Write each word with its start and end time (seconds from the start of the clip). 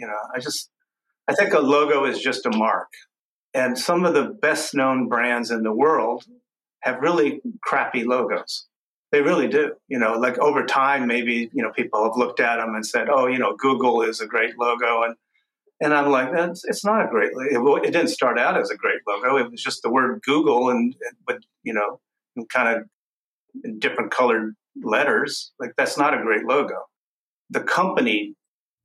You 0.00 0.06
know, 0.06 0.18
I 0.34 0.40
just 0.40 0.70
I 1.28 1.34
think 1.34 1.52
a 1.52 1.60
logo 1.60 2.06
is 2.06 2.18
just 2.18 2.46
a 2.46 2.56
mark. 2.56 2.88
And 3.52 3.78
some 3.78 4.04
of 4.04 4.14
the 4.14 4.36
best 4.40 4.74
known 4.74 5.08
brands 5.08 5.50
in 5.50 5.62
the 5.62 5.72
world 5.72 6.24
have 6.82 7.00
really 7.00 7.40
crappy 7.62 8.04
logos. 8.04 8.66
They 9.12 9.22
really 9.22 9.48
do. 9.48 9.74
You 9.88 9.98
know, 9.98 10.12
like 10.14 10.38
over 10.38 10.64
time, 10.64 11.06
maybe, 11.06 11.50
you 11.52 11.62
know, 11.62 11.72
people 11.72 12.04
have 12.04 12.16
looked 12.16 12.40
at 12.40 12.56
them 12.56 12.74
and 12.74 12.86
said, 12.86 13.08
oh, 13.10 13.26
you 13.26 13.38
know, 13.38 13.56
Google 13.56 14.02
is 14.02 14.20
a 14.20 14.26
great 14.26 14.58
logo. 14.58 15.02
And, 15.02 15.16
and 15.80 15.92
I'm 15.92 16.10
like, 16.10 16.28
it's, 16.32 16.64
it's 16.64 16.84
not 16.84 17.04
a 17.04 17.08
great, 17.08 17.32
it, 17.32 17.60
it 17.84 17.90
didn't 17.90 18.08
start 18.08 18.38
out 18.38 18.58
as 18.58 18.70
a 18.70 18.76
great 18.76 19.00
logo. 19.06 19.36
It 19.36 19.50
was 19.50 19.62
just 19.62 19.82
the 19.82 19.90
word 19.90 20.22
Google 20.22 20.70
and, 20.70 20.94
but, 21.26 21.38
you 21.64 21.74
know, 21.74 22.00
kind 22.48 22.68
of 23.66 23.78
different 23.80 24.12
colored 24.12 24.54
letters. 24.82 25.52
Like 25.58 25.72
that's 25.76 25.98
not 25.98 26.14
a 26.14 26.22
great 26.22 26.44
logo. 26.44 26.76
The 27.50 27.60
company 27.60 28.36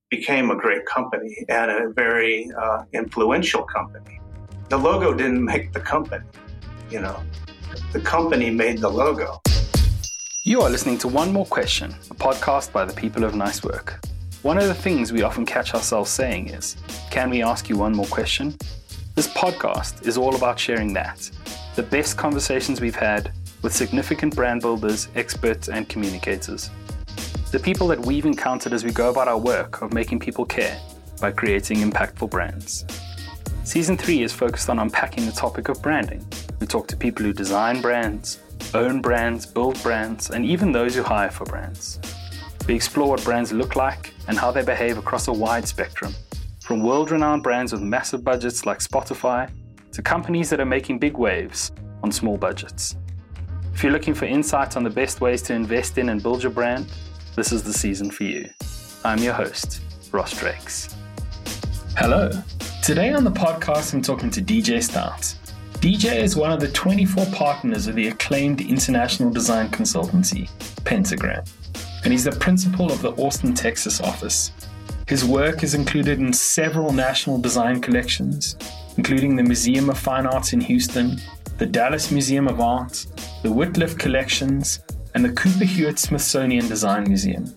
became 0.10 0.52
a 0.52 0.56
great 0.56 0.86
company 0.86 1.46
and 1.50 1.72
a 1.72 1.90
very 1.90 2.50
uh, 2.62 2.84
influential 2.94 3.64
company. 3.64 4.20
The 4.70 4.78
logo 4.78 5.14
didn't 5.14 5.44
make 5.44 5.74
the 5.74 5.80
company, 5.80 6.26
you 6.90 7.02
know, 7.02 7.20
the 7.92 8.00
company 8.00 8.50
made 8.50 8.80
the 8.80 8.90
logo. 8.90 9.40
You 10.44 10.62
are 10.62 10.70
listening 10.70 11.00
to 11.00 11.08
One 11.08 11.34
More 11.34 11.46
Question, 11.46 11.96
a 12.12 12.16
podcast 12.16 12.72
by 12.72 12.86
the 12.86 12.94
people 12.94 13.24
of 13.24 13.34
Nice 13.36 13.64
Work. 13.64 14.06
One 14.44 14.60
of 14.60 14.68
the 14.68 14.76
things 14.76 15.12
we 15.12 15.24
often 15.24 15.46
catch 15.46 15.74
ourselves 15.74 16.12
saying 16.12 16.50
is, 16.50 16.78
Can 17.10 17.32
we 17.32 17.42
ask 17.42 17.68
you 17.68 17.78
one 17.78 17.94
more 17.96 18.06
question? 18.06 18.56
This 19.16 19.28
podcast 19.28 20.08
is 20.08 20.18
all 20.18 20.36
about 20.36 20.60
sharing 20.60 20.94
that 20.94 21.32
the 21.76 21.84
best 21.84 22.16
conversations 22.16 22.80
we've 22.80 22.96
had 22.96 23.32
with 23.64 23.74
significant 23.74 24.36
brand 24.36 24.62
builders, 24.62 25.08
experts, 25.16 25.68
and 25.68 25.90
communicators. 25.90 26.70
The 27.56 27.62
people 27.62 27.88
that 27.88 28.06
we've 28.06 28.26
encountered 28.26 28.74
as 28.74 28.84
we 28.84 28.92
go 28.92 29.10
about 29.10 29.30
our 29.30 29.38
work 29.38 29.82
of 29.82 29.94
making 29.94 30.20
people 30.20 30.44
care 30.44 30.78
by 31.22 31.32
creating 31.32 31.78
impactful 31.78 32.30
brands. 32.30 32.84
Season 33.64 33.96
3 33.96 34.24
is 34.24 34.34
focused 34.34 34.70
on 34.70 34.80
unpacking 34.80 35.26
the 35.26 35.32
topic 35.32 35.70
of 35.70 35.82
branding. 35.82 36.28
We 36.60 36.68
talk 36.68 36.86
to 36.90 36.98
people 36.98 37.24
who 37.24 37.32
design 37.32 37.80
brands, 37.80 38.42
own 38.74 39.02
brands, 39.02 39.46
build 39.46 39.82
brands, 39.82 40.32
and 40.32 40.46
even 40.46 40.74
those 40.74 40.96
who 40.96 41.02
hire 41.02 41.32
for 41.32 41.46
brands. 41.46 41.98
We 42.68 42.76
explore 42.76 43.08
what 43.08 43.24
brands 43.24 43.54
look 43.54 43.78
like 43.78 44.14
and 44.28 44.38
how 44.38 44.52
they 44.52 44.62
behave 44.62 44.98
across 44.98 45.30
a 45.30 45.32
wide 45.32 45.66
spectrum, 45.66 46.14
from 46.60 46.84
world 46.84 47.12
renowned 47.12 47.44
brands 47.44 47.72
with 47.72 47.82
massive 47.82 48.22
budgets 48.22 48.66
like 48.66 48.80
Spotify 48.80 49.50
to 49.94 50.02
companies 50.02 50.50
that 50.50 50.60
are 50.60 50.66
making 50.66 51.00
big 51.00 51.18
waves 51.18 51.72
on 52.04 52.12
small 52.12 52.36
budgets. 52.38 52.98
If 53.74 53.82
you're 53.82 53.94
looking 53.94 54.14
for 54.14 54.26
insights 54.26 54.76
on 54.76 54.84
the 54.84 54.90
best 54.90 55.22
ways 55.22 55.42
to 55.44 55.54
invest 55.54 55.98
in 55.98 56.10
and 56.10 56.22
build 56.22 56.44
your 56.44 56.52
brand, 56.52 56.92
this 57.36 57.52
is 57.52 57.64
the 57.64 57.74
season 57.74 58.10
for 58.10 58.24
you. 58.24 58.50
I'm 59.04 59.20
your 59.20 59.34
host, 59.34 59.82
Ross 60.14 60.38
Drakes. 60.40 60.96
Hello. 61.98 62.32
Today 62.82 63.12
on 63.12 63.26
the 63.26 63.32
podcast, 63.32 63.94
I'm 63.94 64.02
talking 64.02 64.30
to 64.30 64.42
DJ 64.42 64.82
Stout. 64.82 65.36
DJ 65.82 66.16
is 66.16 66.38
one 66.38 66.54
of 66.54 66.62
the 66.62 66.70
24 66.70 67.26
partners 67.34 67.88
of 67.88 67.96
the 67.96 68.08
acclaimed 68.08 68.62
international 68.62 69.32
design 69.32 69.68
consultancy, 69.70 70.50
Pentagram, 70.86 71.44
and 72.04 72.14
he's 72.14 72.24
the 72.24 72.32
principal 72.32 72.90
of 72.90 73.02
the 73.02 73.12
Austin, 73.22 73.54
Texas 73.54 74.00
office. 74.00 74.52
His 75.08 75.26
work 75.26 75.62
is 75.62 75.76
included 75.76 76.20
in 76.20 76.32
several 76.32 76.94
national 76.94 77.40
design 77.40 77.82
collections, 77.82 78.56
including 78.96 79.36
the 79.36 79.44
Museum 79.44 79.90
of 79.90 80.00
Fine 80.00 80.26
Arts 80.26 80.54
in 80.54 80.62
Houston, 80.62 81.20
the 81.58 81.66
Dallas 81.66 82.12
Museum 82.12 82.48
of 82.48 82.62
Art, 82.62 83.06
the 83.44 83.50
Wittliff 83.50 84.00
Collections, 84.00 84.80
and 85.16 85.24
the 85.24 85.32
Cooper 85.32 85.64
Hewitt 85.64 85.98
Smithsonian 85.98 86.68
Design 86.68 87.06
Museum. 87.06 87.52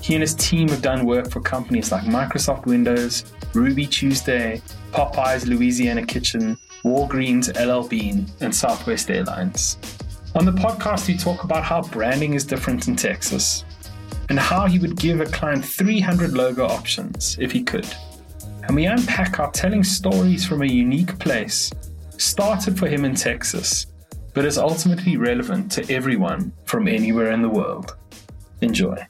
He 0.00 0.14
and 0.14 0.22
his 0.22 0.34
team 0.34 0.68
have 0.68 0.80
done 0.80 1.04
work 1.04 1.28
for 1.28 1.40
companies 1.40 1.90
like 1.90 2.04
Microsoft 2.04 2.66
Windows, 2.66 3.24
Ruby 3.52 3.86
Tuesday, 3.86 4.62
Popeyes 4.92 5.46
Louisiana 5.46 6.06
Kitchen, 6.06 6.56
Walgreens 6.84 7.48
LL 7.58 7.88
Bean, 7.88 8.26
and 8.40 8.54
Southwest 8.54 9.10
Airlines. 9.10 9.76
On 10.36 10.44
the 10.44 10.52
podcast, 10.52 11.08
we 11.08 11.16
talk 11.16 11.42
about 11.42 11.64
how 11.64 11.82
branding 11.82 12.34
is 12.34 12.44
different 12.44 12.86
in 12.86 12.94
Texas 12.94 13.64
and 14.28 14.38
how 14.38 14.66
he 14.66 14.78
would 14.78 14.96
give 14.96 15.20
a 15.20 15.26
client 15.26 15.64
300 15.64 16.32
logo 16.32 16.64
options 16.64 17.36
if 17.40 17.50
he 17.50 17.62
could. 17.62 17.88
And 18.62 18.76
we 18.76 18.86
unpack 18.86 19.36
how 19.36 19.46
telling 19.46 19.82
stories 19.82 20.46
from 20.46 20.62
a 20.62 20.66
unique 20.66 21.18
place 21.18 21.72
started 22.18 22.78
for 22.78 22.86
him 22.86 23.04
in 23.04 23.14
Texas, 23.14 23.86
but 24.34 24.44
is 24.44 24.58
ultimately 24.58 25.16
relevant 25.16 25.72
to 25.72 25.92
everyone 25.92 26.52
from 26.64 26.88
anywhere 26.88 27.30
in 27.30 27.40
the 27.40 27.48
world. 27.48 27.96
Enjoy. 28.60 29.06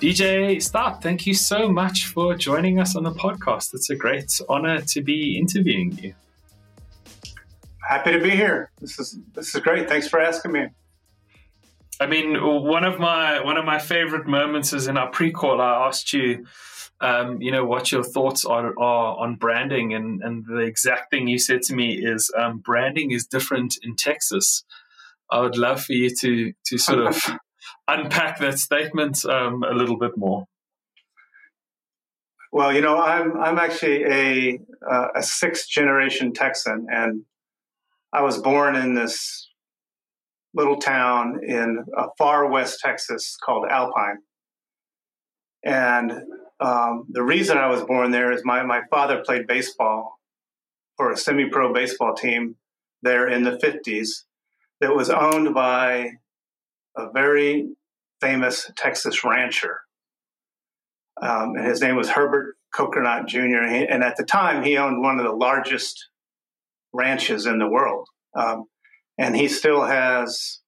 DJ 0.00 0.62
Stout, 0.62 1.02
thank 1.02 1.26
you 1.26 1.34
so 1.34 1.68
much 1.68 2.06
for 2.06 2.34
joining 2.34 2.78
us 2.78 2.94
on 2.96 3.02
the 3.02 3.12
podcast. 3.12 3.74
It's 3.74 3.90
a 3.90 3.96
great 3.96 4.40
honor 4.48 4.80
to 4.80 5.02
be 5.02 5.38
interviewing 5.38 5.98
you. 5.98 6.14
Happy 7.88 8.12
to 8.12 8.20
be 8.20 8.30
here. 8.30 8.70
This 8.80 8.98
is 8.98 9.18
this 9.34 9.54
is 9.54 9.60
great. 9.60 9.88
Thanks 9.88 10.08
for 10.08 10.20
asking 10.20 10.52
me. 10.52 10.66
I 12.00 12.06
mean, 12.06 12.34
one 12.42 12.84
of 12.84 12.98
my 12.98 13.40
one 13.42 13.56
of 13.56 13.64
my 13.64 13.78
favorite 13.78 14.26
moments 14.26 14.72
is 14.72 14.88
in 14.88 14.96
our 14.96 15.10
pre-call. 15.10 15.60
I 15.60 15.86
asked 15.86 16.12
you 16.12 16.46
um, 17.00 17.40
you 17.42 17.50
know, 17.50 17.64
what 17.64 17.92
your 17.92 18.04
thoughts 18.04 18.44
are, 18.44 18.68
are 18.78 19.16
on 19.18 19.36
branding. 19.36 19.94
And, 19.94 20.22
and 20.22 20.44
the 20.46 20.58
exact 20.58 21.10
thing 21.10 21.28
you 21.28 21.38
said 21.38 21.62
to 21.62 21.74
me 21.74 21.94
is 21.94 22.30
um, 22.36 22.58
branding 22.58 23.10
is 23.10 23.26
different 23.26 23.76
in 23.82 23.96
Texas. 23.96 24.64
I 25.30 25.40
would 25.40 25.56
love 25.56 25.82
for 25.82 25.92
you 25.92 26.14
to, 26.20 26.52
to 26.66 26.78
sort 26.78 27.00
of 27.00 27.20
unpack 27.88 28.38
that 28.38 28.58
statement 28.58 29.24
um, 29.24 29.62
a 29.62 29.74
little 29.74 29.98
bit 29.98 30.16
more. 30.16 30.46
Well, 32.54 32.72
you 32.72 32.82
know, 32.82 32.98
I'm 32.98 33.36
I'm 33.36 33.58
actually 33.58 34.04
a 34.04 34.60
uh, 34.88 35.08
a 35.16 35.22
sixth 35.24 35.68
generation 35.68 36.32
Texan, 36.32 36.86
and 36.88 37.24
I 38.12 38.22
was 38.22 38.38
born 38.38 38.76
in 38.76 38.94
this 38.94 39.50
little 40.54 40.76
town 40.76 41.40
in 41.44 41.84
uh, 41.98 42.06
far 42.16 42.48
west 42.48 42.78
Texas 42.80 43.36
called 43.44 43.66
Alpine, 43.68 44.18
and 45.64 46.12
um, 46.60 47.06
the 47.10 47.22
reason 47.22 47.58
I 47.58 47.68
was 47.68 47.82
born 47.82 48.10
there 48.10 48.32
is 48.32 48.42
my, 48.44 48.62
my 48.62 48.82
father 48.90 49.22
played 49.24 49.46
baseball 49.46 50.18
for 50.96 51.10
a 51.10 51.16
semi 51.16 51.48
pro 51.48 51.72
baseball 51.72 52.14
team 52.14 52.56
there 53.02 53.28
in 53.28 53.42
the 53.42 53.58
50s 53.58 54.24
that 54.80 54.94
was 54.94 55.10
owned 55.10 55.54
by 55.54 56.12
a 56.96 57.10
very 57.12 57.68
famous 58.20 58.70
Texas 58.76 59.24
rancher. 59.24 59.80
Um, 61.20 61.54
and 61.56 61.66
his 61.66 61.80
name 61.80 61.96
was 61.96 62.10
Herbert 62.10 62.56
Kokernot 62.74 63.26
Jr. 63.26 63.62
And 63.62 64.02
at 64.02 64.16
the 64.16 64.24
time, 64.24 64.62
he 64.62 64.76
owned 64.76 65.02
one 65.02 65.18
of 65.18 65.24
the 65.24 65.32
largest 65.32 66.08
ranches 66.92 67.46
in 67.46 67.58
the 67.58 67.68
world. 67.68 68.08
Um, 68.34 68.64
and 69.18 69.36
he 69.36 69.48
still 69.48 69.82
has 69.82 70.60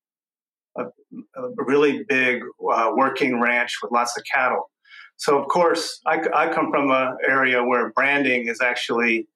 a, 0.76 0.84
a 0.84 1.48
really 1.56 2.04
big 2.08 2.42
uh, 2.72 2.92
working 2.94 3.40
ranch 3.40 3.76
with 3.82 3.90
lots 3.92 4.16
of 4.16 4.24
cattle. 4.30 4.70
So, 5.16 5.38
of 5.38 5.48
course, 5.48 6.00
I, 6.06 6.20
I 6.34 6.52
come 6.52 6.70
from 6.70 6.90
an 6.90 7.16
area 7.26 7.64
where 7.64 7.90
branding 7.92 8.48
is 8.48 8.60
actually 8.60 9.28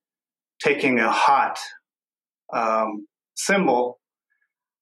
taking 0.63 0.99
a 0.99 1.11
hot 1.11 1.59
um, 2.53 3.07
symbol 3.35 3.99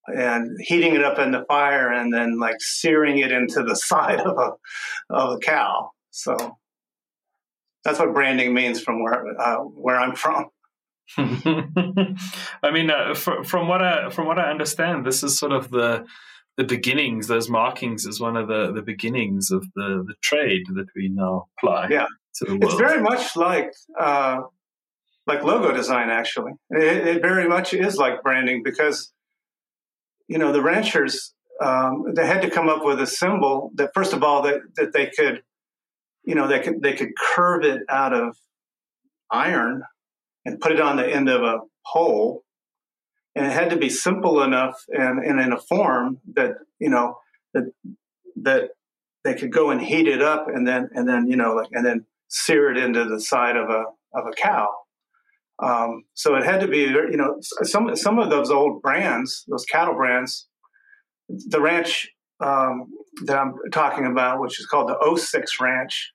and 0.07 0.57
heating 0.61 0.95
it 0.95 1.05
up 1.05 1.19
in 1.19 1.33
the 1.33 1.45
fire 1.47 1.93
and 1.93 2.13
then 2.13 2.39
like 2.39 2.57
searing 2.61 3.19
it 3.19 3.31
into 3.31 3.63
the 3.63 3.77
side 3.91 4.21
of 4.21 4.37
a 4.39 5.15
of 5.15 5.37
a 5.37 5.39
cow. 5.39 5.91
So 6.11 6.57
that's 7.85 7.99
what 7.99 8.15
branding 8.15 8.55
means 8.55 8.81
from 8.81 9.03
where 9.03 9.41
uh, 9.41 9.59
where 9.59 9.97
I'm 9.97 10.15
from. 10.15 10.47
I 11.17 12.71
mean, 12.73 12.91
uh, 12.91 13.15
for, 13.15 13.45
from 13.45 13.69
what 13.69 13.83
I 13.83 14.11
from 14.11 14.27
what 14.27 14.39
I 14.39 14.51
understand, 14.51 15.07
this 15.07 15.23
is 15.23 15.39
sort 15.39 15.53
of 15.53 15.71
the 15.71 16.07
the 16.59 16.65
beginnings, 16.65 17.29
those 17.29 17.49
markings 17.49 18.05
is 18.05 18.21
one 18.21 18.37
of 18.37 18.49
the, 18.49 18.73
the 18.73 18.83
beginnings 18.83 19.53
of 19.53 19.65
the, 19.77 20.05
the 20.05 20.15
trade 20.21 20.65
that 20.75 20.87
we 20.97 21.09
now 21.09 21.47
apply 21.57 21.87
yeah. 21.89 22.07
to 22.35 22.45
the 22.45 22.51
world. 22.51 22.65
It's 22.65 22.75
very 22.75 23.01
much 23.01 23.37
like 23.37 23.73
uh, 23.99 24.41
like 25.29 25.45
logo 25.45 25.73
design, 25.73 26.11
actually. 26.11 26.53
It, 26.71 27.07
it, 27.07 27.23
very 27.23 27.49
much 27.49 27.75
is 27.75 27.97
like 27.97 28.25
branding 28.25 28.63
because, 28.65 29.13
you 30.27 30.37
know, 30.37 30.51
the 30.51 30.61
ranchers, 30.61 31.33
um, 31.63 32.07
they 32.17 32.27
had 32.27 32.43
to 32.43 32.51
come 32.51 32.69
up 32.69 32.85
with 32.85 33.01
a 33.01 33.07
symbol 33.07 33.71
that, 33.77 33.91
first 33.95 34.13
of 34.13 34.25
all, 34.25 34.43
that, 34.43 34.61
that 34.77 34.93
they 34.93 35.13
could, 35.17 35.43
you 36.25 36.35
know, 36.35 36.49
they 36.49 36.59
could, 36.59 36.83
they 36.83 36.95
could 36.95 37.11
curve 37.37 37.63
it 37.63 37.83
out 37.89 38.13
of 38.13 38.37
iron 39.31 39.83
and 40.45 40.59
put 40.59 40.73
it 40.73 40.81
on 40.81 40.97
the 40.97 41.07
end 41.07 41.29
of 41.29 41.43
a 41.43 41.59
pole 41.87 42.43
and 43.39 43.47
it 43.47 43.53
had 43.53 43.71
to 43.71 43.77
be 43.77 43.89
simple 43.89 44.43
enough 44.43 44.85
and, 44.89 45.25
and 45.25 45.41
in 45.41 45.53
a 45.53 45.59
form 45.59 46.19
that 46.35 46.53
you 46.79 46.91
know 46.91 47.19
that 47.55 47.65
that 48.37 48.71
they 49.25 49.35
could 49.35 49.53
go 49.53 49.71
and 49.71 49.81
heat 49.81 50.09
it 50.09 50.23
up 50.23 50.47
and 50.49 50.67
then 50.67 50.89
and 50.95 51.09
then 51.09 51.29
you 51.29 51.37
know 51.37 51.55
like 51.55 51.69
and 51.73 51.87
then 51.87 52.05
sear 52.29 52.71
it 52.71 52.77
into 52.77 53.05
the 53.05 53.21
side 53.21 53.57
of 53.57 53.71
a 53.71 53.85
of 54.15 54.27
a 54.27 54.33
cow. 54.33 54.69
Um, 55.63 56.05
so 56.15 56.37
it 56.37 56.45
had 56.45 56.61
to 56.61 56.69
be 56.69 56.81
you 56.83 57.17
know 57.17 57.37
some 57.41 57.95
some 57.97 58.19
of 58.19 58.31
those 58.31 58.51
old 58.51 58.83
brands, 58.83 59.45
those 59.49 59.65
cattle 59.65 59.95
brands, 59.95 60.49
the 61.29 61.61
ranch 61.61 62.09
um, 62.41 62.87
that 63.25 63.39
I'm 63.39 63.55
talking 63.73 64.07
about, 64.07 64.41
which 64.41 64.61
is 64.61 64.67
called 64.67 64.89
the 64.89 65.17
06 65.17 65.61
Ranch. 65.61 66.13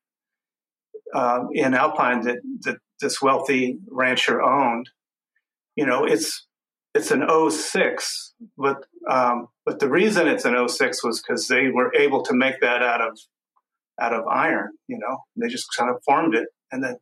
uh, 1.14 1.42
in 1.54 1.74
Alpine 1.74 2.22
that, 2.22 2.40
that 2.62 2.78
this 3.02 3.22
wealthy 3.22 3.78
rancher 3.90 4.42
owned. 4.42 4.90
You 5.76 5.86
know, 5.86 6.06
it's 6.06 6.48
it's 6.94 7.12
an 7.12 7.28
06, 7.50 8.34
but 8.58 8.86
um, 9.10 9.48
but 9.66 9.80
the 9.80 9.90
reason 9.90 10.28
it's 10.28 10.46
an 10.46 10.68
06 10.68 11.04
was 11.04 11.22
because 11.22 11.48
they 11.48 11.70
were 11.70 11.94
able 11.96 12.24
to 12.24 12.34
make 12.34 12.62
that 12.62 12.82
out 12.82 13.02
of 13.02 13.18
out 14.00 14.14
of 14.14 14.28
iron. 14.28 14.72
You 14.88 15.00
know, 15.00 15.18
they 15.36 15.48
just 15.48 15.68
kind 15.78 15.90
of 15.90 15.98
formed 16.06 16.36
it, 16.36 16.48
and 16.72 16.84
then 16.84 16.98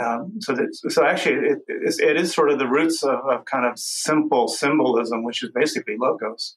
um, 0.00 0.34
so 0.40 0.54
that 0.54 0.68
so 0.72 1.04
actually 1.04 1.48
it, 1.48 1.58
it 1.68 2.16
is 2.16 2.32
sort 2.32 2.50
of 2.50 2.58
the 2.58 2.68
roots 2.68 3.02
of, 3.02 3.18
of, 3.28 3.44
kind 3.44 3.66
of 3.66 3.78
simple 3.78 4.48
symbolism, 4.48 5.24
which 5.24 5.42
is 5.42 5.50
basically 5.54 5.96
logos. 5.98 6.56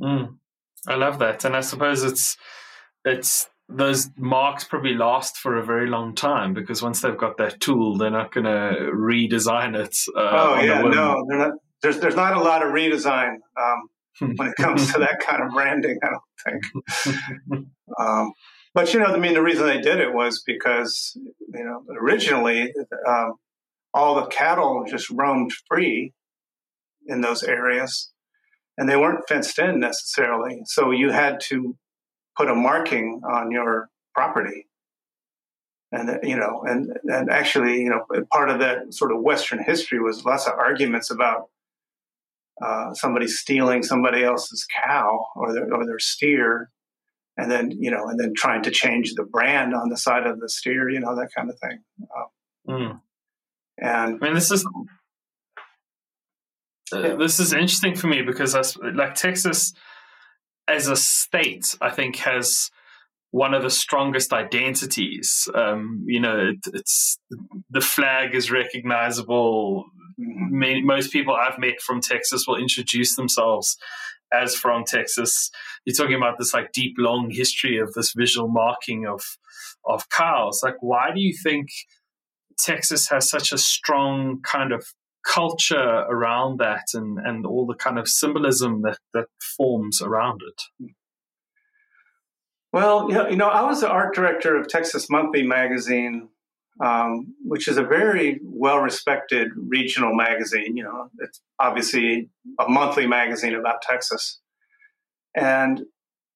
Mm, 0.00 0.36
I 0.86 0.94
love 0.94 1.18
that, 1.18 1.44
and 1.44 1.56
I 1.56 1.60
suppose 1.60 2.02
it's 2.02 2.36
it's 3.04 3.48
those 3.70 4.10
marks 4.16 4.64
probably 4.64 4.94
last 4.94 5.36
for 5.36 5.56
a 5.56 5.64
very 5.64 5.88
long 5.88 6.14
time 6.14 6.54
because 6.54 6.82
once 6.82 7.00
they've 7.00 7.16
got 7.16 7.36
that 7.38 7.60
tool, 7.60 7.96
they're 7.96 8.10
not 8.10 8.32
going 8.32 8.44
to 8.44 8.90
redesign 8.92 9.76
it. 9.76 9.96
Uh, 10.16 10.30
oh 10.32 10.60
yeah, 10.60 10.82
no, 10.82 11.20
not, 11.28 11.52
there's 11.82 12.00
there's 12.00 12.16
not 12.16 12.36
a 12.36 12.40
lot 12.40 12.64
of 12.64 12.72
redesign 12.72 13.36
um, 13.60 13.88
when 14.36 14.48
it 14.48 14.56
comes 14.56 14.92
to 14.92 14.98
that 14.98 15.20
kind 15.20 15.42
of 15.42 15.50
branding. 15.50 15.98
I 16.02 16.08
don't 16.10 16.62
think. 16.62 17.66
um, 17.98 18.32
but 18.74 18.92
you 18.92 19.00
know, 19.00 19.06
I 19.06 19.18
mean, 19.18 19.34
the 19.34 19.42
reason 19.42 19.66
they 19.66 19.80
did 19.80 20.00
it 20.00 20.12
was 20.12 20.42
because 20.44 21.16
you 21.16 21.64
know 21.64 21.84
originally 21.98 22.72
um, 23.06 23.34
all 23.94 24.16
the 24.16 24.26
cattle 24.26 24.84
just 24.88 25.10
roamed 25.10 25.52
free 25.68 26.12
in 27.06 27.20
those 27.20 27.42
areas, 27.42 28.10
and 28.76 28.88
they 28.88 28.96
weren't 28.96 29.28
fenced 29.28 29.58
in 29.58 29.80
necessarily. 29.80 30.60
So 30.66 30.90
you 30.90 31.10
had 31.10 31.40
to 31.48 31.76
put 32.40 32.50
a 32.50 32.54
marking 32.54 33.20
on 33.28 33.50
your 33.50 33.90
property, 34.14 34.66
and 35.92 36.18
you 36.22 36.36
know, 36.36 36.62
and 36.64 36.96
and 37.04 37.30
actually, 37.30 37.82
you 37.82 37.90
know, 37.90 38.04
part 38.32 38.48
of 38.48 38.60
that 38.60 38.94
sort 38.94 39.12
of 39.12 39.20
Western 39.20 39.62
history 39.62 40.00
was 40.00 40.24
lots 40.24 40.46
of 40.46 40.54
arguments 40.54 41.10
about 41.10 41.50
uh, 42.64 42.94
somebody 42.94 43.26
stealing 43.26 43.82
somebody 43.82 44.24
else's 44.24 44.66
cow 44.84 45.26
or 45.36 45.52
their, 45.52 45.72
or 45.74 45.84
their 45.84 45.98
steer 45.98 46.70
and 47.36 47.50
then 47.50 47.70
you 47.70 47.90
know, 47.90 48.08
and 48.08 48.18
then 48.18 48.32
trying 48.36 48.62
to 48.62 48.70
change 48.70 49.14
the 49.14 49.24
brand 49.24 49.74
on 49.74 49.88
the 49.88 49.96
side 49.96 50.26
of 50.26 50.40
the 50.40 50.48
steer, 50.48 50.88
you 50.88 51.00
know, 51.00 51.14
that 51.16 51.28
kind 51.36 51.50
of 51.50 51.58
thing. 51.58 51.78
Um, 52.16 52.26
mm. 52.68 53.00
And 53.78 54.18
I 54.20 54.24
mean, 54.24 54.34
this 54.34 54.50
is 54.50 54.66
uh, 56.92 57.16
this 57.16 57.40
is 57.40 57.52
interesting 57.52 57.94
for 57.94 58.08
me 58.08 58.22
because 58.22 58.54
like 58.80 59.14
Texas 59.14 59.72
as 60.70 60.88
a 60.88 60.96
state, 60.96 61.76
I 61.80 61.90
think 61.90 62.16
has 62.16 62.70
one 63.32 63.54
of 63.54 63.62
the 63.62 63.70
strongest 63.70 64.32
identities. 64.32 65.48
Um, 65.54 66.04
you 66.06 66.20
know, 66.20 66.38
it, 66.38 66.58
it's 66.74 67.18
the 67.70 67.80
flag 67.80 68.34
is 68.34 68.50
recognizable. 68.50 69.84
Many, 70.18 70.82
most 70.82 71.12
people 71.12 71.34
I've 71.34 71.58
met 71.58 71.80
from 71.80 72.00
Texas 72.00 72.46
will 72.46 72.56
introduce 72.56 73.16
themselves 73.16 73.76
as 74.32 74.54
from 74.54 74.84
Texas, 74.84 75.50
you're 75.84 75.94
talking 75.94 76.14
about 76.14 76.38
this 76.38 76.54
like 76.54 76.72
deep, 76.72 76.94
long 76.98 77.30
history 77.30 77.78
of 77.78 77.92
this 77.94 78.12
visual 78.12 78.48
marking 78.48 79.06
of 79.06 79.22
of 79.84 80.08
cows. 80.08 80.60
Like, 80.62 80.76
why 80.80 81.10
do 81.14 81.20
you 81.20 81.34
think 81.42 81.68
Texas 82.58 83.08
has 83.08 83.28
such 83.28 83.52
a 83.52 83.58
strong 83.58 84.40
kind 84.42 84.72
of 84.72 84.86
culture 85.24 86.04
around 86.08 86.58
that 86.58 86.86
and, 86.94 87.18
and 87.18 87.46
all 87.46 87.66
the 87.66 87.74
kind 87.74 87.98
of 87.98 88.08
symbolism 88.08 88.82
that, 88.82 88.98
that 89.14 89.26
forms 89.56 90.00
around 90.00 90.40
it? 90.46 90.92
Well, 92.72 93.10
you 93.10 93.36
know, 93.36 93.48
I 93.48 93.62
was 93.62 93.80
the 93.80 93.88
art 93.88 94.14
director 94.14 94.56
of 94.56 94.68
Texas 94.68 95.10
Monthly 95.10 95.42
magazine 95.42 96.28
um, 96.80 97.34
which 97.44 97.68
is 97.68 97.76
a 97.76 97.82
very 97.82 98.40
well 98.42 98.78
respected 98.78 99.50
regional 99.54 100.14
magazine. 100.14 100.76
You 100.76 100.84
know, 100.84 101.10
it's 101.18 101.40
obviously 101.58 102.30
a 102.58 102.68
monthly 102.68 103.06
magazine 103.06 103.54
about 103.54 103.82
Texas. 103.82 104.40
And 105.34 105.82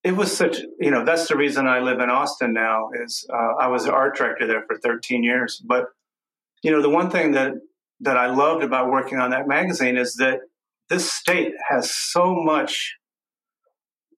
it 0.03 0.13
was 0.13 0.37
such, 0.37 0.59
you 0.79 0.91
know, 0.91 1.05
that's 1.05 1.29
the 1.29 1.37
reason 1.37 1.67
I 1.67 1.81
live 1.81 1.99
in 2.01 2.11
Austin 2.11 2.53
now 2.53 2.91
is 3.03 3.27
uh, 3.33 3.55
I 3.59 3.69
was 3.69 3.85
the 3.85 3.93
art 3.93 4.17
director 4.17 4.47
there 4.47 4.65
for 4.67 4.79
13 4.79 5.25
years. 5.25 5.63
But, 5.65 5.87
you 6.63 6.71
know, 6.71 6.83
the 6.83 6.91
one 6.91 7.11
thing 7.11 7.33
that, 7.33 7.55
that 8.01 8.17
I 8.17 8.27
loved 8.27 8.63
about 8.63 8.91
working 8.91 9.19
on 9.19 9.31
that 9.31 9.49
magazine 9.49 9.97
is 9.97 10.15
that 10.17 10.41
this 10.91 11.11
state 11.13 11.53
has 11.69 11.95
so 11.95 12.35
much 12.35 12.97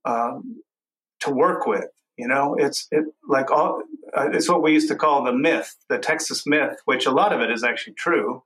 um, 0.04 0.62
to 1.20 1.30
work 1.30 1.66
with. 1.66 1.86
You 2.16 2.28
know, 2.28 2.56
it's 2.58 2.86
it 2.90 3.04
like 3.28 3.50
all 3.50 3.82
uh, 4.16 4.30
it's 4.32 4.48
what 4.48 4.62
we 4.62 4.72
used 4.72 4.88
to 4.88 4.96
call 4.96 5.24
the 5.24 5.34
myth, 5.34 5.76
the 5.90 5.98
Texas 5.98 6.44
myth, 6.46 6.76
which 6.86 7.04
a 7.04 7.10
lot 7.10 7.32
of 7.32 7.40
it 7.40 7.50
is 7.50 7.62
actually 7.62 7.94
true. 7.94 8.42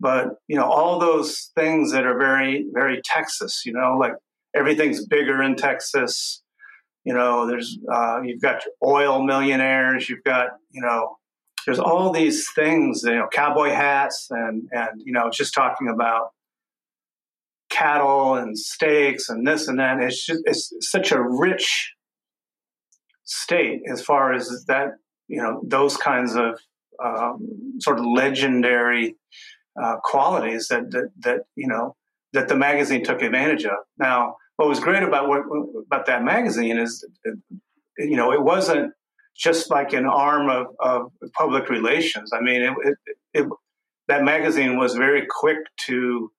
But 0.00 0.30
you 0.48 0.56
know, 0.56 0.64
all 0.64 0.98
those 0.98 1.52
things 1.54 1.92
that 1.92 2.04
are 2.04 2.18
very 2.18 2.66
very 2.72 3.00
Texas. 3.04 3.62
You 3.64 3.74
know, 3.74 3.96
like 3.98 4.14
everything's 4.56 5.06
bigger 5.06 5.40
in 5.40 5.54
Texas. 5.54 6.42
You 7.04 7.14
know, 7.14 7.46
there's 7.46 7.78
uh, 7.92 8.22
you've 8.24 8.42
got 8.42 8.64
oil 8.84 9.22
millionaires. 9.22 10.08
You've 10.08 10.24
got 10.24 10.48
you 10.72 10.82
know, 10.82 11.16
there's 11.66 11.78
all 11.80 12.12
these 12.12 12.46
things. 12.54 13.02
You 13.04 13.16
know, 13.16 13.28
cowboy 13.30 13.70
hats 13.70 14.28
and 14.30 14.68
and 14.70 15.02
you 15.04 15.12
know, 15.12 15.30
just 15.30 15.52
talking 15.52 15.88
about 15.88 16.30
cattle 17.68 18.34
and 18.34 18.56
steaks 18.56 19.28
and 19.28 19.46
this 19.46 19.68
and 19.68 19.78
that. 19.78 20.00
It's 20.00 20.24
just 20.24 20.42
it's 20.44 20.72
such 20.80 21.12
a 21.12 21.20
rich 21.20 21.92
state 23.24 23.82
as 23.90 24.00
far 24.00 24.32
as 24.32 24.64
that 24.68 24.92
you 25.28 25.42
know 25.42 25.60
those 25.66 25.96
kinds 25.96 26.36
of 26.36 26.58
um, 27.04 27.74
sort 27.80 27.98
of 27.98 28.06
legendary 28.06 29.16
uh, 29.80 29.96
qualities 30.02 30.68
that, 30.68 30.90
that 30.92 31.10
that 31.20 31.40
you 31.56 31.66
know 31.66 31.96
that 32.32 32.48
the 32.48 32.56
magazine 32.56 33.04
took 33.04 33.22
advantage 33.22 33.64
of. 33.64 33.78
Now, 33.98 34.36
what 34.56 34.68
was 34.68 34.80
great 34.80 35.02
about 35.02 35.28
what 35.28 35.42
about 35.86 36.06
that 36.06 36.22
magazine 36.22 36.78
is, 36.78 37.04
you 37.98 38.16
know, 38.16 38.32
it 38.32 38.42
wasn't 38.42 38.92
just 39.36 39.70
like 39.70 39.92
an 39.92 40.06
arm 40.06 40.48
of, 40.48 40.66
of 40.80 41.12
public 41.32 41.68
relations. 41.68 42.30
I 42.32 42.40
mean, 42.40 42.62
it, 42.62 42.74
it, 42.84 42.96
it, 43.34 43.48
that 44.08 44.24
magazine 44.24 44.78
was 44.78 44.94
very 44.94 45.26
quick 45.28 45.58
to 45.86 46.30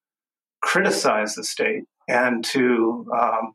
criticize 0.62 1.36
the 1.36 1.44
state 1.44 1.84
and 2.08 2.44
to 2.44 3.06
um, 3.18 3.54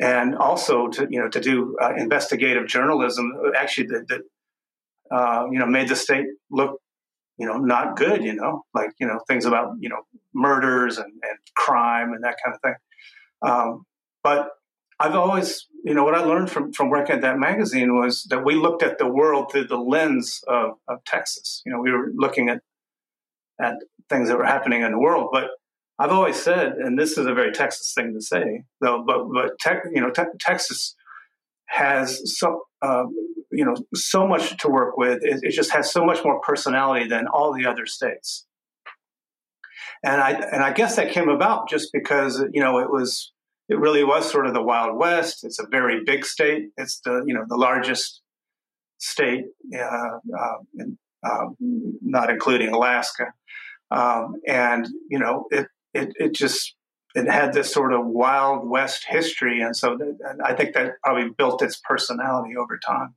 and 0.00 0.36
also 0.36 0.88
to 0.88 1.06
you 1.10 1.20
know 1.20 1.28
to 1.28 1.40
do 1.40 1.76
uh, 1.80 1.94
investigative 1.96 2.66
journalism 2.66 3.32
actually 3.56 3.86
that, 3.86 4.06
that 4.08 4.20
uh, 5.16 5.46
you 5.50 5.58
know 5.58 5.66
made 5.66 5.88
the 5.88 5.96
state 5.96 6.26
look 6.50 6.80
you 7.38 7.46
know 7.46 7.56
not 7.56 7.96
good 7.96 8.22
you 8.22 8.34
know 8.34 8.64
like 8.74 8.90
you 8.98 9.06
know 9.06 9.18
things 9.28 9.44
about 9.44 9.74
you 9.78 9.88
know 9.88 10.02
murders 10.34 10.98
and, 10.98 11.12
and 11.12 11.38
crime 11.54 12.12
and 12.12 12.24
that 12.24 12.36
kind 12.44 12.54
of 12.54 12.60
thing 12.60 12.74
um, 13.42 13.86
but 14.22 14.50
i've 15.00 15.14
always 15.14 15.66
you 15.84 15.94
know 15.94 16.04
what 16.04 16.14
i 16.14 16.20
learned 16.20 16.50
from 16.50 16.72
from 16.72 16.90
working 16.90 17.16
at 17.16 17.22
that 17.22 17.38
magazine 17.38 17.96
was 17.98 18.24
that 18.30 18.44
we 18.44 18.54
looked 18.54 18.82
at 18.82 18.98
the 18.98 19.06
world 19.06 19.50
through 19.50 19.66
the 19.66 19.76
lens 19.76 20.42
of, 20.48 20.72
of 20.88 21.04
texas. 21.04 21.62
You 21.66 21.72
know 21.72 21.80
we 21.80 21.92
were 21.92 22.10
looking 22.14 22.48
at 22.48 22.60
at 23.60 23.74
things 24.08 24.28
that 24.28 24.38
were 24.38 24.44
happening 24.44 24.82
in 24.82 24.92
the 24.92 24.98
world. 24.98 25.30
But 25.32 25.50
I've 25.98 26.10
always 26.10 26.36
said, 26.36 26.72
and 26.72 26.98
this 26.98 27.16
is 27.16 27.26
a 27.26 27.34
very 27.34 27.52
Texas 27.52 27.92
thing 27.94 28.14
to 28.14 28.20
say, 28.20 28.64
though, 28.80 29.04
but 29.06 29.28
but 29.32 29.58
tech, 29.60 29.84
you 29.92 30.00
know, 30.00 30.10
te- 30.10 30.22
Texas 30.40 30.94
has 31.66 32.20
so 32.38 32.62
uh, 32.82 33.04
you 33.50 33.64
know 33.64 33.76
so 33.94 34.26
much 34.26 34.56
to 34.58 34.68
work 34.68 34.96
with. 34.96 35.20
It, 35.22 35.40
it, 35.42 35.52
just 35.52 35.70
has 35.72 35.90
so 35.90 36.04
much 36.04 36.24
more 36.24 36.40
personality 36.40 37.08
than 37.08 37.26
all 37.28 37.52
the 37.52 37.66
other 37.66 37.86
states, 37.86 38.46
and 40.02 40.20
I 40.20 40.32
and 40.32 40.62
I 40.62 40.72
guess 40.72 40.96
that 40.96 41.12
came 41.12 41.28
about 41.28 41.68
just 41.68 41.90
because 41.92 42.42
you 42.52 42.60
know 42.60 42.78
it 42.78 42.90
was 42.90 43.32
it 43.68 43.78
really 43.78 44.04
was 44.04 44.30
sort 44.30 44.46
of 44.46 44.54
the 44.54 44.62
Wild 44.62 44.96
West. 44.96 45.44
It's 45.44 45.58
a 45.58 45.66
very 45.70 46.04
big 46.04 46.24
state. 46.24 46.68
It's 46.76 47.00
the 47.00 47.24
you 47.26 47.34
know 47.34 47.44
the 47.46 47.56
largest 47.56 48.20
state, 48.98 49.44
uh, 49.76 50.18
uh, 50.38 50.56
in, 50.78 50.98
um, 51.28 51.56
not 52.02 52.30
including 52.30 52.70
Alaska. 52.70 53.32
Um, 53.90 54.36
and 54.46 54.88
you 55.08 55.18
know 55.18 55.46
it 55.50 55.66
it, 55.92 56.12
it 56.16 56.34
just 56.34 56.74
it 57.14 57.30
had 57.30 57.52
this 57.52 57.72
sort 57.72 57.92
of 57.92 58.06
wild 58.06 58.68
west 58.68 59.04
history 59.08 59.60
and 59.60 59.76
so 59.76 59.92
and 59.92 60.42
i 60.42 60.52
think 60.52 60.74
that 60.74 60.94
probably 61.02 61.30
built 61.30 61.62
its 61.62 61.80
personality 61.88 62.56
over 62.56 62.78
time 62.78 63.14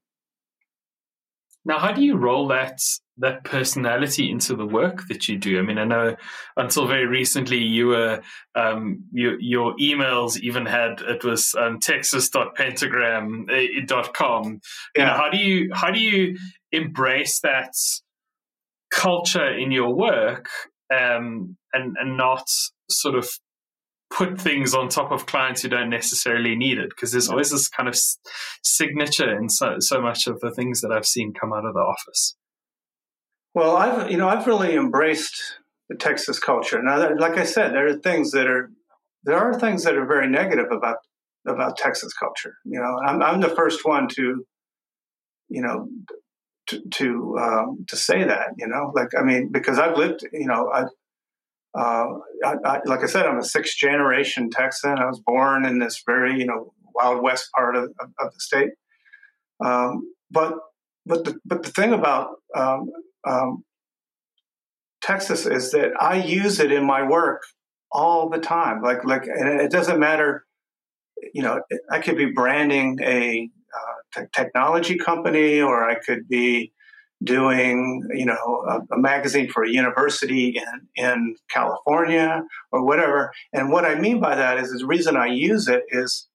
now 1.65 1.79
how 1.79 1.91
do 1.91 2.03
you 2.03 2.15
roll 2.15 2.47
that 2.47 2.79
that 3.19 3.43
personality 3.43 4.29
into 4.29 4.55
the 4.55 4.65
work 4.65 5.07
that 5.07 5.27
you 5.27 5.37
do 5.37 5.59
i 5.59 5.61
mean 5.61 5.77
i 5.77 5.83
know 5.83 6.15
until 6.55 6.87
very 6.87 7.05
recently 7.05 7.57
you 7.57 7.87
were 7.87 8.21
um, 8.55 9.03
you, 9.11 9.35
your 9.39 9.75
emails 9.77 10.39
even 10.39 10.65
had 10.65 11.01
it 11.01 11.23
was 11.23 11.53
um, 11.59 11.79
texas.pentagram.com 11.79 14.59
yeah. 14.95 15.01
you 15.01 15.05
know 15.05 15.13
how 15.13 15.29
do 15.29 15.37
you 15.37 15.69
how 15.73 15.91
do 15.91 15.99
you 15.99 16.37
embrace 16.71 17.39
that 17.41 17.73
culture 18.91 19.57
in 19.57 19.71
your 19.71 19.95
work 19.95 20.49
um, 20.93 21.57
and 21.73 21.95
and 21.99 22.17
not 22.17 22.47
sort 22.89 23.15
of 23.15 23.29
put 24.09 24.39
things 24.39 24.73
on 24.73 24.87
top 24.87 25.11
of 25.11 25.25
clients 25.25 25.61
who 25.61 25.69
don't 25.69 25.89
necessarily 25.89 26.55
need 26.55 26.77
it 26.77 26.89
because 26.89 27.11
there's 27.11 27.29
always 27.29 27.51
this 27.51 27.67
kind 27.67 27.89
of 27.89 27.97
signature 28.63 29.37
in 29.37 29.49
so, 29.49 29.75
so 29.79 30.01
much 30.01 30.27
of 30.27 30.39
the 30.39 30.51
things 30.51 30.81
that 30.81 30.91
I've 30.91 31.05
seen 31.05 31.33
come 31.33 31.51
out 31.51 31.65
of 31.65 31.73
the 31.73 31.79
office. 31.79 32.35
Well, 33.57 33.75
I've 33.75 34.11
you 34.11 34.17
know 34.17 34.29
I've 34.29 34.45
really 34.45 34.75
embraced 34.75 35.57
the 35.89 35.95
Texas 35.95 36.37
culture. 36.37 36.79
Now, 36.83 37.15
like 37.17 37.39
I 37.39 37.43
said, 37.43 37.73
there 37.73 37.87
are 37.87 37.97
things 37.97 38.29
that 38.33 38.45
are 38.45 38.69
there 39.23 39.35
are 39.35 39.59
things 39.59 39.83
that 39.83 39.97
are 39.97 40.05
very 40.05 40.29
negative 40.29 40.67
about 40.71 40.97
about 41.47 41.75
Texas 41.75 42.13
culture. 42.13 42.53
You 42.65 42.79
know, 42.79 42.99
I'm, 43.03 43.23
I'm 43.23 43.41
the 43.41 43.49
first 43.49 43.83
one 43.83 44.09
to, 44.09 44.45
you 45.49 45.61
know, 45.63 45.87
to 46.67 46.83
to, 46.87 47.37
um, 47.41 47.85
to 47.87 47.95
say 47.95 48.23
that. 48.23 48.49
You 48.59 48.67
know, 48.67 48.91
like 48.93 49.15
I 49.17 49.23
mean, 49.23 49.49
because 49.51 49.79
I've 49.79 49.97
lived. 49.97 50.21
You 50.31 50.45
know, 50.45 50.71
I, 50.71 50.83
uh, 51.75 52.07
I, 52.45 52.55
I, 52.63 52.79
like 52.85 53.01
I 53.01 53.07
said, 53.07 53.25
I'm 53.25 53.39
a 53.39 53.43
sixth 53.43 53.75
generation 53.75 54.51
Texan. 54.51 54.99
I 54.99 55.07
was 55.07 55.19
born 55.25 55.65
in 55.65 55.79
this 55.79 56.03
very 56.05 56.37
you 56.37 56.45
know 56.45 56.75
wild 56.93 57.23
west 57.23 57.49
part 57.55 57.75
of, 57.75 57.85
of, 57.99 58.09
of 58.19 58.33
the 58.35 58.39
state. 58.39 58.69
Um, 59.65 60.13
but 60.29 60.59
but 61.07 61.23
the 61.25 61.39
but 61.43 61.63
the 61.63 61.71
thing 61.71 61.93
about 61.93 62.35
um, 62.55 62.91
um, 63.27 63.63
Texas 65.01 65.45
is 65.45 65.71
that 65.71 65.91
I 65.99 66.15
use 66.15 66.59
it 66.59 66.71
in 66.71 66.85
my 66.85 67.07
work 67.07 67.43
all 67.91 68.29
the 68.29 68.39
time. 68.39 68.81
Like 68.81 69.03
like, 69.05 69.23
and 69.25 69.61
it 69.61 69.71
doesn't 69.71 69.99
matter. 69.99 70.45
You 71.33 71.43
know, 71.43 71.61
I 71.91 71.99
could 71.99 72.17
be 72.17 72.31
branding 72.31 72.99
a 73.01 73.49
uh, 74.17 74.21
technology 74.35 74.97
company, 74.97 75.61
or 75.61 75.89
I 75.89 75.95
could 75.95 76.27
be 76.27 76.73
doing 77.23 78.07
you 78.13 78.25
know 78.25 78.65
a, 78.67 78.95
a, 78.95 78.99
magazine 78.99 79.49
for 79.49 79.63
a 79.63 79.69
university 79.69 80.55
in 80.57 80.87
in 81.03 81.35
California 81.49 82.43
or 82.71 82.85
whatever. 82.85 83.31
And 83.53 83.71
what 83.71 83.85
I 83.85 83.95
mean 83.95 84.19
by 84.19 84.35
that 84.35 84.57
is 84.57 84.71
the 84.71 84.85
reason 84.85 85.15
I 85.15 85.27
use 85.27 85.67
it 85.67 85.83
is. 85.89 86.27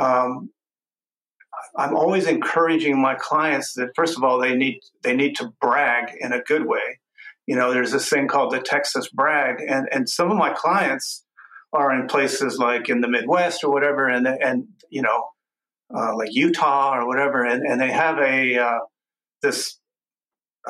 Um, 0.00 0.48
I'm 1.76 1.96
always 1.96 2.26
encouraging 2.26 3.00
my 3.00 3.14
clients 3.14 3.72
that 3.74 3.90
first 3.96 4.16
of 4.16 4.24
all 4.24 4.40
they 4.40 4.54
need 4.54 4.80
they 5.02 5.16
need 5.16 5.36
to 5.36 5.52
brag 5.60 6.12
in 6.20 6.32
a 6.32 6.42
good 6.42 6.66
way, 6.66 7.00
you 7.46 7.56
know, 7.56 7.72
there's 7.72 7.92
this 7.92 8.08
thing 8.08 8.28
called 8.28 8.52
the 8.52 8.60
Texas 8.60 9.08
brag, 9.08 9.56
and 9.66 9.88
and 9.90 10.08
some 10.08 10.30
of 10.30 10.36
my 10.36 10.52
clients 10.52 11.24
are 11.72 11.92
in 11.92 12.06
places 12.06 12.58
like 12.58 12.88
in 12.88 13.00
the 13.00 13.08
Midwest 13.08 13.64
or 13.64 13.72
whatever, 13.72 14.08
and 14.08 14.26
and 14.26 14.68
you 14.90 15.02
know, 15.02 15.28
uh, 15.94 16.16
like 16.16 16.28
Utah 16.32 16.96
or 16.96 17.06
whatever, 17.06 17.44
and 17.44 17.62
and 17.66 17.80
they 17.80 17.90
have 17.90 18.18
a 18.18 18.58
uh, 18.58 18.78
this 19.42 19.78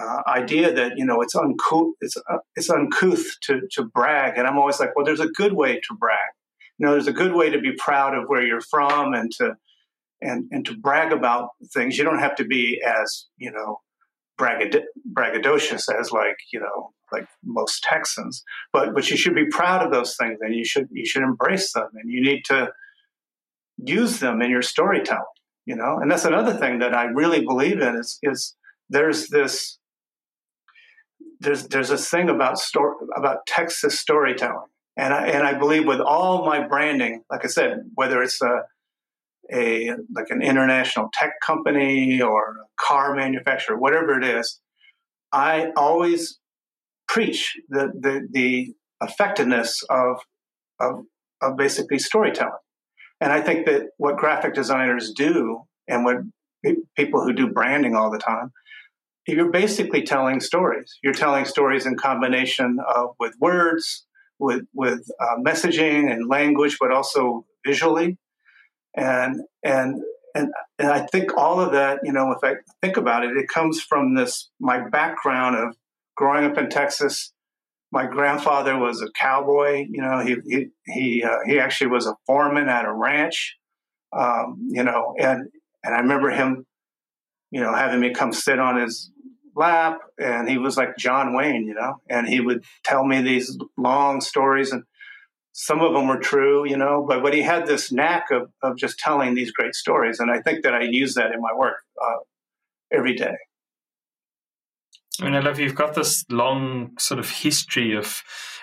uh, 0.01 0.23
idea 0.27 0.73
that 0.73 0.97
you 0.97 1.05
know 1.05 1.21
it's 1.21 1.37
uncouth 1.37 1.95
it's 2.01 2.17
uh, 2.17 2.39
it's 2.57 2.71
uncouth 2.71 3.25
to 3.43 3.63
to 3.73 3.85
brag, 3.85 4.39
and 4.39 4.47
I'm 4.47 4.59
always 4.59 4.81
like, 4.81 4.97
well, 4.97 5.05
there's 5.05 5.21
a 5.21 5.29
good 5.29 5.53
way 5.53 5.75
to 5.75 5.95
brag. 5.99 6.19
You 6.79 6.87
know, 6.87 6.93
there's 6.93 7.07
a 7.07 7.13
good 7.13 7.35
way 7.35 7.51
to 7.51 7.61
be 7.61 7.73
proud 7.73 8.17
of 8.17 8.25
where 8.29 8.45
you're 8.45 8.63
from 8.63 9.13
and 9.13 9.31
to 9.33 9.57
and 10.23 10.49
and 10.50 10.64
to 10.67 10.76
brag 10.76 11.12
about 11.12 11.50
things. 11.75 11.99
You 11.99 12.05
don't 12.05 12.19
have 12.19 12.37
to 12.37 12.45
be 12.45 12.81
as 12.87 13.26
you 13.37 13.50
know 13.50 13.81
braggad- 14.41 14.85
braggadocious 15.12 15.85
as 15.93 16.12
like 16.12 16.37
you 16.52 16.61
know 16.61 16.93
like 17.11 17.26
most 17.45 17.83
Texans, 17.83 18.43
but 18.73 18.95
but 18.95 19.11
you 19.11 19.17
should 19.17 19.35
be 19.35 19.47
proud 19.47 19.85
of 19.85 19.93
those 19.93 20.17
things 20.17 20.38
and 20.41 20.55
you 20.55 20.64
should 20.64 20.88
you 20.91 21.07
should 21.07 21.23
embrace 21.23 21.73
them 21.73 21.88
and 21.95 22.11
you 22.11 22.23
need 22.23 22.45
to 22.47 22.73
use 23.85 24.21
them 24.21 24.41
in 24.41 24.50
your 24.50 24.62
storytelling. 24.62 25.25
You 25.64 25.76
know, 25.76 25.99
and 26.00 26.11
that's 26.11 26.25
another 26.25 26.55
thing 26.55 26.81
that 26.81 26.93
I 26.95 27.05
really 27.05 27.45
believe 27.45 27.81
in 27.81 27.97
is 27.97 28.19
is 28.23 28.57
there's 28.88 29.29
this 29.29 29.79
there's 31.41 31.69
there's 31.69 31.88
this 31.88 32.09
thing 32.09 32.29
about 32.29 32.59
story 32.59 32.97
about 33.17 33.47
Texas 33.47 34.00
storytelling, 34.00 34.69
and 34.97 35.14
I 35.14 35.26
and 35.29 35.47
I 35.47 35.55
believe 35.55 35.87
with 35.87 36.00
all 36.00 36.45
my 36.45 36.67
branding, 36.67 37.23
like 37.31 37.45
I 37.45 37.49
said, 37.49 37.91
whether 37.95 38.23
it's 38.23 38.41
a 38.43 38.62
a 39.53 39.91
like 40.15 40.27
an 40.31 40.43
international 40.43 41.11
tech 41.13 41.33
company 41.45 42.21
or 42.21 42.41
a 42.51 42.65
car 42.81 43.15
manufacturer, 43.15 43.79
whatever 43.79 44.19
it 44.19 44.25
is, 44.25 44.61
I 45.33 45.71
always 45.77 46.39
preach 47.09 47.57
the 47.69 47.93
the, 47.99 48.29
the 48.31 48.75
effectiveness 49.03 49.83
of, 49.91 50.19
of 50.81 51.05
of 51.41 51.57
basically 51.57 51.99
storytelling. 51.99 52.53
And 53.21 53.33
I 53.33 53.41
think 53.41 53.67
that 53.67 53.83
what 53.99 54.17
graphic 54.17 54.55
designers 54.55 55.13
do 55.13 55.63
and 55.89 56.05
what 56.05 56.17
people 56.97 57.23
who 57.23 57.33
do 57.33 57.49
branding 57.49 57.95
all 57.95 58.11
the 58.11 58.19
time, 58.19 58.53
you're 59.27 59.51
basically 59.51 60.03
telling 60.03 60.41
stories. 60.41 60.99
You're 61.03 61.13
telling 61.13 61.45
stories 61.45 61.87
in 61.87 61.97
combination 61.97 62.79
of 62.95 63.11
with 63.21 63.35
words, 63.41 64.07
with 64.39 64.63
with 64.75 65.01
uh, 65.21 65.37
messaging 65.47 66.11
and 66.11 66.29
language, 66.29 66.79
but 66.81 66.91
also 66.91 67.45
visually 67.67 68.19
and 68.95 69.43
and 69.63 70.03
and 70.35 70.53
and 70.79 70.89
I 70.89 71.07
think 71.07 71.37
all 71.37 71.61
of 71.61 71.73
that, 71.73 72.01
you 72.03 72.13
know, 72.13 72.33
if 72.33 72.39
I 72.43 72.57
think 72.81 72.97
about 72.97 73.25
it, 73.25 73.37
it 73.37 73.49
comes 73.49 73.83
from 73.83 74.15
this 74.15 74.51
my 74.61 74.89
background 74.89 75.57
of 75.57 75.77
growing 76.17 76.45
up 76.45 76.59
in 76.59 76.71
Texas. 76.71 77.33
My 77.91 78.07
grandfather 78.07 78.79
was 78.79 79.03
a 79.03 79.11
cowboy. 79.11 79.87
You 79.91 80.01
know, 80.01 80.21
he 80.21 80.37
he 80.47 80.67
he, 80.87 81.25
uh, 81.25 81.39
he 81.47 81.59
actually 81.59 81.89
was 81.89 82.07
a 82.07 82.17
foreman 82.27 82.69
at 82.69 82.85
a 82.85 82.93
ranch. 82.93 83.57
Um, 84.17 84.69
you 84.71 84.83
know, 84.83 85.15
and 85.19 85.49
and 85.85 85.95
I 85.95 86.01
remember 86.01 86.31
him, 86.31 86.67
you 87.51 87.61
know, 87.61 87.75
having 87.75 88.01
me 88.01 88.13
come 88.13 88.33
sit 88.33 88.59
on 88.59 88.81
his 88.81 89.11
lap, 89.55 89.99
and 90.19 90.49
he 90.49 90.59
was 90.59 90.77
like 90.77 90.97
John 90.97 91.35
Wayne, 91.35 91.67
you 91.67 91.75
know, 91.75 91.97
and 92.09 92.27
he 92.27 92.41
would 92.41 92.65
tell 92.85 93.05
me 93.05 93.21
these 93.21 93.59
long 93.77 94.21
stories 94.21 94.73
and 94.73 94.85
some 95.53 95.81
of 95.81 95.93
them 95.93 96.09
were 96.09 96.19
true, 96.19 96.67
you 96.67 96.77
know, 96.77 97.05
but 97.07 97.23
but 97.23 97.35
he 97.35 97.43
had 97.43 97.67
this 97.67 97.93
knack 97.93 98.31
of 98.31 98.51
of 98.63 98.77
just 98.77 98.99
telling 98.99 99.35
these 99.35 99.53
great 99.53 99.75
stories, 99.75 100.19
and 100.19 100.31
I 100.31 100.41
think 100.41 100.65
that 100.65 100.75
I 100.75 100.83
use 100.83 101.15
that 101.15 101.33
in 101.33 101.41
my 101.41 101.55
work 101.55 101.77
uh, 102.03 102.21
every 102.93 103.15
day. 103.15 103.37
I 105.21 105.25
mean, 105.25 105.35
I 105.35 105.41
love 105.41 105.59
you've 105.59 105.75
got 105.75 105.95
this 105.95 106.25
long 106.31 106.93
sort 106.99 107.21
of 107.21 107.29
history 107.29 107.95
of 107.95 108.23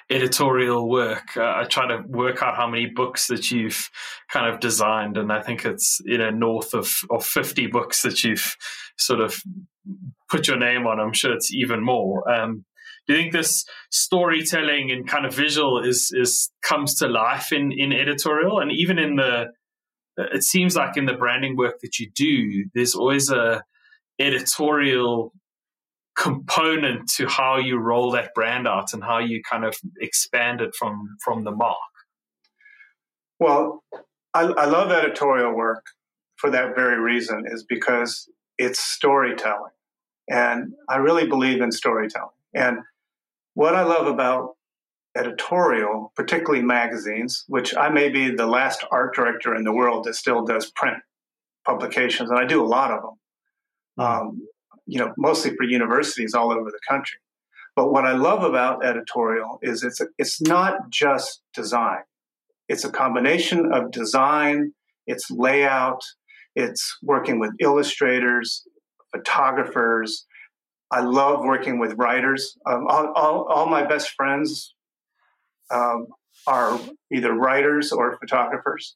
editorial 0.09 0.89
work. 0.89 1.37
Uh, 1.37 1.53
I 1.55 1.65
try 1.65 1.87
to 1.87 2.03
work 2.07 2.41
out 2.41 2.55
how 2.55 2.67
many 2.67 2.87
books 2.87 3.27
that 3.27 3.51
you've 3.51 3.89
kind 4.31 4.51
of 4.51 4.59
designed, 4.59 5.17
and 5.17 5.31
I 5.31 5.43
think 5.43 5.65
it's 5.65 6.01
you 6.05 6.17
know 6.17 6.31
north 6.31 6.73
of 6.73 6.91
of 7.11 7.23
fifty 7.23 7.67
books 7.67 8.01
that 8.01 8.23
you've 8.23 8.55
sort 8.97 9.21
of 9.21 9.41
put 10.29 10.47
your 10.47 10.57
name 10.57 10.87
on. 10.87 10.99
I'm 10.99 11.13
sure 11.13 11.33
it's 11.33 11.53
even 11.53 11.83
more. 11.83 12.29
Um, 12.31 12.65
do 13.09 13.15
you 13.15 13.21
think 13.21 13.33
this 13.33 13.65
storytelling 13.89 14.91
and 14.91 15.07
kind 15.07 15.25
of 15.25 15.33
visual 15.33 15.83
is 15.83 16.11
is 16.13 16.51
comes 16.61 16.95
to 16.95 17.07
life 17.07 17.51
in 17.51 17.71
in 17.71 17.91
editorial 17.91 18.59
and 18.59 18.71
even 18.71 18.99
in 18.99 19.15
the 19.15 19.47
it 20.17 20.43
seems 20.43 20.75
like 20.75 20.95
in 20.95 21.05
the 21.05 21.13
branding 21.13 21.57
work 21.57 21.79
that 21.81 21.97
you 21.99 22.09
do 22.15 22.65
there's 22.73 22.93
always 22.95 23.29
a 23.31 23.63
editorial 24.19 25.33
component 26.15 27.09
to 27.09 27.27
how 27.27 27.57
you 27.57 27.77
roll 27.77 28.11
that 28.11 28.33
brand 28.35 28.67
out 28.67 28.93
and 28.93 29.03
how 29.03 29.17
you 29.19 29.41
kind 29.49 29.65
of 29.65 29.75
expand 29.99 30.61
it 30.61 30.75
from 30.75 31.17
from 31.23 31.43
the 31.45 31.51
mark. 31.51 31.77
Well 33.39 33.83
I, 34.35 34.43
I 34.43 34.65
love 34.65 34.91
editorial 34.91 35.55
work 35.55 35.85
for 36.35 36.51
that 36.51 36.75
very 36.75 36.99
reason 36.99 37.45
is 37.47 37.63
because 37.63 38.29
it's 38.59 38.79
storytelling. 38.79 39.71
And 40.29 40.73
i 40.87 40.97
really 40.97 41.27
believe 41.27 41.59
in 41.61 41.71
storytelling. 41.71 42.35
And 42.53 42.79
what 43.59 43.75
I 43.75 43.83
love 43.83 44.07
about 44.07 44.55
editorial, 45.17 46.13
particularly 46.15 46.63
magazines, 46.63 47.43
which 47.49 47.75
I 47.75 47.89
may 47.89 48.07
be 48.07 48.33
the 48.33 48.47
last 48.47 48.85
art 48.89 49.13
director 49.13 49.53
in 49.53 49.65
the 49.65 49.73
world 49.73 50.05
that 50.05 50.15
still 50.15 50.45
does 50.45 50.71
print 50.71 50.99
publications, 51.65 52.29
and 52.29 52.39
I 52.39 52.45
do 52.45 52.63
a 52.63 52.65
lot 52.65 52.91
of 52.91 53.01
them. 53.01 53.15
Hmm. 53.97 54.01
Um, 54.01 54.47
you 54.85 54.97
know, 54.97 55.13
mostly 55.17 55.53
for 55.57 55.65
universities 55.65 56.33
all 56.33 56.53
over 56.53 56.71
the 56.71 56.79
country. 56.87 57.19
But 57.75 57.91
what 57.91 58.05
I 58.05 58.13
love 58.13 58.43
about 58.43 58.85
editorial 58.85 59.59
is 59.61 59.83
it's 59.83 59.99
it's 60.17 60.39
not 60.39 60.89
just 60.89 61.41
design. 61.53 62.03
It's 62.69 62.85
a 62.85 62.89
combination 62.89 63.73
of 63.73 63.91
design, 63.91 64.71
it's 65.05 65.29
layout, 65.29 66.01
it's 66.55 66.97
working 67.03 67.39
with 67.39 67.51
illustrators, 67.59 68.63
photographers, 69.11 70.25
I 70.91 71.01
love 71.01 71.43
working 71.43 71.79
with 71.79 71.93
writers. 71.93 72.57
Um, 72.65 72.87
all, 72.87 73.13
all, 73.15 73.43
all, 73.49 73.65
my 73.67 73.85
best 73.85 74.09
friends 74.11 74.73
um, 75.71 76.07
are 76.47 76.79
either 77.13 77.31
writers 77.33 77.91
or 77.91 78.17
photographers, 78.17 78.95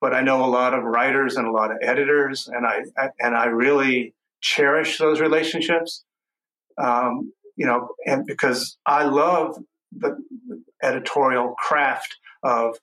but 0.00 0.14
I 0.14 0.20
know 0.20 0.44
a 0.44 0.46
lot 0.46 0.72
of 0.72 0.84
writers 0.84 1.36
and 1.36 1.46
a 1.46 1.50
lot 1.50 1.72
of 1.72 1.78
editors, 1.82 2.48
and 2.48 2.64
I, 2.64 2.82
I 2.96 3.08
and 3.18 3.36
I 3.36 3.46
really 3.46 4.14
cherish 4.40 4.98
those 4.98 5.20
relationships. 5.20 6.04
Um, 6.78 7.32
you 7.56 7.66
know, 7.66 7.88
and 8.06 8.26
because 8.26 8.76
I 8.84 9.04
love 9.04 9.58
the 9.92 10.22
editorial 10.82 11.54
craft 11.58 12.16
of 12.42 12.78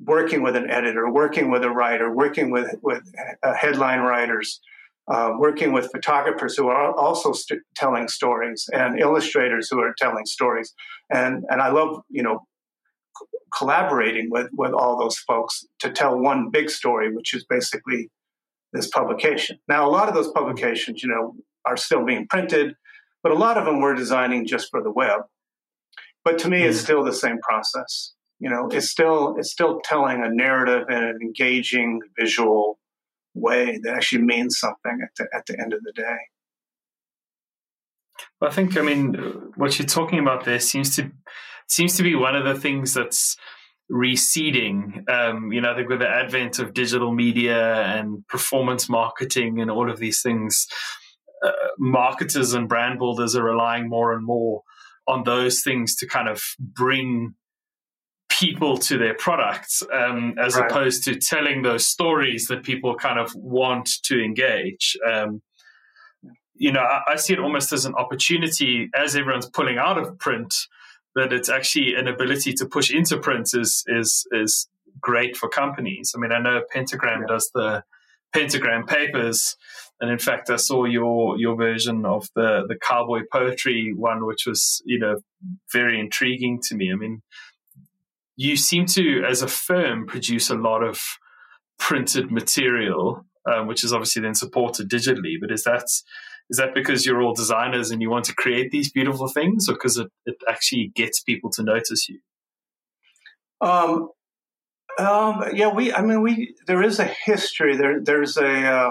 working 0.00 0.42
with 0.42 0.56
an 0.56 0.70
editor, 0.70 1.10
working 1.10 1.50
with 1.50 1.62
a 1.62 1.70
writer, 1.70 2.12
working 2.12 2.50
with 2.50 2.74
with 2.82 3.02
uh, 3.42 3.54
headline 3.54 4.00
writers, 4.00 4.60
uh, 5.10 5.32
working 5.38 5.72
with 5.72 5.90
photographers 5.90 6.56
who 6.56 6.68
are 6.68 6.92
also 6.94 7.32
st- 7.32 7.62
telling 7.74 8.08
stories 8.08 8.68
and 8.72 9.00
illustrators 9.00 9.68
who 9.70 9.80
are 9.80 9.94
telling 9.98 10.26
stories. 10.26 10.74
And, 11.10 11.44
and 11.48 11.62
I 11.62 11.70
love, 11.70 12.02
you 12.10 12.22
know, 12.22 12.46
c- 13.18 13.26
collaborating 13.56 14.28
with, 14.30 14.48
with 14.52 14.72
all 14.72 14.98
those 14.98 15.18
folks 15.18 15.64
to 15.80 15.90
tell 15.90 16.18
one 16.18 16.50
big 16.50 16.68
story, 16.68 17.14
which 17.14 17.34
is 17.34 17.44
basically 17.48 18.10
this 18.72 18.88
publication. 18.88 19.58
Now, 19.66 19.88
a 19.88 19.90
lot 19.90 20.08
of 20.08 20.14
those 20.14 20.30
publications, 20.32 21.02
you 21.02 21.08
know, 21.08 21.34
are 21.64 21.76
still 21.76 22.04
being 22.04 22.26
printed. 22.28 22.74
but 23.22 23.32
a 23.32 23.34
lot 23.34 23.56
of 23.58 23.64
them 23.64 23.80
were 23.80 23.94
designing 23.94 24.46
just 24.46 24.70
for 24.70 24.82
the 24.82 24.90
web. 24.90 25.22
But 26.24 26.38
to 26.40 26.48
me, 26.48 26.60
mm. 26.60 26.68
it's 26.68 26.80
still 26.80 27.04
the 27.04 27.12
same 27.12 27.38
process. 27.40 28.12
You 28.40 28.50
know, 28.50 28.68
it's 28.70 28.90
still 28.90 29.34
it's 29.36 29.50
still 29.50 29.80
telling 29.82 30.22
a 30.22 30.30
narrative 30.30 30.86
in 30.88 31.02
an 31.02 31.18
engaging 31.20 32.00
visual 32.18 32.78
way 33.38 33.78
that 33.82 33.94
actually 33.94 34.22
means 34.22 34.58
something 34.58 34.98
at 35.02 35.10
the 35.16 35.28
at 35.34 35.46
the 35.46 35.58
end 35.60 35.72
of 35.72 35.82
the 35.82 35.92
day. 35.92 36.18
I 38.40 38.50
think, 38.50 38.76
I 38.76 38.82
mean, 38.82 39.14
what 39.56 39.78
you're 39.78 39.86
talking 39.86 40.18
about 40.18 40.44
there 40.44 40.60
seems 40.60 40.94
to 40.96 41.10
seems 41.68 41.96
to 41.96 42.02
be 42.02 42.14
one 42.14 42.34
of 42.34 42.44
the 42.44 42.58
things 42.58 42.94
that's 42.94 43.36
receding. 43.88 45.04
Um, 45.08 45.52
you 45.52 45.60
know, 45.60 45.72
I 45.72 45.76
think 45.76 45.88
with 45.88 46.00
the 46.00 46.08
advent 46.08 46.58
of 46.58 46.74
digital 46.74 47.12
media 47.12 47.82
and 47.84 48.26
performance 48.28 48.88
marketing 48.88 49.60
and 49.60 49.70
all 49.70 49.90
of 49.90 49.98
these 49.98 50.20
things, 50.22 50.66
uh, 51.44 51.50
marketers 51.78 52.54
and 52.54 52.68
brand 52.68 52.98
builders 52.98 53.36
are 53.36 53.44
relying 53.44 53.88
more 53.88 54.12
and 54.12 54.24
more 54.24 54.62
on 55.06 55.24
those 55.24 55.62
things 55.62 55.96
to 55.96 56.06
kind 56.06 56.28
of 56.28 56.42
bring 56.58 57.34
people 58.38 58.78
to 58.78 58.98
their 58.98 59.14
products 59.14 59.82
um, 59.92 60.34
as 60.38 60.54
right. 60.54 60.70
opposed 60.70 61.04
to 61.04 61.16
telling 61.16 61.62
those 61.62 61.86
stories 61.86 62.46
that 62.46 62.62
people 62.62 62.94
kind 62.94 63.18
of 63.18 63.34
want 63.34 63.88
to 64.04 64.22
engage. 64.22 64.96
Um, 65.10 65.42
you 66.54 66.72
know, 66.72 66.80
I, 66.80 67.12
I, 67.12 67.16
see 67.16 67.32
it 67.32 67.38
almost 67.38 67.72
as 67.72 67.84
an 67.84 67.94
opportunity 67.94 68.90
as 68.94 69.16
everyone's 69.16 69.48
pulling 69.48 69.78
out 69.78 69.96
of 69.96 70.18
print 70.18 70.54
that 71.14 71.32
it's 71.32 71.48
actually 71.48 71.94
an 71.94 72.06
ability 72.06 72.52
to 72.54 72.66
push 72.66 72.90
into 72.90 73.18
print 73.18 73.48
is 73.54 73.84
is 73.86 74.26
is 74.32 74.68
great 75.00 75.36
for 75.36 75.48
companies. 75.48 76.12
I 76.14 76.20
mean, 76.20 76.32
I 76.32 76.40
know 76.40 76.62
Pentagram 76.72 77.22
yeah. 77.22 77.26
does 77.28 77.50
the 77.54 77.84
Pentagram 78.32 78.86
papers, 78.86 79.56
and 80.00 80.10
in 80.10 80.18
fact, 80.18 80.50
I 80.50 80.56
saw 80.56 80.84
your 80.84 81.38
your 81.38 81.56
version 81.56 82.04
of 82.04 82.28
the 82.34 82.64
the 82.68 82.76
cowboy 82.76 83.22
poetry 83.32 83.92
one, 83.94 84.26
which 84.26 84.46
was 84.46 84.82
you 84.84 84.98
know 84.98 85.20
very 85.72 85.98
intriguing 85.98 86.60
to 86.68 86.74
me. 86.74 86.92
I 86.92 86.96
mean, 86.96 87.22
you 88.38 88.56
seem 88.56 88.86
to, 88.86 89.24
as 89.28 89.42
a 89.42 89.48
firm, 89.48 90.06
produce 90.06 90.48
a 90.48 90.54
lot 90.54 90.84
of 90.84 91.00
printed 91.76 92.30
material, 92.30 93.26
um, 93.52 93.66
which 93.66 93.82
is 93.82 93.92
obviously 93.92 94.22
then 94.22 94.36
supported 94.36 94.88
digitally. 94.88 95.34
But 95.40 95.50
is 95.50 95.64
that 95.64 95.82
is 96.48 96.56
that 96.56 96.72
because 96.72 97.04
you're 97.04 97.20
all 97.20 97.34
designers 97.34 97.90
and 97.90 98.00
you 98.00 98.08
want 98.08 98.26
to 98.26 98.34
create 98.34 98.70
these 98.70 98.92
beautiful 98.92 99.26
things, 99.26 99.68
or 99.68 99.72
because 99.72 99.98
it, 99.98 100.06
it 100.24 100.36
actually 100.48 100.92
gets 100.94 101.20
people 101.20 101.50
to 101.50 101.64
notice 101.64 102.08
you? 102.08 102.20
Um, 103.60 104.10
um, 105.00 105.44
yeah, 105.52 105.74
we. 105.74 105.92
I 105.92 106.02
mean, 106.02 106.22
we. 106.22 106.54
There 106.68 106.84
is 106.84 107.00
a 107.00 107.04
history. 107.24 107.76
There, 107.76 108.00
there's 108.00 108.36
a. 108.36 108.48
Uh, 108.48 108.90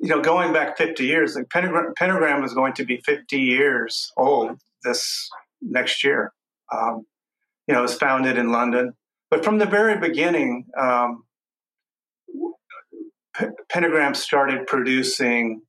you 0.00 0.08
know, 0.08 0.20
going 0.20 0.52
back 0.52 0.76
50 0.76 1.06
years, 1.06 1.36
like 1.36 1.48
Pentagram, 1.48 1.94
Pentagram 1.96 2.42
is 2.42 2.52
going 2.52 2.72
to 2.74 2.84
be 2.84 2.96
50 3.06 3.38
years 3.38 4.12
old 4.16 4.58
this 4.82 5.30
next 5.62 6.02
year. 6.02 6.32
Um, 6.70 7.06
you 7.66 7.74
know, 7.74 7.82
was 7.82 7.94
founded 7.94 8.36
in 8.38 8.52
London, 8.52 8.92
but 9.30 9.44
from 9.44 9.58
the 9.58 9.66
very 9.66 9.98
beginning, 9.98 10.66
um, 10.78 11.24
P- 13.36 13.46
Pentagram 13.68 14.14
started 14.14 14.66
producing 14.66 15.62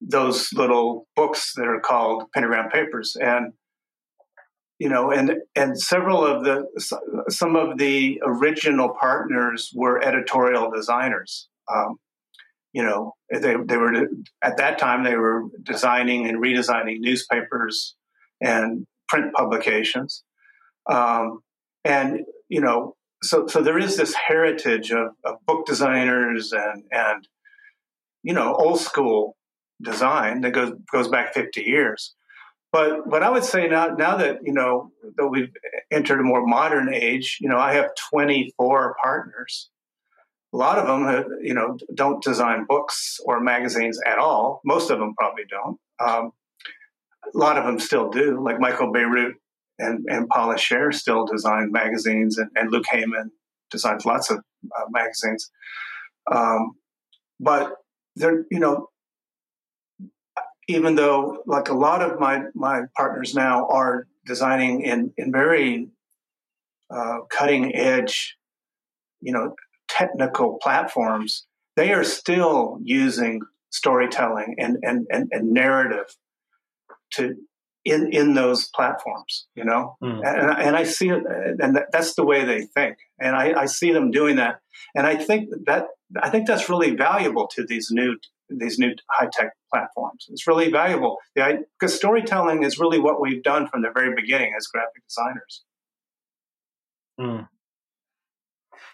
those 0.00 0.52
little 0.52 1.06
books 1.16 1.52
that 1.56 1.66
are 1.66 1.80
called 1.80 2.24
pentagram 2.32 2.70
papers. 2.70 3.16
And 3.20 3.52
you 4.82 4.88
know 4.88 5.12
and 5.12 5.36
and 5.54 5.80
several 5.80 6.26
of 6.26 6.42
the 6.42 6.66
some 7.28 7.54
of 7.54 7.78
the 7.78 8.20
original 8.24 8.88
partners 9.00 9.70
were 9.74 10.02
editorial 10.02 10.72
designers. 10.72 11.48
Um, 11.72 11.98
you 12.72 12.82
know 12.82 13.12
they, 13.30 13.54
they 13.64 13.76
were 13.76 14.08
at 14.42 14.56
that 14.56 14.78
time 14.78 15.04
they 15.04 15.14
were 15.14 15.44
designing 15.62 16.26
and 16.26 16.42
redesigning 16.42 16.98
newspapers 16.98 17.94
and 18.40 18.84
print 19.08 19.32
publications 19.34 20.24
um, 20.90 21.40
and 21.84 22.20
you 22.48 22.60
know 22.60 22.96
so 23.22 23.46
so 23.46 23.62
there 23.62 23.78
is 23.78 23.96
this 23.96 24.14
heritage 24.14 24.90
of, 24.90 25.08
of 25.24 25.36
book 25.46 25.66
designers 25.66 26.52
and 26.52 26.84
and 26.90 27.28
you 28.22 28.34
know 28.34 28.54
old 28.54 28.80
school 28.80 29.36
design 29.82 30.40
that 30.42 30.52
goes 30.52 30.72
goes 30.90 31.08
back 31.08 31.34
50 31.34 31.62
years. 31.62 32.14
But 32.72 33.06
what 33.06 33.22
I 33.22 33.28
would 33.28 33.44
say 33.44 33.68
now, 33.68 33.88
now 33.88 34.16
that 34.16 34.38
you 34.42 34.52
know 34.52 34.92
that 35.16 35.28
we've 35.28 35.52
entered 35.90 36.20
a 36.20 36.24
more 36.24 36.46
modern 36.46 36.92
age, 36.92 37.38
you 37.40 37.48
know, 37.48 37.58
I 37.58 37.74
have 37.74 37.90
24 38.10 38.96
partners. 39.02 39.68
A 40.54 40.56
lot 40.56 40.78
of 40.78 40.86
them, 40.86 41.06
have, 41.06 41.26
you 41.40 41.54
know, 41.54 41.78
don't 41.94 42.22
design 42.22 42.66
books 42.68 43.18
or 43.24 43.40
magazines 43.40 43.98
at 44.06 44.18
all. 44.18 44.60
Most 44.66 44.90
of 44.90 44.98
them 44.98 45.14
probably 45.18 45.44
don't. 45.48 45.78
Um, 45.98 46.32
a 47.34 47.38
lot 47.38 47.56
of 47.56 47.64
them 47.64 47.78
still 47.78 48.10
do, 48.10 48.42
like 48.42 48.60
Michael 48.60 48.92
Bierut 48.92 49.32
and, 49.82 50.04
and 50.08 50.28
Paula 50.28 50.54
Scher 50.54 50.94
still 50.94 51.26
designed 51.26 51.72
magazines, 51.72 52.38
and, 52.38 52.50
and 52.54 52.70
Luke 52.72 52.86
Hayman 52.90 53.30
designs 53.70 54.06
lots 54.06 54.30
of 54.30 54.38
uh, 54.38 54.84
magazines. 54.90 55.50
Um, 56.30 56.72
but 57.40 57.72
they're, 58.16 58.44
you 58.50 58.60
know, 58.60 58.88
even 60.68 60.94
though 60.94 61.42
like 61.46 61.68
a 61.68 61.74
lot 61.74 62.02
of 62.02 62.18
my 62.18 62.42
my 62.54 62.82
partners 62.96 63.34
now 63.34 63.66
are 63.68 64.06
designing 64.24 64.82
in 64.82 65.12
in 65.16 65.32
very 65.32 65.88
uh, 66.90 67.18
cutting 67.30 67.74
edge 67.74 68.36
you 69.20 69.32
know 69.32 69.54
technical 69.88 70.58
platforms 70.62 71.46
they 71.76 71.92
are 71.92 72.04
still 72.04 72.78
using 72.82 73.40
storytelling 73.70 74.54
and 74.58 74.78
and 74.82 75.06
and, 75.10 75.28
and 75.32 75.50
narrative 75.50 76.14
to 77.12 77.34
in 77.84 78.12
in 78.12 78.34
those 78.34 78.68
platforms 78.68 79.46
you 79.54 79.64
know 79.64 79.96
mm. 80.02 80.20
and, 80.24 80.60
and 80.60 80.76
i 80.76 80.84
see 80.84 81.08
it 81.08 81.22
and 81.60 81.78
that's 81.90 82.14
the 82.14 82.24
way 82.24 82.44
they 82.44 82.62
think 82.62 82.96
and 83.18 83.34
I, 83.34 83.62
I 83.62 83.66
see 83.66 83.92
them 83.92 84.10
doing 84.10 84.36
that 84.36 84.60
and 84.94 85.06
i 85.06 85.16
think 85.16 85.50
that 85.66 85.86
i 86.22 86.30
think 86.30 86.46
that's 86.46 86.68
really 86.68 86.94
valuable 86.94 87.48
to 87.54 87.64
these 87.64 87.88
new 87.90 88.16
these 88.58 88.78
new 88.78 88.94
high 89.10 89.28
tech 89.32 89.52
platforms. 89.72 90.26
It's 90.28 90.46
really 90.46 90.70
valuable 90.70 91.18
because 91.34 91.94
storytelling 91.94 92.62
is 92.62 92.78
really 92.78 92.98
what 92.98 93.20
we've 93.20 93.42
done 93.42 93.66
from 93.66 93.82
the 93.82 93.90
very 93.94 94.14
beginning 94.14 94.52
as 94.56 94.66
graphic 94.66 95.02
designers. 95.08 95.64
Mm. 97.20 97.48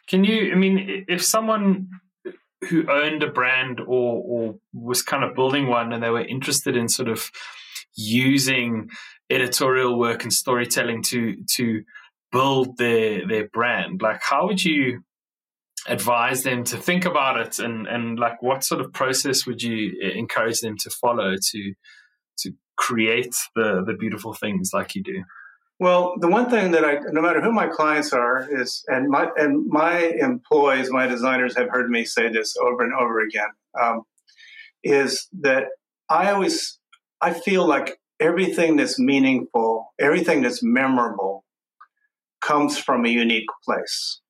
Can 0.09 0.25
you? 0.25 0.53
I 0.53 0.55
mean, 0.55 1.05
if 1.09 1.23
someone 1.23 1.89
who 2.69 2.91
owned 2.91 3.23
a 3.23 3.31
brand 3.31 3.81
or 3.81 4.23
or 4.27 4.55
was 4.73 5.03
kind 5.03 5.23
of 5.23 5.35
building 5.35 5.69
one 5.69 5.93
and 5.93 6.03
they 6.03 6.11
were 6.11 6.25
interested 6.25 6.77
in 6.77 6.89
sort 6.89 7.09
of 7.09 7.31
using 7.97 8.89
editorial 9.31 9.99
work 9.99 10.23
and 10.23 10.33
storytelling 10.33 11.03
to 11.03 11.37
to 11.57 11.83
build 12.33 12.77
their 12.77 13.27
their 13.27 13.49
brand. 13.49 14.03
Like 14.03 14.21
how 14.23 14.47
would 14.47 14.65
you 14.65 15.03
advise 15.87 16.43
them 16.43 16.65
to 16.65 16.77
think 16.77 17.05
about 17.05 17.39
it? 17.39 17.59
And 17.59 17.87
and 17.87 18.19
like 18.19 18.43
what 18.43 18.65
sort 18.65 18.81
of 18.81 18.93
process 18.93 19.47
would 19.47 19.63
you 19.63 19.99
uh, 20.05 20.19
encourage 20.19 20.61
them 20.61 20.77
to 20.79 20.91
follow 20.91 21.35
to 21.37 21.75
to 22.39 22.53
create 22.77 23.35
the 23.55 23.83
the 23.87 23.95
beautiful 23.95 24.35
things 24.35 24.71
like 24.73 24.95
you 24.95 25.03
do? 25.03 25.25
Well 25.81 26.15
the 26.19 26.29
one 26.29 26.51
thing 26.51 26.73
that 26.73 26.85
i 26.85 26.99
no 27.13 27.23
matter 27.23 27.41
who 27.41 27.53
my 27.53 27.69
clients 27.69 28.13
are 28.13 28.47
is 28.51 28.85
and 28.89 29.09
my 29.09 29.29
and 29.37 29.67
my 29.69 29.99
employees 29.99 30.91
my 30.91 31.07
designers 31.07 31.57
have 31.57 31.69
heard 31.71 31.89
me 31.89 32.05
say 32.05 32.29
this 32.29 32.57
over 32.57 32.83
and 32.83 32.93
over 32.95 33.21
again 33.21 33.51
um, 33.81 34.03
is 34.83 35.29
that 35.41 35.67
i 36.11 36.33
always 36.33 36.78
i 37.21 37.33
feel 37.33 37.67
like 37.67 37.99
everything 38.21 38.77
that's 38.77 38.99
meaningful 38.99 39.93
everything 39.99 40.43
that's 40.43 40.63
memorable 40.63 41.45
comes 42.41 42.79
from 42.79 43.05
a 43.05 43.09
unique 43.09 43.49
place 43.65 44.21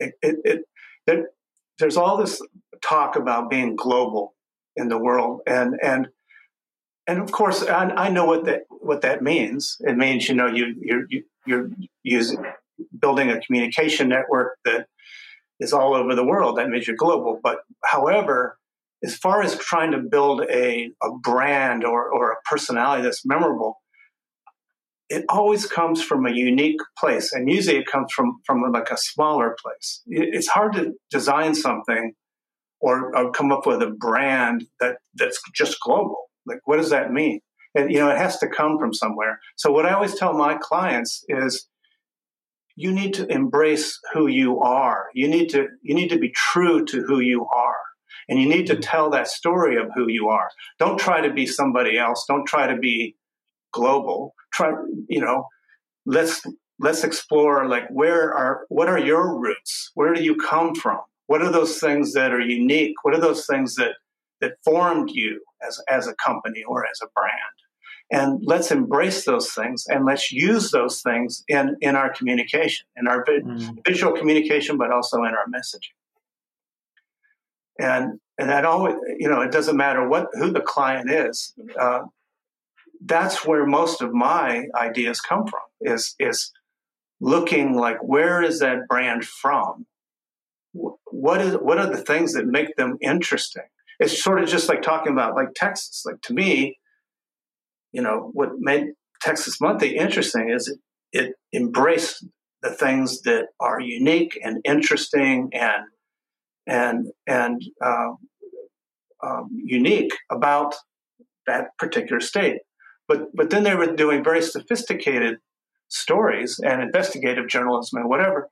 it, 0.00 0.14
it, 0.22 0.36
it, 0.44 0.60
there, 1.06 1.28
there's 1.78 1.96
all 1.96 2.16
this 2.16 2.40
talk 2.82 3.16
about 3.16 3.50
being 3.50 3.76
global 3.76 4.34
in 4.76 4.88
the 4.88 4.98
world, 4.98 5.40
and 5.46 5.78
and 5.82 6.08
and 7.06 7.20
of 7.20 7.32
course, 7.32 7.62
I, 7.62 7.90
I 7.90 8.10
know 8.10 8.24
what 8.24 8.44
that 8.44 8.62
what 8.68 9.02
that 9.02 9.22
means. 9.22 9.76
It 9.80 9.96
means 9.96 10.28
you 10.28 10.34
know 10.34 10.46
you 10.46 10.74
you're 10.80 11.06
you're 11.46 11.70
using 12.02 12.44
building 12.98 13.30
a 13.30 13.40
communication 13.40 14.08
network 14.08 14.58
that 14.64 14.86
is 15.58 15.72
all 15.72 15.94
over 15.94 16.14
the 16.14 16.24
world. 16.24 16.56
That 16.56 16.68
means 16.68 16.86
you're 16.86 16.96
global. 16.96 17.38
But 17.42 17.58
however, 17.84 18.58
as 19.02 19.16
far 19.16 19.42
as 19.42 19.56
trying 19.56 19.92
to 19.92 19.98
build 19.98 20.42
a, 20.42 20.90
a 21.02 21.10
brand 21.22 21.84
or, 21.84 22.10
or 22.12 22.32
a 22.32 22.36
personality 22.44 23.02
that's 23.02 23.24
memorable, 23.24 23.80
it 25.08 25.24
always 25.28 25.66
comes 25.66 26.02
from 26.02 26.26
a 26.26 26.32
unique 26.32 26.80
place. 26.98 27.32
And 27.32 27.50
usually 27.50 27.78
it 27.78 27.86
comes 27.86 28.12
from 28.12 28.40
from 28.46 28.62
like 28.72 28.90
a 28.90 28.96
smaller 28.96 29.56
place. 29.60 30.02
It's 30.06 30.48
hard 30.48 30.74
to 30.74 30.92
design 31.10 31.54
something 31.54 32.12
or, 32.80 33.14
or, 33.14 33.30
come 33.30 33.52
up 33.52 33.66
with 33.66 33.82
a 33.82 33.90
brand 33.90 34.64
that 34.78 34.98
that's 35.14 35.40
just 35.54 35.78
global. 35.80 36.30
Like 36.46 36.60
what 36.64 36.76
does 36.76 36.90
that 36.90 37.12
mean? 37.12 37.40
And 37.74 37.90
you 37.90 37.98
know 37.98 38.10
it 38.10 38.18
has 38.18 38.38
to 38.38 38.48
come 38.48 38.78
from 38.78 38.94
somewhere. 38.94 39.40
So 39.56 39.72
what 39.72 39.86
i 39.86 39.92
always 39.92 40.14
tell 40.14 40.32
my 40.32 40.56
clients 40.60 41.24
is 41.28 41.66
you 42.76 42.92
need 42.92 43.14
to 43.14 43.26
embrace 43.26 43.98
who 44.12 44.28
you 44.28 44.60
are. 44.60 45.06
You 45.14 45.28
need 45.28 45.48
to 45.50 45.66
you 45.82 45.94
need 45.94 46.10
to 46.10 46.18
be 46.18 46.30
true 46.30 46.84
to 46.86 47.02
who 47.02 47.18
you 47.18 47.46
are 47.52 47.76
And 48.30 48.40
you 48.40 48.48
need 48.48 48.68
to 48.68 48.76
tell 48.76 49.10
that 49.10 49.26
story 49.26 49.76
of 49.76 49.90
who 49.94 50.08
you 50.08 50.28
are. 50.28 50.50
Don't 50.78 50.98
try 50.98 51.20
to 51.20 51.32
be 51.32 51.46
somebody 51.46 51.98
else. 51.98 52.24
Don't 52.28 52.46
try 52.46 52.68
to 52.68 52.76
be 52.78 53.16
global. 53.72 54.34
Try, 54.52 54.72
you 55.08 55.20
know, 55.20 55.48
let's 56.06 56.42
let's 56.78 57.04
explore 57.04 57.66
like 57.66 57.88
where 57.90 58.32
are 58.32 58.62
what 58.68 58.88
are 58.88 58.98
your 58.98 59.36
roots? 59.38 59.90
Where 59.94 60.14
do 60.14 60.22
you 60.22 60.36
come 60.36 60.76
from? 60.76 61.00
What 61.26 61.42
are 61.42 61.50
those 61.50 61.78
things 61.78 62.12
that 62.14 62.32
are 62.32 62.40
unique? 62.40 62.94
What 63.02 63.14
are 63.14 63.20
those 63.20 63.46
things 63.46 63.74
that 63.74 63.94
that 64.40 64.54
formed 64.64 65.10
you 65.12 65.42
as 65.66 65.80
as 65.88 66.06
a 66.06 66.14
company 66.14 66.62
or 66.62 66.86
as 66.86 67.00
a 67.02 67.08
brand? 67.14 67.34
And 68.12 68.40
let's 68.44 68.70
embrace 68.70 69.24
those 69.24 69.52
things 69.52 69.86
and 69.88 70.04
let's 70.04 70.32
use 70.32 70.72
those 70.72 71.00
things 71.00 71.44
in, 71.46 71.76
in 71.80 71.94
our 71.94 72.12
communication, 72.12 72.84
in 72.96 73.06
our 73.06 73.24
vi- 73.24 73.38
mm. 73.38 73.86
visual 73.86 74.12
communication, 74.12 74.76
but 74.76 74.90
also 74.90 75.18
in 75.18 75.30
our 75.30 75.46
messaging. 75.46 75.94
And 77.80 78.20
and 78.38 78.48
that 78.48 78.64
always, 78.64 78.94
you 79.18 79.28
know, 79.28 79.40
it 79.42 79.52
doesn't 79.52 79.76
matter 79.76 80.08
what 80.08 80.28
who 80.32 80.50
the 80.50 80.60
client 80.60 81.10
is. 81.10 81.54
Uh, 81.78 82.00
that's 83.04 83.46
where 83.46 83.66
most 83.66 84.02
of 84.02 84.12
my 84.12 84.64
ideas 84.74 85.20
come 85.20 85.46
from. 85.46 85.60
Is 85.80 86.14
is 86.18 86.52
looking 87.20 87.74
like 87.74 87.98
where 88.02 88.42
is 88.42 88.60
that 88.60 88.88
brand 88.88 89.24
from? 89.24 89.86
What 90.72 91.40
is 91.40 91.54
what 91.54 91.78
are 91.78 91.90
the 91.90 92.02
things 92.02 92.34
that 92.34 92.46
make 92.46 92.76
them 92.76 92.98
interesting? 93.00 93.64
It's 93.98 94.22
sort 94.22 94.42
of 94.42 94.48
just 94.48 94.68
like 94.68 94.82
talking 94.82 95.12
about 95.12 95.34
like 95.34 95.48
Texas. 95.54 96.04
Like 96.06 96.20
to 96.22 96.34
me, 96.34 96.78
you 97.92 98.02
know, 98.02 98.30
what 98.32 98.50
made 98.58 98.92
Texas 99.20 99.60
Monthly 99.60 99.96
interesting 99.96 100.50
is 100.50 100.68
it, 100.68 100.78
it 101.12 101.34
embraced 101.54 102.24
the 102.62 102.70
things 102.70 103.22
that 103.22 103.46
are 103.58 103.80
unique 103.80 104.38
and 104.42 104.60
interesting 104.64 105.50
and 105.52 105.84
and 106.70 107.08
and 107.26 107.62
uh, 107.84 108.12
um, 109.22 109.48
unique 109.52 110.12
about 110.30 110.76
that 111.46 111.76
particular 111.78 112.20
state. 112.20 112.60
But 113.08 113.34
but 113.34 113.50
then 113.50 113.64
they 113.64 113.74
were 113.74 113.94
doing 113.94 114.22
very 114.22 114.40
sophisticated 114.40 115.38
stories 115.88 116.60
and 116.64 116.80
investigative 116.80 117.48
journalism 117.48 117.98
and 117.98 118.08
whatever 118.08 118.48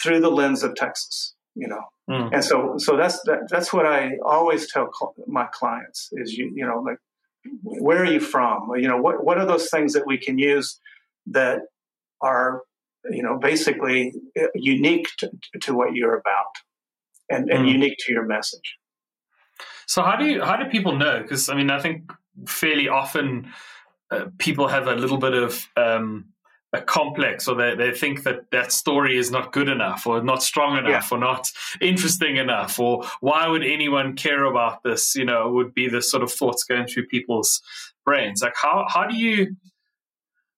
through 0.00 0.20
the 0.20 0.30
lens 0.30 0.62
of 0.62 0.76
Texas, 0.76 1.34
you 1.56 1.66
know. 1.66 1.82
Mm. 2.08 2.30
And 2.32 2.44
so 2.44 2.74
so 2.78 2.96
that's 2.96 3.20
that, 3.22 3.48
that's 3.50 3.72
what 3.72 3.86
I 3.86 4.12
always 4.24 4.72
tell 4.72 4.88
cl- 4.96 5.14
my 5.26 5.46
clients 5.52 6.10
is 6.12 6.34
you 6.34 6.52
you 6.54 6.64
know 6.64 6.78
like 6.78 6.98
where 7.62 8.02
are 8.02 8.12
you 8.12 8.20
from? 8.20 8.70
You 8.76 8.86
know 8.86 8.98
what 8.98 9.24
what 9.24 9.38
are 9.38 9.46
those 9.46 9.68
things 9.68 9.94
that 9.94 10.06
we 10.06 10.16
can 10.16 10.38
use 10.38 10.78
that 11.26 11.62
are 12.20 12.62
you 13.10 13.22
know 13.22 13.36
basically 13.36 14.12
uh, 14.40 14.46
unique 14.54 15.08
to, 15.18 15.30
to 15.62 15.74
what 15.74 15.94
you're 15.94 16.16
about 16.16 16.54
and, 17.30 17.50
and 17.50 17.66
mm. 17.66 17.72
unique 17.72 17.96
to 18.00 18.12
your 18.12 18.26
message. 18.26 18.78
So 19.86 20.02
how 20.02 20.16
do 20.16 20.26
you 20.26 20.42
how 20.42 20.56
do 20.56 20.66
people 20.66 20.96
know? 20.96 21.20
Because 21.22 21.48
I 21.48 21.54
mean, 21.54 21.70
I 21.70 21.80
think 21.80 22.10
fairly 22.46 22.88
often 22.88 23.52
uh, 24.10 24.26
people 24.38 24.68
have 24.68 24.86
a 24.86 24.94
little 24.94 25.18
bit 25.18 25.34
of 25.34 25.68
um, 25.76 26.26
a 26.72 26.80
complex, 26.80 27.46
or 27.46 27.54
they, 27.54 27.74
they 27.74 27.92
think 27.92 28.24
that 28.24 28.50
that 28.50 28.72
story 28.72 29.16
is 29.16 29.30
not 29.30 29.52
good 29.52 29.68
enough, 29.68 30.06
or 30.06 30.22
not 30.22 30.42
strong 30.42 30.76
enough, 30.76 31.08
yeah. 31.10 31.16
or 31.16 31.20
not 31.20 31.50
interesting 31.80 32.36
enough, 32.36 32.78
or 32.78 33.04
why 33.20 33.46
would 33.46 33.62
anyone 33.62 34.16
care 34.16 34.44
about 34.44 34.82
this? 34.82 35.14
You 35.14 35.24
know, 35.24 35.50
would 35.50 35.74
be 35.74 35.88
the 35.88 36.02
sort 36.02 36.22
of 36.22 36.32
thoughts 36.32 36.64
going 36.64 36.86
through 36.86 37.06
people's 37.06 37.62
brains. 38.04 38.42
Like 38.42 38.54
how 38.60 38.86
how 38.88 39.06
do 39.06 39.16
you 39.16 39.56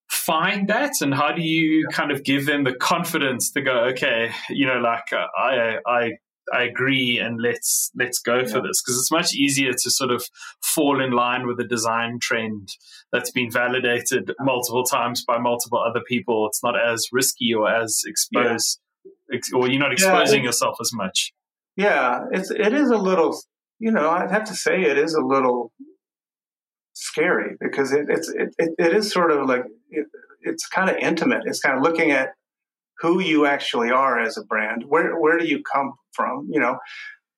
find 0.09 0.69
that 0.69 0.93
and 1.01 1.13
how 1.13 1.31
do 1.33 1.41
you 1.41 1.85
kind 1.89 2.11
of 2.11 2.23
give 2.23 2.45
them 2.45 2.63
the 2.63 2.73
confidence 2.73 3.51
to 3.51 3.61
go 3.61 3.83
okay 3.85 4.31
you 4.49 4.65
know 4.65 4.79
like 4.79 5.11
uh, 5.11 5.25
i 5.37 5.77
i 5.85 6.11
I 6.53 6.63
agree 6.63 7.19
and 7.19 7.41
let's 7.41 7.91
let's 7.95 8.19
go 8.19 8.39
yeah. 8.39 8.47
for 8.47 8.61
this 8.61 8.81
because 8.81 8.97
it's 8.99 9.11
much 9.11 9.33
easier 9.33 9.73
to 9.73 9.91
sort 9.91 10.11
of 10.11 10.25
fall 10.61 11.03
in 11.03 11.11
line 11.11 11.47
with 11.47 11.59
a 11.59 11.63
design 11.63 12.19
trend 12.19 12.69
that's 13.11 13.31
been 13.31 13.51
validated 13.51 14.31
multiple 14.39 14.83
times 14.83 15.23
by 15.25 15.37
multiple 15.37 15.79
other 15.79 16.01
people. 16.07 16.47
It's 16.47 16.63
not 16.63 16.75
as 16.79 17.07
risky 17.11 17.53
or 17.53 17.69
as 17.69 18.01
exposed, 18.05 18.79
yeah. 19.05 19.39
or 19.53 19.67
you're 19.67 19.79
not 19.79 19.91
exposing 19.91 20.41
yeah, 20.41 20.47
yourself 20.47 20.77
as 20.81 20.91
much. 20.93 21.33
Yeah, 21.75 22.21
it's 22.31 22.51
it 22.51 22.73
is 22.73 22.89
a 22.89 22.97
little. 22.97 23.39
You 23.79 23.91
know, 23.91 24.09
I'd 24.09 24.31
have 24.31 24.45
to 24.45 24.55
say 24.55 24.81
it 24.81 24.97
is 24.97 25.13
a 25.13 25.21
little 25.21 25.71
scary 26.93 27.55
because 27.59 27.93
it, 27.93 28.07
it's 28.09 28.29
it, 28.29 28.55
it, 28.57 28.71
it 28.79 28.95
is 28.95 29.11
sort 29.11 29.31
of 29.31 29.47
like 29.47 29.65
it, 29.89 30.07
it's 30.41 30.67
kind 30.67 30.89
of 30.89 30.97
intimate. 30.97 31.43
It's 31.45 31.59
kind 31.59 31.77
of 31.77 31.83
looking 31.83 32.11
at 32.11 32.29
who 32.99 33.19
you 33.19 33.45
actually 33.45 33.91
are 33.91 34.19
as 34.19 34.37
a 34.37 34.43
brand. 34.43 34.85
Where 34.87 35.19
where 35.19 35.37
do 35.37 35.45
you 35.45 35.61
come 35.63 35.93
from? 36.13 36.47
You 36.51 36.59
know, 36.59 36.77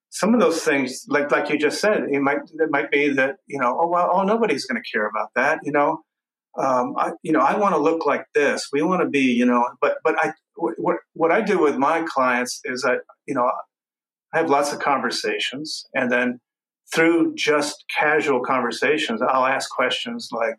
some 0.10 0.34
of 0.34 0.39
those 0.39 0.63
things, 0.63 1.06
like 1.08 1.32
like 1.32 1.50
you 1.50 1.58
just 1.58 1.82
said, 1.82 2.04
it 2.10 2.22
might 2.22 2.39
it 2.54 2.69
might 2.72 2.91
be 2.91 3.10
that 3.13 3.38
you 3.48 3.60
know, 3.60 3.78
oh 3.80 3.88
well, 3.88 4.10
oh 4.12 4.24
nobody's 4.24 4.65
going 4.65 4.82
to 4.82 4.91
care 4.91 5.08
about 5.08 5.30
that. 5.36 5.60
You 5.63 5.72
know, 5.72 6.02
um, 6.58 6.95
I 6.98 7.12
you 7.24 7.32
know 7.32 7.41
I 7.41 7.58
want 7.58 7.76
to 7.76 7.82
look 7.82 8.06
like 8.06 8.26
this. 8.34 8.69
We 8.72 8.82
want 8.82 9.02
to 9.02 9.10
be 9.10 9.32
you 9.32 9.45
know, 9.45 9.67
but 9.82 9.98
but 10.04 10.15
I 10.24 10.34
what 10.56 10.98
what 11.13 11.32
I 11.32 11.41
do 11.41 11.60
with 11.62 11.78
my 11.78 12.04
clients 12.08 12.62
is 12.63 12.82
that 12.82 13.00
you 13.28 13.36
know 13.36 13.50
I 14.34 14.38
have 14.38 14.50
lots 14.50 14.72
of 14.72 14.80
conversations, 14.80 15.86
and 15.93 16.12
then 16.12 16.39
through 16.93 17.36
just 17.36 17.86
casual 17.95 18.41
conversations, 18.41 19.22
I'll 19.22 19.45
ask 19.45 19.69
questions 19.69 20.30
like, 20.32 20.58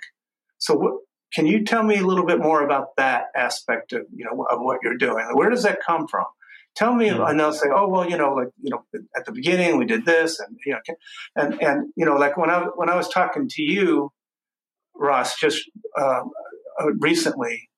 so 0.58 0.74
what 0.74 0.94
can 1.32 1.46
you 1.46 1.64
tell 1.64 1.82
me 1.82 1.98
a 1.98 2.06
little 2.06 2.26
bit 2.26 2.38
more 2.38 2.62
about 2.62 2.96
that 2.96 3.26
aspect 3.36 3.92
of 3.92 4.02
you 4.14 4.24
know 4.24 4.44
of 4.50 4.60
what 4.60 4.78
you're 4.82 4.96
doing? 4.96 5.24
Where 5.34 5.50
does 5.50 5.62
that 5.62 5.78
come 5.84 6.08
from? 6.08 6.26
Tell 6.76 6.94
me, 6.94 7.08
mm-hmm. 7.08 7.22
and 7.22 7.38
they'll 7.38 7.52
say, 7.52 7.68
"Oh, 7.72 7.88
well, 7.88 8.08
you 8.08 8.16
know, 8.16 8.34
like 8.34 8.48
you 8.60 8.70
know, 8.70 8.84
at 9.16 9.24
the 9.24 9.32
beginning 9.32 9.78
we 9.78 9.86
did 9.86 10.04
this, 10.04 10.40
and 10.40 10.56
you 10.64 10.72
know, 10.72 10.80
and 11.36 11.62
and 11.62 11.92
you 11.96 12.04
know, 12.04 12.14
like 12.14 12.36
when 12.36 12.50
I 12.50 12.66
when 12.74 12.88
I 12.88 12.96
was 12.96 13.08
talking 13.08 13.48
to 13.48 13.62
you, 13.62 14.10
Ross, 14.94 15.38
just 15.38 15.62
uh, 15.98 16.22
uh 16.80 16.92
recently, 16.98 17.68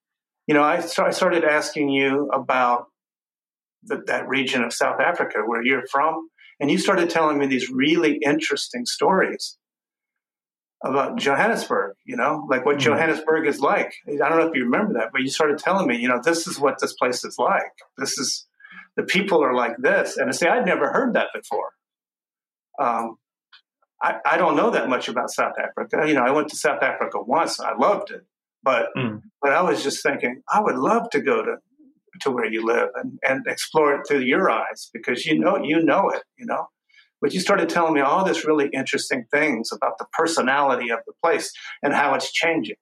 you 0.46 0.54
know, 0.54 0.62
I, 0.62 0.76
I 0.98 1.10
started 1.10 1.44
asking 1.44 1.88
you 1.90 2.28
about 2.32 2.86
the, 3.84 4.02
that 4.06 4.28
region 4.28 4.62
of 4.62 4.72
South 4.72 5.00
Africa 5.00 5.38
where 5.44 5.62
you're 5.62 5.86
from, 5.90 6.28
and 6.60 6.70
you 6.70 6.78
started 6.78 7.10
telling 7.10 7.38
me 7.38 7.46
these 7.46 7.70
really 7.70 8.18
interesting 8.24 8.86
stories 8.86 9.58
about 10.84 11.16
Johannesburg, 11.16 11.94
you 12.04 12.16
know, 12.16 12.46
like 12.50 12.64
what 12.66 12.76
mm-hmm. 12.76 12.92
Johannesburg 12.92 13.46
is 13.46 13.60
like. 13.60 13.94
I 14.08 14.28
don't 14.28 14.38
know 14.38 14.48
if 14.48 14.54
you 14.54 14.64
remember 14.64 14.94
that, 14.94 15.10
but 15.12 15.22
you 15.22 15.30
started 15.30 15.58
telling 15.58 15.86
me, 15.86 15.98
you 15.98 16.08
know, 16.08 16.20
this 16.22 16.46
is 16.46 16.58
what 16.58 16.80
this 16.80 16.92
place 16.94 17.24
is 17.24 17.36
like. 17.38 17.72
This 17.98 18.18
is 18.18 18.46
the 18.96 19.04
people 19.04 19.42
are 19.42 19.54
like 19.54 19.76
this. 19.78 20.16
And 20.16 20.28
I 20.28 20.32
say, 20.32 20.48
I'd 20.48 20.66
never 20.66 20.92
heard 20.92 21.14
that 21.14 21.28
before. 21.34 21.70
Um, 22.80 23.16
I, 24.02 24.16
I, 24.26 24.36
don't 24.36 24.56
know 24.56 24.70
that 24.70 24.88
much 24.88 25.08
about 25.08 25.30
South 25.30 25.54
Africa. 25.58 26.06
You 26.06 26.14
know, 26.14 26.22
I 26.22 26.32
went 26.32 26.48
to 26.48 26.56
South 26.56 26.82
Africa 26.82 27.22
once. 27.22 27.60
I 27.60 27.74
loved 27.76 28.10
it, 28.10 28.22
but 28.62 28.88
mm. 28.96 29.20
but 29.40 29.52
I 29.52 29.62
was 29.62 29.82
just 29.82 30.02
thinking, 30.02 30.42
I 30.52 30.60
would 30.60 30.76
love 30.76 31.10
to 31.10 31.20
go 31.20 31.42
to 31.42 31.56
to 32.22 32.30
where 32.30 32.50
you 32.50 32.64
live 32.64 32.88
and, 32.94 33.18
and 33.26 33.46
explore 33.46 33.94
it 33.94 34.06
through 34.06 34.20
your 34.20 34.50
eyes 34.50 34.90
because 34.92 35.24
you 35.26 35.38
know 35.38 35.62
you 35.62 35.84
know 35.84 36.08
it. 36.10 36.22
You 36.36 36.46
know, 36.46 36.66
but 37.22 37.32
you 37.32 37.40
started 37.40 37.68
telling 37.68 37.94
me 37.94 38.00
all 38.00 38.24
this 38.24 38.44
really 38.44 38.68
interesting 38.74 39.24
things 39.30 39.70
about 39.72 39.96
the 39.98 40.06
personality 40.12 40.90
of 40.90 40.98
the 41.06 41.12
place 41.22 41.52
and 41.82 41.94
how 41.94 42.14
it's 42.14 42.30
changing. 42.32 42.76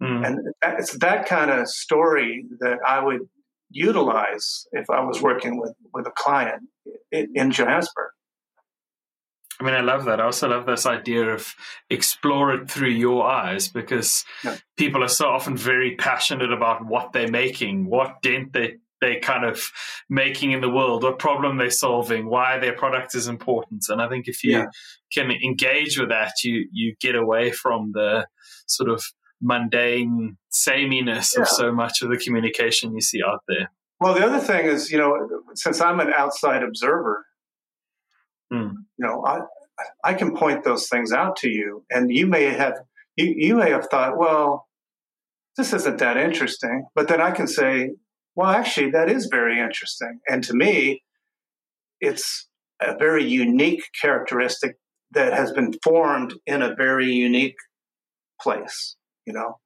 Mm. 0.00 0.26
And 0.26 0.38
it's 0.78 0.96
that 0.98 1.26
kind 1.26 1.50
of 1.50 1.68
story 1.68 2.46
that 2.60 2.78
I 2.86 3.04
would 3.04 3.28
utilize 3.70 4.66
if 4.72 4.88
I 4.88 5.00
was 5.00 5.20
working 5.20 5.60
with, 5.60 5.74
with 5.92 6.06
a 6.06 6.12
client 6.12 6.62
in, 7.10 7.50
Johannesburg. 7.50 8.10
I 9.60 9.64
mean, 9.64 9.74
I 9.74 9.80
love 9.80 10.04
that. 10.04 10.20
I 10.20 10.24
also 10.24 10.48
love 10.48 10.66
this 10.66 10.86
idea 10.86 11.32
of 11.32 11.54
explore 11.90 12.54
it 12.54 12.70
through 12.70 12.90
your 12.90 13.24
eyes 13.24 13.68
because 13.68 14.24
yeah. 14.44 14.56
people 14.76 15.02
are 15.02 15.08
so 15.08 15.26
often 15.26 15.56
very 15.56 15.96
passionate 15.96 16.52
about 16.52 16.84
what 16.86 17.12
they're 17.12 17.30
making, 17.30 17.86
what 17.88 18.20
dent 18.20 18.52
they 18.52 18.76
they 19.04 19.20
kind 19.20 19.44
of 19.44 19.60
making 20.08 20.52
in 20.52 20.60
the 20.62 20.70
world, 20.70 21.02
what 21.02 21.18
problem 21.18 21.58
they're 21.58 21.70
solving, 21.70 22.26
why 22.26 22.58
their 22.58 22.72
product 22.72 23.14
is 23.14 23.28
important. 23.28 23.84
And 23.88 24.00
I 24.00 24.08
think 24.08 24.28
if 24.28 24.42
you 24.42 24.52
yeah. 24.52 24.66
can 25.12 25.30
engage 25.30 25.98
with 25.98 26.08
that, 26.08 26.32
you 26.42 26.66
you 26.72 26.94
get 27.00 27.14
away 27.14 27.50
from 27.50 27.92
the 27.92 28.26
sort 28.66 28.88
of 28.88 29.04
mundane 29.42 30.38
sameness 30.50 31.34
yeah. 31.36 31.42
of 31.42 31.48
so 31.48 31.70
much 31.70 32.00
of 32.02 32.08
the 32.08 32.16
communication 32.16 32.94
you 32.94 33.00
see 33.02 33.20
out 33.22 33.42
there. 33.46 33.70
Well, 34.00 34.14
the 34.14 34.26
other 34.26 34.40
thing 34.40 34.66
is, 34.66 34.90
you 34.90 34.98
know, 34.98 35.28
since 35.54 35.80
I'm 35.80 36.00
an 36.00 36.12
outside 36.12 36.62
observer, 36.62 37.26
mm. 38.52 38.72
you 38.98 39.06
know, 39.06 39.24
I 39.26 39.40
I 40.02 40.14
can 40.14 40.34
point 40.34 40.64
those 40.64 40.88
things 40.88 41.12
out 41.12 41.36
to 41.36 41.48
you, 41.48 41.84
and 41.90 42.10
you 42.10 42.26
may 42.26 42.44
have 42.44 42.74
you, 43.16 43.34
you 43.36 43.56
may 43.56 43.70
have 43.70 43.86
thought, 43.90 44.18
well, 44.18 44.66
this 45.56 45.72
isn't 45.74 45.98
that 45.98 46.16
interesting, 46.16 46.86
but 46.94 47.06
then 47.08 47.20
I 47.20 47.30
can 47.30 47.46
say, 47.46 47.90
well, 48.36 48.50
actually, 48.50 48.90
that 48.90 49.08
is 49.08 49.26
very 49.26 49.58
interesting. 49.58 50.20
And 50.28 50.42
to 50.44 50.54
me, 50.54 51.02
it's 52.00 52.48
a 52.80 52.96
very 52.96 53.24
unique 53.24 53.84
characteristic 54.00 54.76
that 55.12 55.32
has 55.32 55.52
been 55.52 55.72
formed 55.82 56.34
in 56.46 56.62
a 56.62 56.74
very 56.74 57.12
unique 57.12 57.56
place, 58.40 58.96
you 59.26 59.32
know. 59.32 59.58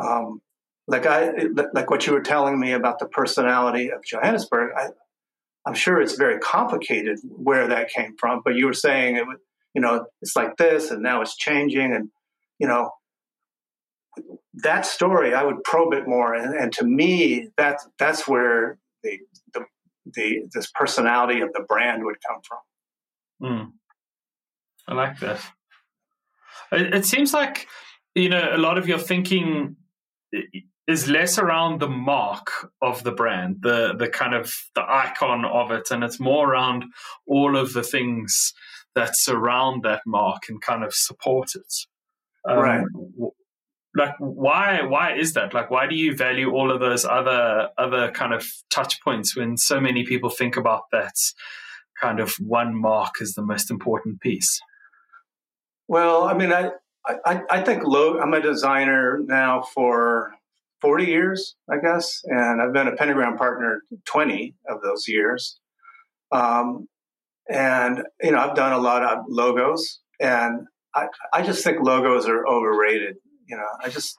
Um, 0.00 0.40
like 0.86 1.04
I 1.04 1.32
like 1.74 1.90
what 1.90 2.06
you 2.06 2.12
were 2.12 2.22
telling 2.22 2.58
me 2.58 2.72
about 2.72 2.98
the 2.98 3.06
personality 3.06 3.90
of 3.90 4.04
Johannesburg. 4.04 4.70
I 4.76 4.88
I'm 5.68 5.74
sure 5.74 6.00
it's 6.00 6.16
very 6.16 6.38
complicated 6.38 7.18
where 7.28 7.68
that 7.68 7.90
came 7.90 8.16
from, 8.18 8.40
but 8.42 8.54
you 8.54 8.64
were 8.64 8.72
saying 8.72 9.16
it 9.16 9.26
would, 9.26 9.36
you 9.74 9.82
know, 9.82 10.06
it's 10.22 10.34
like 10.34 10.56
this 10.56 10.90
and 10.90 11.02
now 11.02 11.20
it's 11.20 11.36
changing. 11.36 11.92
And, 11.92 12.08
you 12.58 12.66
know, 12.66 12.90
that 14.54 14.86
story, 14.86 15.34
I 15.34 15.44
would 15.44 15.62
probe 15.64 15.94
it 15.94 16.06
more. 16.06 16.34
And, 16.34 16.54
and 16.54 16.72
to 16.74 16.84
me, 16.84 17.48
that, 17.56 17.78
that's 17.98 18.26
where 18.26 18.78
the, 19.02 19.18
the, 19.54 19.64
the, 20.14 20.48
this 20.52 20.70
personality 20.74 21.40
of 21.40 21.52
the 21.52 21.64
brand 21.68 22.04
would 22.04 22.16
come 22.26 22.40
from. 22.46 22.58
Mm. 23.50 23.72
I 24.88 24.94
like 24.94 25.20
that. 25.20 25.40
It, 26.72 26.94
it 26.94 27.06
seems 27.06 27.32
like, 27.32 27.66
you 28.14 28.28
know, 28.28 28.50
a 28.52 28.58
lot 28.58 28.78
of 28.78 28.88
your 28.88 28.98
thinking 28.98 29.76
is 30.86 31.08
less 31.08 31.38
around 31.38 31.80
the 31.80 31.88
mark 31.88 32.50
of 32.80 33.04
the 33.04 33.12
brand, 33.12 33.58
the 33.60 33.94
the 33.96 34.08
kind 34.08 34.34
of 34.34 34.52
the 34.74 34.82
icon 34.82 35.44
of 35.44 35.70
it, 35.70 35.90
and 35.90 36.02
it's 36.02 36.18
more 36.18 36.50
around 36.50 36.86
all 37.26 37.56
of 37.56 37.74
the 37.74 37.82
things 37.82 38.54
that 38.94 39.10
surround 39.16 39.82
that 39.82 40.00
mark 40.06 40.44
and 40.48 40.60
kind 40.62 40.82
of 40.82 40.94
support 40.94 41.50
it. 41.54 41.74
Um, 42.48 42.58
right. 42.58 42.84
Like 43.94 44.14
why 44.18 44.82
why 44.82 45.16
is 45.16 45.32
that? 45.34 45.54
Like 45.54 45.70
why 45.70 45.86
do 45.86 45.94
you 45.94 46.14
value 46.16 46.50
all 46.50 46.70
of 46.70 46.80
those 46.80 47.04
other 47.04 47.70
other 47.78 48.10
kind 48.10 48.34
of 48.34 48.46
touch 48.70 49.00
points 49.02 49.36
when 49.36 49.56
so 49.56 49.80
many 49.80 50.04
people 50.04 50.30
think 50.30 50.56
about 50.56 50.82
that 50.92 51.14
kind 52.00 52.20
of 52.20 52.34
one 52.34 52.78
mark 52.78 53.14
as 53.20 53.32
the 53.32 53.42
most 53.42 53.70
important 53.70 54.20
piece? 54.20 54.60
Well, 55.88 56.24
I 56.24 56.34
mean, 56.34 56.52
I 56.52 56.70
I, 57.24 57.42
I 57.50 57.62
think 57.62 57.84
low. 57.84 58.18
I'm 58.18 58.34
a 58.34 58.40
designer 58.40 59.20
now 59.24 59.62
for 59.62 60.34
40 60.80 61.06
years, 61.06 61.56
I 61.70 61.78
guess, 61.78 62.20
and 62.24 62.60
I've 62.60 62.72
been 62.72 62.88
a 62.88 62.96
Pentagram 62.96 63.36
partner 63.36 63.82
20 64.04 64.54
of 64.68 64.82
those 64.82 65.08
years. 65.08 65.58
Um, 66.30 66.88
and 67.50 68.02
you 68.22 68.32
know, 68.32 68.38
I've 68.38 68.54
done 68.54 68.72
a 68.72 68.78
lot 68.78 69.02
of 69.02 69.24
logos, 69.28 70.00
and 70.20 70.66
I, 70.94 71.06
I 71.32 71.42
just 71.42 71.64
think 71.64 71.78
logos 71.80 72.28
are 72.28 72.46
overrated. 72.46 73.16
You 73.48 73.56
know, 73.56 73.68
I 73.82 73.88
just 73.88 74.18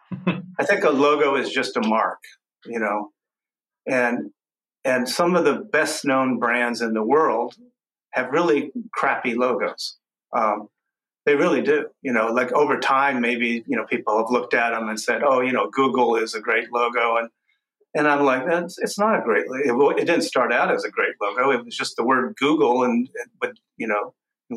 I 0.59 0.65
think 0.65 0.83
a 0.83 0.89
logo 0.89 1.35
is 1.35 1.51
just 1.51 1.77
a 1.77 1.87
mark. 1.87 2.19
You 2.65 2.79
know, 2.79 3.11
and 3.87 4.31
and 4.83 5.07
some 5.07 5.35
of 5.35 5.45
the 5.45 5.55
best 5.55 6.05
known 6.05 6.39
brands 6.39 6.81
in 6.81 6.93
the 6.93 7.03
world 7.03 7.55
have 8.11 8.31
really 8.31 8.71
crappy 8.91 9.35
logos. 9.35 9.97
Um, 10.35 10.69
they 11.25 11.35
really 11.35 11.61
do. 11.61 11.87
You 12.01 12.13
know, 12.13 12.27
like 12.27 12.51
over 12.53 12.79
time, 12.79 13.21
maybe 13.21 13.63
you 13.67 13.77
know 13.77 13.85
people 13.85 14.17
have 14.17 14.31
looked 14.31 14.53
at 14.53 14.71
them 14.71 14.89
and 14.89 14.99
said, 14.99 15.21
"Oh, 15.23 15.41
you 15.41 15.51
know, 15.51 15.69
Google 15.69 16.15
is 16.15 16.33
a 16.33 16.41
great 16.41 16.71
logo," 16.73 17.17
and 17.17 17.29
and 17.95 18.07
I'm 18.07 18.23
like, 18.23 18.43
it's, 18.47 18.77
it's 18.79 18.99
not 18.99 19.19
a 19.19 19.21
great. 19.21 19.45
It, 19.65 19.73
it 19.73 20.05
didn't 20.05 20.21
start 20.21 20.53
out 20.53 20.71
as 20.71 20.83
a 20.83 20.91
great 20.91 21.15
logo. 21.21 21.51
It 21.51 21.65
was 21.65 21.75
just 21.75 21.95
the 21.95 22.03
word 22.03 22.35
Google 22.37 22.83
and 22.83 23.09
but 23.39 23.53
you 23.77 23.87
know, 23.87 24.13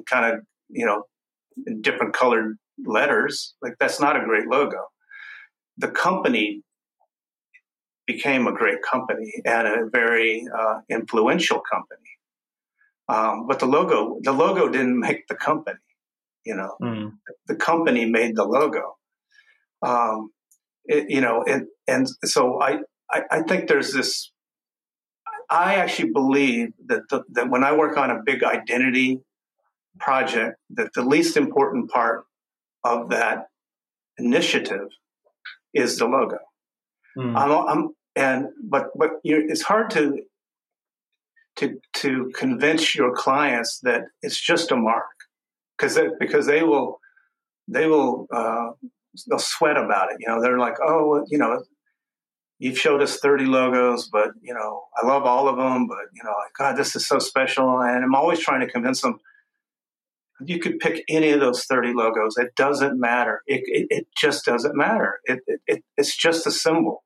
kind 0.07 0.35
of 0.35 0.41
you 0.69 0.87
know, 0.87 1.05
different 1.81 2.15
colored 2.15 2.59
letters. 2.85 3.55
Like 3.63 3.75
that's 3.79 4.01
not 4.01 4.17
a 4.17 4.25
great 4.25 4.47
logo. 4.47 4.79
The 5.79 5.89
company 5.89 6.63
became 8.07 8.47
a 8.47 8.53
great 8.53 8.79
company 8.83 9.33
and 9.45 9.67
a 9.67 9.89
very 9.91 10.45
uh, 10.59 10.81
influential 10.91 11.61
company. 11.61 12.01
Um, 13.09 13.47
but 13.47 13.59
the 13.59 13.67
logo, 13.67 14.19
the 14.23 14.33
logo 14.33 14.69
didn't 14.69 14.99
make 15.09 15.27
the 15.29 15.35
company. 15.35 15.79
You 16.45 16.57
know, 16.57 16.77
mm. 16.83 17.13
the 17.47 17.55
company 17.55 18.05
made 18.05 18.35
the 18.35 18.45
logo. 18.45 18.97
Um, 19.81 20.31
it, 20.85 21.09
you 21.09 21.21
know, 21.21 21.45
and 21.47 21.67
and 21.87 22.09
so 22.25 22.61
I, 22.61 22.79
I, 23.11 23.23
I 23.31 23.43
think 23.43 23.69
there's 23.69 23.93
this. 23.93 24.33
I 25.49 25.77
actually 25.77 26.11
believe 26.13 26.71
that 26.87 27.03
the, 27.11 27.23
that 27.33 27.51
when 27.51 27.63
I 27.63 27.77
work 27.77 27.97
on 27.97 28.11
a 28.11 28.21
big 28.25 28.43
identity 28.43 29.21
project, 30.01 30.57
that 30.71 30.93
the 30.95 31.03
least 31.03 31.37
important 31.37 31.91
part 31.91 32.25
of 32.85 33.11
that 33.11 33.47
initiative 34.19 34.89
is 35.75 35.99
the 35.99 36.07
logo. 36.07 36.39
Mm. 37.17 37.37
I'm, 37.37 37.69
I'm, 37.69 37.89
and 38.15 38.47
but 38.63 38.91
but 38.97 39.11
it's 39.25 39.63
hard 39.63 39.91
to 39.91 40.23
to 41.57 41.79
to 41.95 42.31
convince 42.35 42.95
your 42.95 43.15
clients 43.15 43.81
that 43.81 44.05
it's 44.23 44.41
just 44.41 44.71
a 44.71 44.77
mark 44.77 45.05
because 45.77 45.95
they, 45.95 46.09
because 46.19 46.47
they 46.47 46.63
will 46.63 46.99
they 47.69 47.87
will 47.87 48.27
uh, 48.35 48.71
they'll 49.29 49.39
sweat 49.39 49.77
about 49.77 50.13
it. 50.13 50.19
You 50.21 50.29
know, 50.29 50.41
they're 50.41 50.59
like, 50.59 50.77
oh, 50.83 51.25
you 51.29 51.39
know, 51.39 51.63
you've 52.59 52.79
showed 52.79 53.03
us 53.03 53.19
30 53.19 53.45
logos, 53.47 54.09
but 54.09 54.31
you 54.41 54.55
know, 54.55 54.83
I 55.03 55.07
love 55.07 55.25
all 55.25 55.49
of 55.49 55.57
them, 55.57 55.87
but 55.87 56.07
you 56.15 56.23
know, 56.25 56.35
God, 56.59 56.77
this 56.77 56.95
is 56.97 57.07
so 57.07 57.19
special. 57.19 57.81
And 57.81 58.05
I'm 58.05 58.15
always 58.15 58.41
trying 58.41 58.61
to 58.61 58.69
convince 58.69 59.01
them 59.01 59.19
you 60.47 60.59
could 60.59 60.79
pick 60.79 61.05
any 61.09 61.31
of 61.31 61.41
those 61.41 61.65
30 61.65 61.93
logos. 61.95 62.37
It 62.37 62.55
doesn't 62.57 62.99
matter. 62.99 63.43
It, 63.47 63.63
it, 63.67 63.87
it 63.91 64.07
just 64.17 64.45
doesn't 64.45 64.77
matter. 64.77 65.21
It, 65.25 65.41
it, 65.67 65.83
it's 65.97 66.17
just 66.17 66.47
a 66.47 66.51
symbol. 66.51 67.05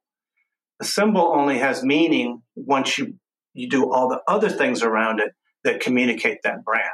A 0.80 0.84
symbol 0.84 1.32
only 1.34 1.58
has 1.58 1.82
meaning 1.82 2.42
once 2.54 2.98
you, 2.98 3.14
you 3.54 3.68
do 3.68 3.90
all 3.90 4.08
the 4.08 4.20
other 4.28 4.48
things 4.48 4.82
around 4.82 5.20
it 5.20 5.32
that 5.64 5.80
communicate 5.80 6.38
that 6.44 6.64
brand 6.64 6.90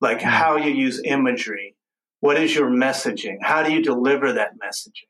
like 0.00 0.18
mm-hmm. 0.18 0.28
how 0.28 0.56
you 0.56 0.70
use 0.70 1.00
imagery. 1.04 1.76
What 2.20 2.36
is 2.38 2.54
your 2.54 2.70
messaging? 2.70 3.36
How 3.40 3.62
do 3.62 3.72
you 3.72 3.82
deliver 3.82 4.32
that 4.32 4.52
messaging? 4.62 5.08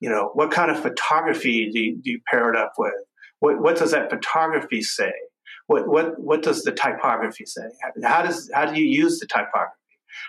You 0.00 0.08
know, 0.08 0.30
what 0.32 0.50
kind 0.50 0.70
of 0.70 0.80
photography 0.80 1.70
do 1.70 1.78
you, 1.78 1.96
do 2.02 2.10
you 2.10 2.20
pair 2.30 2.50
it 2.50 2.56
up 2.56 2.72
with? 2.78 2.94
What, 3.40 3.60
what 3.60 3.76
does 3.76 3.90
that 3.90 4.08
photography 4.08 4.82
say? 4.82 5.12
What, 5.66 5.86
what, 5.86 6.18
what 6.18 6.42
does 6.42 6.62
the 6.62 6.72
typography 6.72 7.44
say? 7.44 7.68
How, 8.02 8.22
does, 8.22 8.50
how 8.54 8.66
do 8.66 8.80
you 8.80 8.86
use 8.86 9.18
the 9.18 9.26
typography? 9.26 9.74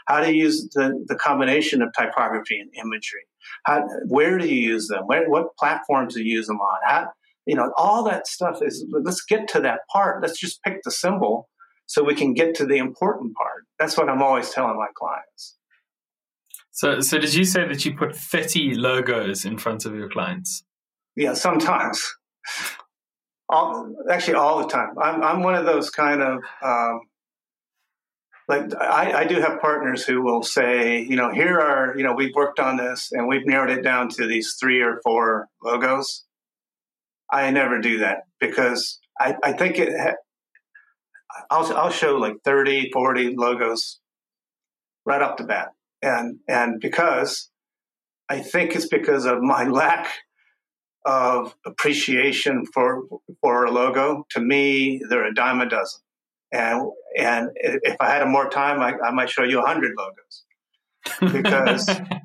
How 0.08 0.24
do 0.24 0.32
you 0.32 0.44
use 0.44 0.70
the, 0.74 1.04
the 1.08 1.16
combination 1.16 1.82
of 1.82 1.94
typography 1.98 2.60
and 2.60 2.72
imagery? 2.76 3.22
How, 3.66 3.86
where 4.08 4.38
do 4.38 4.48
you 4.48 4.62
use 4.62 4.88
them? 4.88 5.04
Where, 5.06 5.30
what 5.30 5.56
platforms 5.58 6.16
do 6.16 6.24
you 6.24 6.38
use 6.38 6.48
them 6.48 6.60
on? 6.60 6.80
How, 6.86 7.08
you 7.46 7.56
know, 7.56 7.72
all 7.78 8.04
that 8.04 8.28
stuff 8.28 8.60
is, 8.62 8.86
let's 8.92 9.24
get 9.24 9.48
to 9.50 9.60
that 9.62 9.80
part. 9.92 10.22
Let's 10.22 10.40
just 10.40 10.62
pick 10.64 10.84
the 10.84 10.92
symbol 10.92 11.50
so 11.86 12.04
we 12.04 12.16
can 12.16 12.34
get 12.34 12.56
to 12.56 12.66
the 12.66 12.78
important 12.78 13.36
part. 13.36 13.66
That's 13.80 13.98
what 13.98 14.10
I'm 14.10 14.22
always 14.22 14.50
telling 14.52 14.78
my 14.78 14.88
clients. 14.96 15.58
So, 16.72 17.02
so 17.02 17.18
did 17.18 17.34
you 17.34 17.44
say 17.44 17.68
that 17.68 17.84
you 17.86 17.96
put 17.96 18.16
30 18.16 18.76
logos 18.76 19.44
in 19.46 19.58
front 19.58 19.86
of 19.86 19.94
your 19.94 20.10
clients? 20.10 20.64
Yeah, 21.16 21.34
sometimes. 21.34 22.16
all, 23.50 23.94
actually, 24.10 24.36
all 24.36 24.60
the 24.60 24.68
time. 24.68 24.96
I'm, 25.02 25.22
I'm 25.22 25.44
one 25.44 25.56
of 25.56 25.66
those 25.66 25.90
kind 25.90 26.22
of, 26.22 26.42
um, 26.64 27.02
like, 28.52 28.76
I, 28.76 29.22
I 29.22 29.24
do 29.24 29.40
have 29.40 29.62
partners 29.62 30.04
who 30.04 30.22
will 30.22 30.44
say, 30.44 31.02
you 31.02 31.16
know, 31.16 31.32
here 31.32 31.58
are, 31.58 31.98
you 31.98 32.04
know, 32.04 32.14
we've 32.14 32.36
worked 32.36 32.60
on 32.60 32.76
this 32.76 33.10
and 33.14 33.26
we've 33.26 33.46
narrowed 33.46 33.70
it 33.70 33.82
down 33.82 34.10
to 34.10 34.28
these 34.28 34.58
three 34.60 34.82
or 34.82 35.00
four 35.06 35.48
logos. 35.64 36.26
I 37.32 37.50
never 37.52 37.80
do 37.80 38.00
that 38.00 38.24
because 38.42 39.00
I, 39.18 39.38
I 39.42 39.54
think 39.54 39.80
it, 39.80 39.90
I'll, 41.50 41.66
I'll 41.78 41.92
show 41.92 42.18
like 42.18 42.36
30, 42.44 42.92
40 42.92 43.36
logos 43.38 44.02
right 45.06 45.22
off 45.22 45.38
the 45.38 45.46
bat. 45.46 45.70
And, 46.02 46.40
and 46.50 46.82
because 46.82 47.50
I 48.30 48.42
think 48.42 48.76
it's 48.76 48.90
because 48.90 49.26
of 49.26 49.42
my 49.42 49.64
lack 49.64 50.10
of 51.06 51.56
appreciation 51.66 52.66
for, 52.74 53.04
for 53.40 53.64
a 53.64 53.72
logo. 53.72 54.26
To 54.32 54.42
me, 54.42 55.02
they're 55.10 55.26
a 55.26 55.34
dime 55.34 55.62
a 55.62 55.70
dozen. 55.70 56.02
And, 56.52 56.90
and 57.18 57.50
if 57.56 57.96
I 58.00 58.10
had 58.10 58.28
more 58.28 58.50
time, 58.50 58.82
I, 58.82 58.94
I 59.08 59.12
might 59.12 59.30
show 59.30 59.44
you 59.44 59.62
a 59.62 59.66
hundred 59.66 59.94
logos 59.98 61.34
because, 61.34 61.90
I 62.00 62.22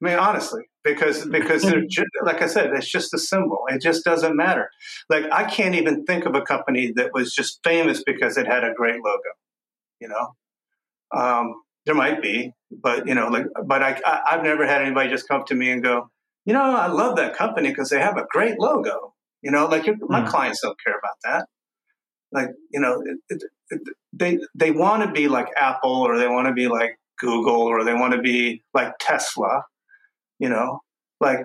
mean, 0.00 0.18
honestly, 0.18 0.62
because 0.82 1.26
because 1.26 1.62
just, 1.88 2.06
like 2.22 2.42
I 2.42 2.46
said, 2.46 2.70
it's 2.72 2.90
just 2.90 3.12
a 3.14 3.18
symbol. 3.18 3.64
It 3.68 3.82
just 3.82 4.04
doesn't 4.04 4.36
matter. 4.36 4.70
Like 5.08 5.24
I 5.30 5.44
can't 5.44 5.74
even 5.74 6.04
think 6.04 6.24
of 6.24 6.34
a 6.34 6.42
company 6.42 6.92
that 6.96 7.12
was 7.12 7.34
just 7.34 7.60
famous 7.62 8.02
because 8.04 8.36
it 8.36 8.46
had 8.46 8.64
a 8.64 8.72
great 8.72 9.00
logo. 9.02 9.30
You 10.00 10.08
know, 10.08 10.34
um, 11.14 11.54
there 11.86 11.94
might 11.94 12.22
be, 12.22 12.54
but 12.70 13.06
you 13.06 13.14
know, 13.14 13.28
like, 13.28 13.46
but 13.66 13.82
I, 13.82 14.00
I 14.04 14.32
have 14.32 14.42
never 14.42 14.66
had 14.66 14.82
anybody 14.82 15.10
just 15.10 15.28
come 15.28 15.40
up 15.40 15.46
to 15.48 15.54
me 15.54 15.70
and 15.70 15.82
go, 15.82 16.10
you 16.44 16.54
know, 16.54 16.62
I 16.62 16.86
love 16.86 17.16
that 17.16 17.36
company 17.36 17.68
because 17.68 17.90
they 17.90 18.00
have 18.00 18.16
a 18.16 18.26
great 18.30 18.58
logo. 18.58 19.14
You 19.42 19.50
know, 19.50 19.66
like 19.66 19.86
my 20.08 20.22
mm. 20.22 20.28
clients 20.28 20.60
don't 20.62 20.76
care 20.84 20.96
about 20.98 21.16
that. 21.24 21.46
Like 22.32 22.50
you 22.70 22.80
know, 22.80 23.02
it, 23.04 23.18
it, 23.28 23.42
it, 23.70 23.80
they 24.12 24.38
they 24.54 24.70
want 24.70 25.02
to 25.04 25.12
be 25.12 25.28
like 25.28 25.48
Apple 25.56 26.02
or 26.02 26.18
they 26.18 26.28
want 26.28 26.46
to 26.48 26.52
be 26.52 26.68
like 26.68 26.98
Google 27.18 27.62
or 27.62 27.84
they 27.84 27.94
want 27.94 28.14
to 28.14 28.20
be 28.20 28.62
like 28.72 28.94
Tesla 29.00 29.64
you 30.40 30.48
know, 30.48 30.80
like, 31.20 31.44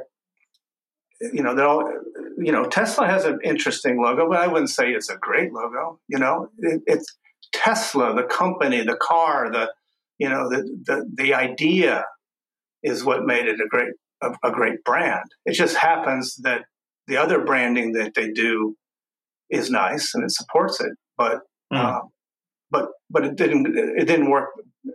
you 1.22 1.44
know, 1.44 1.54
they're 1.54 1.68
all, 1.68 1.92
you 2.38 2.52
know, 2.52 2.66
Tesla 2.66 3.06
has 3.06 3.26
an 3.26 3.40
interesting 3.44 4.02
logo, 4.02 4.28
but 4.28 4.40
I 4.40 4.48
wouldn't 4.48 4.70
say 4.70 4.92
it's 4.92 5.10
a 5.10 5.18
great 5.18 5.54
logo. 5.54 6.00
You 6.08 6.18
know, 6.18 6.50
it, 6.58 6.82
it's 6.88 7.18
Tesla, 7.54 8.16
the 8.16 8.24
company, 8.24 8.82
the 8.84 8.96
car, 8.96 9.52
the, 9.52 9.72
you 10.18 10.30
know, 10.30 10.50
the, 10.50 10.64
the, 10.86 11.10
the 11.14 11.34
idea 11.34 12.06
is 12.84 13.04
what 13.04 13.26
made 13.26 13.48
it 13.48 13.60
a 13.60 13.68
great, 13.68 13.94
a, 14.22 14.32
a 14.44 14.52
great 14.52 14.84
brand. 14.86 15.30
It 15.46 15.54
just 15.54 15.76
happens 15.76 16.38
that 16.38 16.66
the 17.08 17.18
other 17.18 17.44
branding 17.44 17.92
that 17.94 18.14
they 18.14 18.32
do 18.32 18.78
is 19.50 19.70
nice 19.70 20.14
and 20.14 20.24
it 20.24 20.32
supports 20.32 20.82
it, 20.82 20.92
but 21.18 21.42
Mm. 21.74 21.78
Uh, 21.78 22.02
but 22.72 22.90
but 23.10 23.26
it 23.26 23.36
didn't 23.36 23.68
it 23.76 24.06
didn't 24.06 24.30
work 24.30 24.50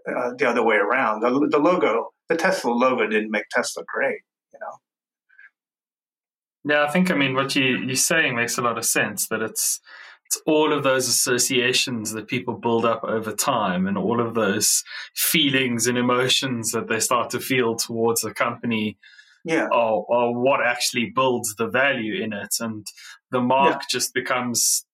uh, 0.08 0.32
the 0.36 0.48
other 0.48 0.64
way 0.64 0.76
around. 0.76 1.20
The, 1.20 1.48
the 1.50 1.58
logo, 1.58 2.10
the 2.28 2.36
Tesla 2.36 2.70
logo, 2.70 3.06
didn't 3.06 3.30
make 3.30 3.44
Tesla 3.50 3.84
great. 3.86 4.20
You 4.52 4.58
know. 4.60 6.74
Yeah, 6.74 6.84
I 6.84 6.90
think 6.90 7.10
I 7.10 7.14
mean 7.14 7.34
what 7.34 7.56
you 7.56 7.78
you're 7.78 7.96
saying 7.96 8.36
makes 8.36 8.58
a 8.58 8.62
lot 8.62 8.78
of 8.78 8.84
sense. 8.84 9.28
That 9.28 9.42
it's 9.42 9.80
it's 10.26 10.40
all 10.46 10.72
of 10.72 10.84
those 10.84 11.08
associations 11.08 12.12
that 12.12 12.28
people 12.28 12.54
build 12.54 12.84
up 12.84 13.02
over 13.04 13.32
time, 13.32 13.86
and 13.86 13.98
all 13.98 14.20
of 14.20 14.34
those 14.34 14.84
feelings 15.14 15.86
and 15.86 15.98
emotions 15.98 16.70
that 16.72 16.88
they 16.88 17.00
start 17.00 17.30
to 17.30 17.40
feel 17.40 17.76
towards 17.76 18.24
a 18.24 18.32
company. 18.32 18.98
Yeah, 19.42 19.68
Or, 19.72 20.04
or 20.06 20.38
what 20.38 20.60
actually 20.62 21.12
builds 21.14 21.54
the 21.56 21.66
value 21.66 22.22
in 22.22 22.34
it, 22.34 22.56
and 22.60 22.86
the 23.30 23.40
mark 23.40 23.80
yeah. 23.80 23.86
just 23.90 24.14
becomes 24.14 24.84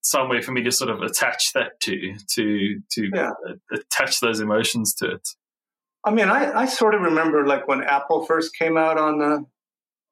some 0.00 0.28
way 0.28 0.40
for 0.40 0.52
me 0.52 0.62
to 0.62 0.72
sort 0.72 0.90
of 0.90 1.02
attach 1.02 1.52
that 1.52 1.80
to 1.80 2.14
to 2.34 2.80
to 2.90 3.10
yeah. 3.12 3.32
attach 3.72 4.20
those 4.20 4.40
emotions 4.40 4.94
to 4.94 5.12
it. 5.12 5.28
I 6.04 6.12
mean, 6.12 6.28
I, 6.28 6.52
I 6.60 6.66
sort 6.66 6.94
of 6.94 7.00
remember 7.00 7.46
like 7.46 7.66
when 7.66 7.82
Apple 7.82 8.24
first 8.24 8.56
came 8.56 8.76
out 8.76 8.96
on 8.96 9.18
the 9.18 9.44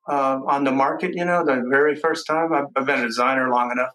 uh, 0.08 0.40
on 0.46 0.64
the 0.64 0.72
market. 0.72 1.14
You 1.14 1.24
know, 1.24 1.44
the 1.44 1.64
very 1.70 1.96
first 1.96 2.26
time. 2.26 2.52
I've, 2.52 2.66
I've, 2.76 2.86
been 2.86 3.00
a 3.00 3.06
designer 3.06 3.48
long 3.48 3.70
enough. 3.70 3.94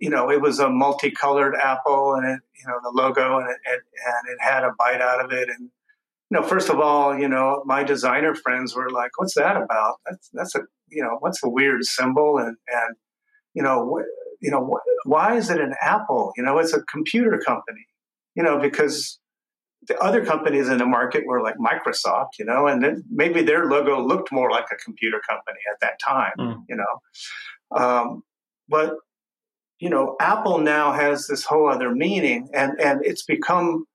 You 0.00 0.10
know, 0.10 0.30
it 0.30 0.40
was 0.40 0.58
a 0.58 0.68
multicolored 0.68 1.54
apple, 1.54 2.14
and 2.14 2.26
it 2.26 2.40
you 2.60 2.68
know 2.68 2.78
the 2.82 2.90
logo, 2.90 3.38
and 3.38 3.48
it, 3.48 3.56
it 3.64 3.80
and 4.06 4.28
it 4.28 4.38
had 4.40 4.64
a 4.64 4.72
bite 4.78 5.00
out 5.00 5.24
of 5.24 5.32
it, 5.32 5.48
and 5.48 5.70
you 6.30 6.38
know, 6.38 6.46
first 6.46 6.68
of 6.68 6.78
all, 6.78 7.18
you 7.18 7.28
know, 7.28 7.62
my 7.64 7.82
designer 7.84 8.34
friends 8.34 8.76
were 8.76 8.90
like, 8.90 9.10
"What's 9.16 9.34
that 9.34 9.56
about? 9.56 9.96
That's 10.06 10.30
that's 10.32 10.54
a 10.54 10.60
you 10.88 11.02
know, 11.02 11.16
what's 11.20 11.42
a 11.42 11.48
weird 11.48 11.84
symbol?" 11.84 12.38
And 12.38 12.56
and 12.68 12.96
you 13.54 13.62
know, 13.62 14.02
you 14.40 14.50
know, 14.50 14.78
why 15.04 15.36
is 15.36 15.50
it 15.50 15.60
an 15.60 15.74
Apple? 15.80 16.32
You 16.36 16.42
know, 16.42 16.58
it's 16.58 16.74
a 16.74 16.82
computer 16.82 17.40
company, 17.44 17.86
you 18.34 18.42
know, 18.42 18.58
because 18.58 19.18
the 19.86 19.98
other 19.98 20.24
companies 20.24 20.68
in 20.68 20.78
the 20.78 20.86
market 20.86 21.24
were 21.26 21.42
like 21.42 21.56
Microsoft, 21.56 22.38
you 22.38 22.44
know, 22.44 22.66
and 22.66 22.82
then 22.82 23.04
maybe 23.10 23.42
their 23.42 23.66
logo 23.66 24.00
looked 24.00 24.30
more 24.30 24.50
like 24.50 24.66
a 24.72 24.76
computer 24.76 25.20
company 25.28 25.58
at 25.72 25.80
that 25.80 25.98
time, 26.04 26.32
mm. 26.38 26.62
you 26.68 26.76
know. 26.76 27.76
Um, 27.76 28.22
but, 28.68 28.94
you 29.78 29.88
know, 29.88 30.16
Apple 30.20 30.58
now 30.58 30.92
has 30.92 31.26
this 31.26 31.44
whole 31.44 31.68
other 31.70 31.94
meaning 31.94 32.48
and, 32.52 32.78
and 32.80 33.00
it's 33.04 33.24
become 33.24 33.86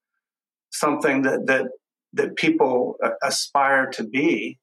something 0.71 1.23
that, 1.23 1.45
that, 1.47 1.67
that 2.13 2.35
people 2.35 2.97
aspire 3.23 3.87
to 3.91 4.03
be 4.03 4.59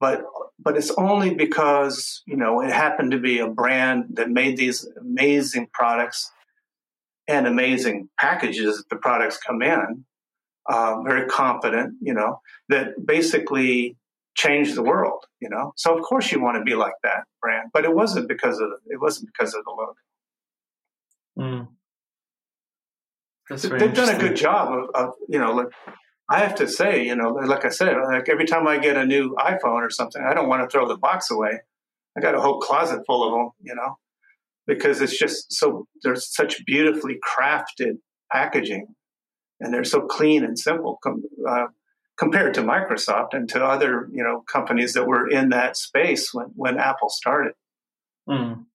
but 0.00 0.22
but 0.58 0.76
it's 0.76 0.90
only 0.92 1.34
because 1.34 2.22
you 2.26 2.36
know 2.36 2.60
it 2.60 2.70
happened 2.70 3.12
to 3.12 3.18
be 3.18 3.38
a 3.38 3.48
brand 3.48 4.04
that 4.14 4.30
made 4.30 4.56
these 4.56 4.86
amazing 5.00 5.68
products 5.72 6.30
and 7.26 7.46
amazing 7.46 8.08
packages 8.18 8.78
that 8.78 8.88
the 8.88 8.96
products 8.96 9.38
come 9.38 9.62
in 9.62 10.04
uh, 10.68 11.00
very 11.02 11.26
confident 11.28 11.94
you 12.00 12.14
know 12.14 12.40
that 12.68 12.88
basically 13.04 13.96
changed 14.36 14.74
the 14.74 14.82
world 14.82 15.24
you 15.40 15.48
know? 15.48 15.72
So 15.76 15.96
of 15.96 16.02
course 16.02 16.32
you 16.32 16.40
want 16.40 16.58
to 16.58 16.64
be 16.64 16.74
like 16.74 16.94
that 17.02 17.24
brand 17.40 17.70
but 17.72 17.84
it 17.84 17.94
wasn't 17.94 18.28
because 18.28 18.60
of 18.60 18.68
it 18.86 19.00
wasn't 19.00 19.30
because 19.32 19.54
of 19.54 19.64
the 19.64 19.70
logo. 19.70 19.94
Mm. 21.38 21.68
They've 23.78 23.94
done 23.94 24.14
a 24.14 24.18
good 24.18 24.36
job 24.36 24.72
of, 24.72 24.90
of 24.94 25.14
you 25.28 25.38
know 25.38 25.52
like 25.52 25.68
I 26.28 26.40
have 26.40 26.54
to 26.56 26.68
say, 26.68 27.04
you 27.06 27.16
know, 27.16 27.28
like 27.28 27.64
I 27.64 27.70
said, 27.70 27.96
like 27.96 28.28
every 28.28 28.44
time 28.44 28.66
I 28.66 28.78
get 28.78 28.96
a 28.96 29.06
new 29.06 29.34
iPhone 29.38 29.82
or 29.82 29.90
something, 29.90 30.22
I 30.22 30.34
don't 30.34 30.48
want 30.48 30.62
to 30.62 30.68
throw 30.70 30.86
the 30.86 30.98
box 30.98 31.30
away. 31.30 31.60
I 32.16 32.20
got 32.20 32.34
a 32.34 32.40
whole 32.40 32.60
closet 32.60 33.02
full 33.06 33.26
of 33.26 33.32
them, 33.32 33.50
you 33.62 33.74
know, 33.74 33.96
because 34.66 35.00
it's 35.00 35.18
just 35.18 35.52
so 35.52 35.86
there's 36.02 36.34
such 36.34 36.64
beautifully 36.66 37.16
crafted 37.16 37.98
packaging, 38.30 38.88
and 39.60 39.72
they're 39.72 39.84
so 39.84 40.02
clean 40.02 40.44
and 40.44 40.58
simple 40.58 40.98
uh, 41.48 41.66
compared 42.18 42.52
to 42.54 42.62
Microsoft 42.62 43.28
and 43.32 43.48
to 43.50 43.64
other, 43.64 44.08
you 44.12 44.22
know, 44.22 44.42
companies 44.52 44.92
that 44.94 45.06
were 45.06 45.28
in 45.28 45.48
that 45.50 45.76
space 45.76 46.34
when 46.34 46.48
when 46.56 46.78
Apple 46.78 47.08
started. 47.08 47.54
Mm. 48.28 48.66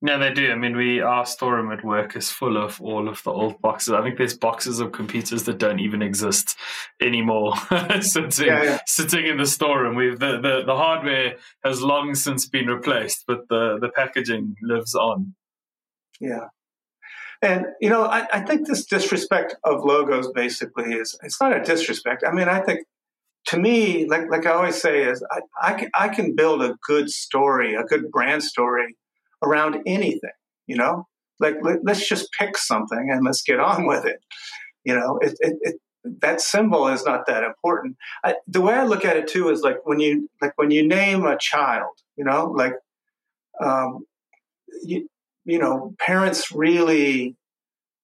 No, 0.00 0.16
they 0.16 0.32
do. 0.32 0.52
I 0.52 0.54
mean, 0.54 0.76
we 0.76 1.00
our 1.00 1.26
storeroom 1.26 1.72
at 1.72 1.84
work 1.84 2.14
is 2.14 2.30
full 2.30 2.56
of 2.56 2.80
all 2.80 3.08
of 3.08 3.20
the 3.24 3.32
old 3.32 3.60
boxes. 3.60 3.94
I 3.94 4.02
think 4.02 4.16
there's 4.16 4.36
boxes 4.36 4.78
of 4.78 4.92
computers 4.92 5.42
that 5.44 5.58
don't 5.58 5.80
even 5.80 6.02
exist 6.02 6.56
anymore 7.02 7.56
sitting 8.00 8.46
yeah, 8.46 8.62
yeah. 8.62 8.78
sitting 8.86 9.26
in 9.26 9.38
the 9.38 9.46
storeroom. 9.46 9.96
We've 9.96 10.18
the, 10.18 10.40
the, 10.40 10.62
the 10.64 10.76
hardware 10.76 11.34
has 11.64 11.82
long 11.82 12.14
since 12.14 12.46
been 12.46 12.68
replaced, 12.68 13.24
but 13.26 13.48
the 13.48 13.78
the 13.80 13.88
packaging 13.88 14.54
lives 14.62 14.94
on. 14.94 15.34
Yeah, 16.20 16.46
and 17.42 17.66
you 17.80 17.90
know, 17.90 18.04
I, 18.04 18.24
I 18.32 18.40
think 18.42 18.68
this 18.68 18.84
disrespect 18.84 19.56
of 19.64 19.84
logos 19.84 20.30
basically 20.30 20.94
is 20.94 21.18
it's 21.24 21.40
not 21.40 21.56
a 21.56 21.60
disrespect. 21.60 22.22
I 22.24 22.30
mean, 22.30 22.48
I 22.48 22.60
think 22.60 22.86
to 23.46 23.58
me, 23.58 24.06
like 24.08 24.30
like 24.30 24.46
I 24.46 24.52
always 24.52 24.80
say, 24.80 25.02
is 25.02 25.26
I 25.32 25.40
I 25.60 25.74
can, 25.74 25.90
I 25.92 26.08
can 26.08 26.36
build 26.36 26.62
a 26.62 26.76
good 26.86 27.10
story, 27.10 27.74
a 27.74 27.82
good 27.82 28.12
brand 28.12 28.44
story 28.44 28.94
around 29.42 29.82
anything, 29.86 30.30
you 30.66 30.76
know? 30.76 31.06
Like, 31.40 31.56
let, 31.62 31.88
us 31.88 32.06
just 32.06 32.32
pick 32.32 32.58
something 32.58 33.10
and 33.12 33.24
let's 33.24 33.42
get 33.42 33.60
on 33.60 33.86
with 33.86 34.04
it. 34.04 34.20
You 34.84 34.94
know, 34.94 35.18
it, 35.22 35.36
it, 35.40 35.56
it 35.60 35.76
that 36.20 36.40
symbol 36.40 36.88
is 36.88 37.04
not 37.04 37.26
that 37.26 37.44
important. 37.44 37.96
I, 38.24 38.34
the 38.46 38.60
way 38.60 38.74
I 38.74 38.84
look 38.84 39.04
at 39.04 39.16
it 39.16 39.28
too 39.28 39.50
is 39.50 39.62
like 39.62 39.78
when 39.84 40.00
you 40.00 40.28
like 40.40 40.52
when 40.56 40.70
you 40.70 40.86
name 40.86 41.24
a 41.26 41.36
child, 41.38 41.90
you 42.16 42.24
know, 42.24 42.46
like 42.46 42.74
um, 43.60 44.04
you, 44.82 45.08
you 45.44 45.58
know, 45.58 45.94
parents 45.98 46.52
really, 46.52 47.36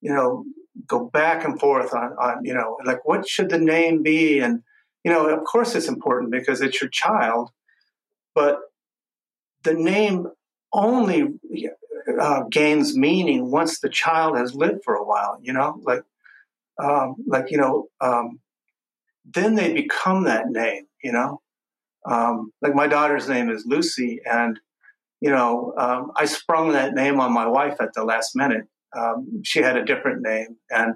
you 0.01 0.13
know, 0.13 0.45
go 0.87 1.09
back 1.09 1.45
and 1.45 1.59
forth 1.59 1.95
on 1.95 2.13
on 2.21 2.45
you 2.45 2.55
know, 2.55 2.77
like 2.85 3.05
what 3.05 3.29
should 3.29 3.51
the 3.51 3.59
name 3.59 4.03
be, 4.03 4.41
and 4.41 4.63
you 5.05 5.13
know, 5.13 5.29
of 5.29 5.45
course 5.45 5.75
it's 5.75 5.89
important 5.89 6.31
because 6.33 6.61
it's 6.61 6.81
your 6.81 6.91
child, 6.91 7.51
but 8.35 8.59
the 9.63 9.75
name 9.75 10.27
only 10.75 11.29
uh, 12.21 12.43
gains 12.51 12.97
meaning 12.97 13.51
once 13.51 13.81
the 13.81 13.89
child 13.89 14.37
has 14.37 14.55
lived 14.55 14.83
for 14.85 14.95
a 14.95 15.05
while. 15.05 15.39
You 15.41 15.53
know, 15.53 15.81
like 15.83 16.03
um, 16.79 17.17
like 17.27 17.51
you 17.51 17.59
know, 17.59 17.87
um, 18.01 18.41
then 19.25 19.55
they 19.55 19.73
become 19.73 20.25
that 20.25 20.49
name. 20.49 20.87
You 21.03 21.13
know, 21.13 21.41
um, 22.07 22.53
like 22.61 22.75
my 22.75 22.87
daughter's 22.87 23.29
name 23.29 23.49
is 23.51 23.65
Lucy, 23.67 24.21
and 24.31 24.59
you 25.21 25.31
know, 25.31 25.73
um, 25.79 26.13
I 26.17 26.27
sprung 26.27 26.73
that 26.73 26.95
name 26.95 27.21
on 27.21 27.33
my 27.33 27.47
wife 27.47 27.77
at 27.81 27.95
the 27.95 28.05
last 28.05 28.37
minute. 28.37 28.67
Um, 28.97 29.43
she 29.45 29.61
had 29.61 29.77
a 29.77 29.85
different 29.85 30.23
name, 30.23 30.57
and 30.71 30.95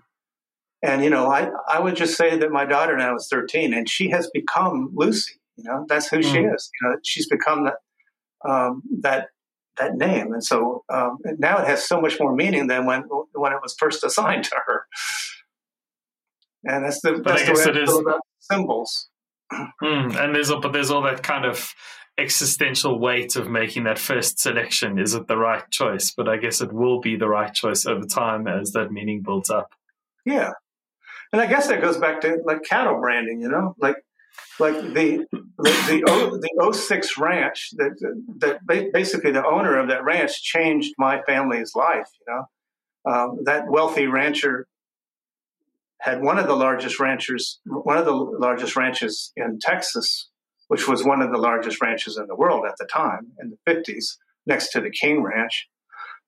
and 0.83 1.03
you 1.03 1.11
know, 1.11 1.31
I 1.31 1.51
I 1.69 1.81
would 1.81 1.97
just 1.97 2.17
say 2.17 2.37
that 2.37 2.51
my 2.51 2.65
daughter 2.65 2.97
now 2.97 3.17
is 3.17 3.29
13, 3.31 3.73
and 3.73 3.89
she 3.89 4.11
has 4.11 4.29
become 4.33 4.91
Lucy. 4.95 5.37
You 5.57 5.65
know, 5.65 5.87
that's 5.89 6.09
who 6.09 6.19
mm. 6.19 6.23
she 6.23 6.39
is. 6.39 6.71
You 6.81 6.89
know, 6.89 6.97
she's 7.03 7.29
become 7.29 7.65
that 7.65 7.77
um, 8.49 8.83
that 9.01 9.29
that 9.79 9.95
name. 9.97 10.33
And 10.33 10.45
so 10.45 10.85
um, 10.89 11.19
now 11.39 11.59
it 11.59 11.67
has 11.67 11.87
so 11.87 12.01
much 12.01 12.19
more 12.21 12.35
meaning 12.35 12.67
than 12.67 12.87
when 12.87 13.03
when 13.35 13.53
it 13.53 13.59
was 13.63 13.75
first 13.79 14.05
assigned 14.05 14.45
to 14.45 14.57
her. 14.67 14.87
And 16.65 16.85
that's 16.85 17.01
the 17.01 17.21
that's 17.25 17.45
the 17.45 17.53
way 17.53 17.83
I 17.83 17.87
feel 17.87 18.01
about 18.01 18.21
symbols. 18.39 19.09
Mm, 19.83 20.15
and 20.15 20.35
there's 20.35 20.51
all, 20.51 20.61
but 20.61 20.75
there's 20.75 20.91
all 20.91 21.01
that 21.03 21.23
kind 21.23 21.47
of 21.47 21.73
existential 22.19 22.99
weight 22.99 23.35
of 23.37 23.49
making 23.49 23.85
that 23.85 23.99
first 23.99 24.39
selection. 24.39 24.99
Is 24.99 25.15
it 25.15 25.27
the 25.27 25.39
right 25.39 25.63
choice? 25.71 26.13
But 26.15 26.29
I 26.29 26.37
guess 26.37 26.61
it 26.61 26.71
will 26.71 27.01
be 27.01 27.17
the 27.17 27.29
right 27.29 27.55
choice 27.55 27.87
over 27.87 28.05
time 28.05 28.47
as 28.47 28.73
that 28.73 28.93
meaning 28.93 29.23
builds 29.23 29.49
up. 29.49 29.71
Yeah, 30.27 30.51
and 31.33 31.41
I 31.41 31.47
guess 31.47 31.69
that 31.69 31.81
goes 31.81 31.97
back 31.97 32.21
to 32.23 32.39
like 32.45 32.63
cattle 32.65 33.01
branding. 33.01 33.41
You 33.41 33.49
know, 33.49 33.75
like 33.79 33.97
like 34.59 34.75
the 34.75 35.27
the 35.31 35.43
the, 35.59 36.51
the 36.57 36.73
06 36.73 37.19
ranch 37.19 37.71
that 37.77 37.93
that 38.39 38.91
basically 38.93 39.31
the 39.31 39.47
owner 39.47 39.79
of 39.79 39.89
that 39.89 40.05
ranch 40.05 40.43
changed 40.43 40.95
my 40.99 41.23
family's 41.23 41.75
life 41.75 42.09
you 42.21 42.35
know? 42.35 42.45
Um, 43.11 43.39
that 43.45 43.69
wealthy 43.69 44.07
rancher 44.07 44.67
had 46.01 46.23
one 46.23 46.39
of 46.39 46.47
the 46.47 46.57
largest 46.57 47.01
ranchers 47.01 47.61
one 47.65 47.97
of 47.97 48.05
the 48.05 48.13
largest 48.13 48.77
ranches 48.77 49.33
in 49.37 49.59
texas 49.59 50.29
which 50.69 50.87
was 50.87 51.05
one 51.05 51.21
of 51.21 51.33
the 51.33 51.39
largest 51.39 51.81
ranches 51.81 52.17
in 52.17 52.27
the 52.27 52.37
world 52.37 52.65
at 52.67 52.77
the 52.79 52.87
time 52.87 53.33
in 53.41 53.51
the 53.51 53.73
50s 53.73 54.17
next 54.47 54.71
to 54.73 54.81
the 54.81 54.91
king 54.91 55.23
ranch. 55.23 55.69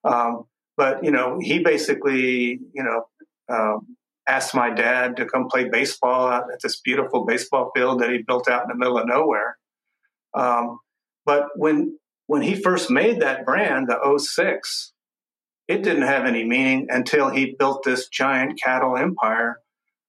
Um, 0.05 0.45
but 0.77 1.05
you 1.05 1.11
know 1.11 1.39
he 1.41 1.59
basically 1.59 2.59
you 2.73 2.83
know 2.83 3.05
um, 3.49 3.97
asked 4.31 4.55
my 4.55 4.71
dad 4.71 5.17
to 5.17 5.27
come 5.27 5.49
play 5.49 5.69
baseball 5.69 6.31
at 6.31 6.45
this 6.63 6.81
beautiful 6.81 7.25
baseball 7.25 7.73
field 7.75 8.01
that 8.01 8.11
he 8.11 8.23
built 8.23 8.49
out 8.49 8.63
in 8.63 8.69
the 8.69 8.77
middle 8.77 8.97
of 8.97 9.07
nowhere. 9.07 9.57
Um, 10.35 10.79
but 11.27 11.47
when 11.57 11.99
when 12.27 12.43
he 12.43 12.55
first 12.55 12.91
made 12.91 13.21
that 13.21 13.45
brand, 13.45 13.89
the 13.89 14.19
06, 14.19 14.93
it 15.67 15.83
didn't 15.83 16.03
have 16.03 16.27
any 16.27 16.45
meaning 16.45 16.87
until 16.89 17.29
he 17.29 17.57
built 17.59 17.83
this 17.83 18.09
giant 18.09 18.61
cattle 18.63 18.97
empire, 18.97 19.59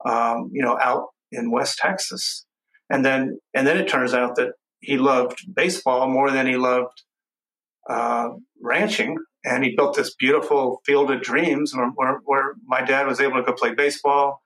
um, 0.06 0.52
you 0.54 0.62
know, 0.62 0.78
out 0.80 1.08
in 1.32 1.50
West 1.50 1.80
Texas. 1.80 2.46
And 2.92 3.04
then 3.04 3.40
and 3.56 3.66
then 3.66 3.78
it 3.78 3.88
turns 3.88 4.14
out 4.14 4.36
that 4.36 4.54
he 4.82 4.98
loved 4.98 5.40
baseball 5.52 6.08
more 6.08 6.30
than 6.30 6.46
he 6.46 6.58
loved 6.58 7.04
uh, 7.90 8.30
ranching, 8.62 9.18
and 9.44 9.64
he 9.64 9.76
built 9.76 9.96
this 9.96 10.14
beautiful 10.16 10.82
field 10.86 11.12
of 11.12 11.22
dreams 11.22 11.76
where, 11.76 11.90
where, 11.96 12.22
where 12.26 12.54
my 12.66 12.82
dad 12.82 13.08
was 13.08 13.20
able 13.20 13.38
to 13.38 13.44
go 13.44 13.54
play 13.54 13.74
baseball 13.74 14.42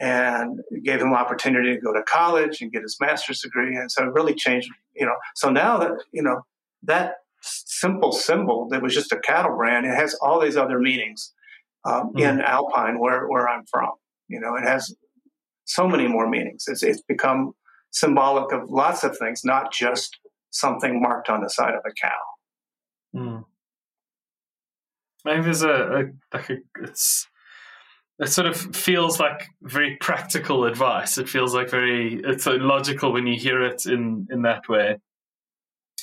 and 0.00 0.60
gave 0.84 1.00
him 1.00 1.12
opportunity 1.12 1.74
to 1.74 1.80
go 1.80 1.92
to 1.92 2.02
college 2.02 2.60
and 2.60 2.72
get 2.72 2.82
his 2.82 2.96
master's 3.00 3.40
degree. 3.40 3.76
And 3.76 3.90
so 3.90 4.04
it 4.04 4.12
really 4.12 4.34
changed, 4.34 4.70
you 4.94 5.06
know. 5.06 5.14
So 5.36 5.50
now 5.50 5.78
that, 5.78 5.92
you 6.12 6.22
know, 6.22 6.42
that 6.82 7.16
simple 7.42 8.12
symbol 8.12 8.68
that 8.70 8.82
was 8.82 8.94
just 8.94 9.12
a 9.12 9.20
cattle 9.20 9.56
brand, 9.56 9.86
it 9.86 9.94
has 9.94 10.14
all 10.14 10.40
these 10.40 10.56
other 10.56 10.78
meanings 10.78 11.32
um, 11.84 12.08
mm-hmm. 12.08 12.18
in 12.18 12.40
Alpine, 12.40 12.98
where, 12.98 13.28
where 13.28 13.48
I'm 13.48 13.64
from. 13.66 13.90
You 14.28 14.40
know, 14.40 14.56
it 14.56 14.64
has 14.64 14.94
so 15.64 15.86
many 15.86 16.08
more 16.08 16.28
meanings. 16.28 16.64
It's, 16.66 16.82
it's 16.82 17.02
become 17.02 17.52
symbolic 17.90 18.52
of 18.52 18.70
lots 18.70 19.04
of 19.04 19.16
things, 19.18 19.42
not 19.44 19.72
just 19.72 20.18
something 20.50 21.00
marked 21.00 21.28
on 21.28 21.42
the 21.42 21.50
side 21.50 21.74
of 21.74 21.82
a 21.86 21.92
cow. 21.92 22.10
Mm. 23.14 23.44
I 25.26 25.32
think 25.32 25.44
there's 25.44 25.62
a, 25.62 25.68
a 25.68 26.04
like 26.32 26.50
a 26.50 26.56
it's 26.82 27.26
it 28.18 28.28
sort 28.28 28.46
of 28.46 28.56
feels 28.76 29.18
like 29.18 29.48
very 29.62 29.96
practical 29.96 30.64
advice. 30.64 31.16
It 31.16 31.28
feels 31.28 31.54
like 31.54 31.70
very 31.70 32.20
it's 32.22 32.44
so 32.44 32.52
logical 32.52 33.12
when 33.12 33.26
you 33.26 33.38
hear 33.38 33.62
it 33.62 33.86
in 33.86 34.28
in 34.30 34.42
that 34.42 34.68
way. 34.68 34.98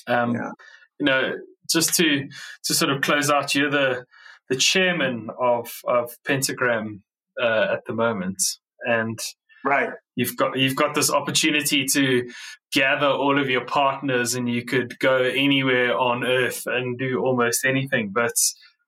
Um, 0.07 0.33
yeah. 0.33 0.51
You 0.99 1.05
know, 1.05 1.33
just 1.69 1.95
to 1.95 2.27
to 2.65 2.73
sort 2.73 2.91
of 2.91 3.01
close 3.01 3.29
out, 3.29 3.53
you're 3.53 3.69
the 3.69 4.05
the 4.49 4.55
chairman 4.55 5.29
of 5.39 5.71
of 5.87 6.15
Pentagram 6.25 7.03
uh, 7.41 7.67
at 7.71 7.85
the 7.85 7.93
moment, 7.93 8.41
and 8.81 9.19
right 9.63 9.89
you've 10.15 10.35
got 10.37 10.57
you've 10.57 10.75
got 10.75 10.95
this 10.95 11.11
opportunity 11.11 11.85
to 11.85 12.27
gather 12.73 13.07
all 13.07 13.39
of 13.39 13.49
your 13.49 13.65
partners, 13.65 14.33
and 14.33 14.49
you 14.49 14.65
could 14.65 14.97
go 14.99 15.17
anywhere 15.17 15.95
on 15.95 16.23
earth 16.23 16.63
and 16.65 16.97
do 16.97 17.19
almost 17.19 17.63
anything, 17.63 18.09
but 18.13 18.33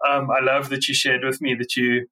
um, 0.08 0.30
I 0.32 0.43
love 0.43 0.70
that 0.70 0.88
you 0.88 0.93
shared 0.93 1.24
with 1.24 1.41
me 1.41 1.56
that 1.56 1.76
you 1.76 2.08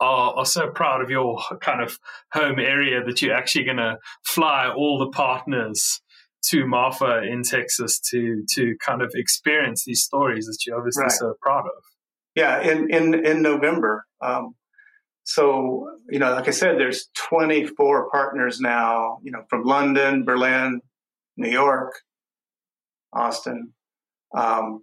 are, 0.00 0.34
are 0.34 0.46
so 0.46 0.70
proud 0.70 1.00
of 1.00 1.10
your 1.10 1.40
kind 1.60 1.80
of 1.80 1.98
home 2.32 2.58
area 2.58 3.02
that 3.04 3.22
you're 3.22 3.34
actually 3.34 3.64
going 3.64 3.76
to 3.78 3.98
fly 4.24 4.68
all 4.68 4.98
the 4.98 5.10
partners 5.10 6.00
to 6.50 6.66
Marfa 6.66 7.22
in 7.22 7.42
Texas 7.44 8.00
to 8.10 8.44
to 8.54 8.76
kind 8.84 9.00
of 9.00 9.12
experience 9.14 9.84
these 9.84 10.02
stories 10.02 10.46
that 10.46 10.58
you're 10.66 10.76
obviously 10.76 11.04
right. 11.04 11.12
so 11.12 11.34
proud 11.40 11.66
of. 11.66 11.84
Yeah, 12.34 12.60
in 12.60 12.92
in 12.92 13.24
in 13.24 13.42
November. 13.42 14.04
Um, 14.20 14.54
so 15.24 15.88
you 16.10 16.18
know, 16.18 16.32
like 16.32 16.48
I 16.48 16.50
said, 16.50 16.78
there's 16.78 17.08
24 17.28 18.10
partners 18.10 18.60
now. 18.60 19.18
You 19.22 19.30
know, 19.30 19.44
from 19.48 19.62
London, 19.62 20.24
Berlin, 20.24 20.80
New 21.36 21.50
York, 21.50 21.92
Austin. 23.12 23.72
Um, 24.36 24.82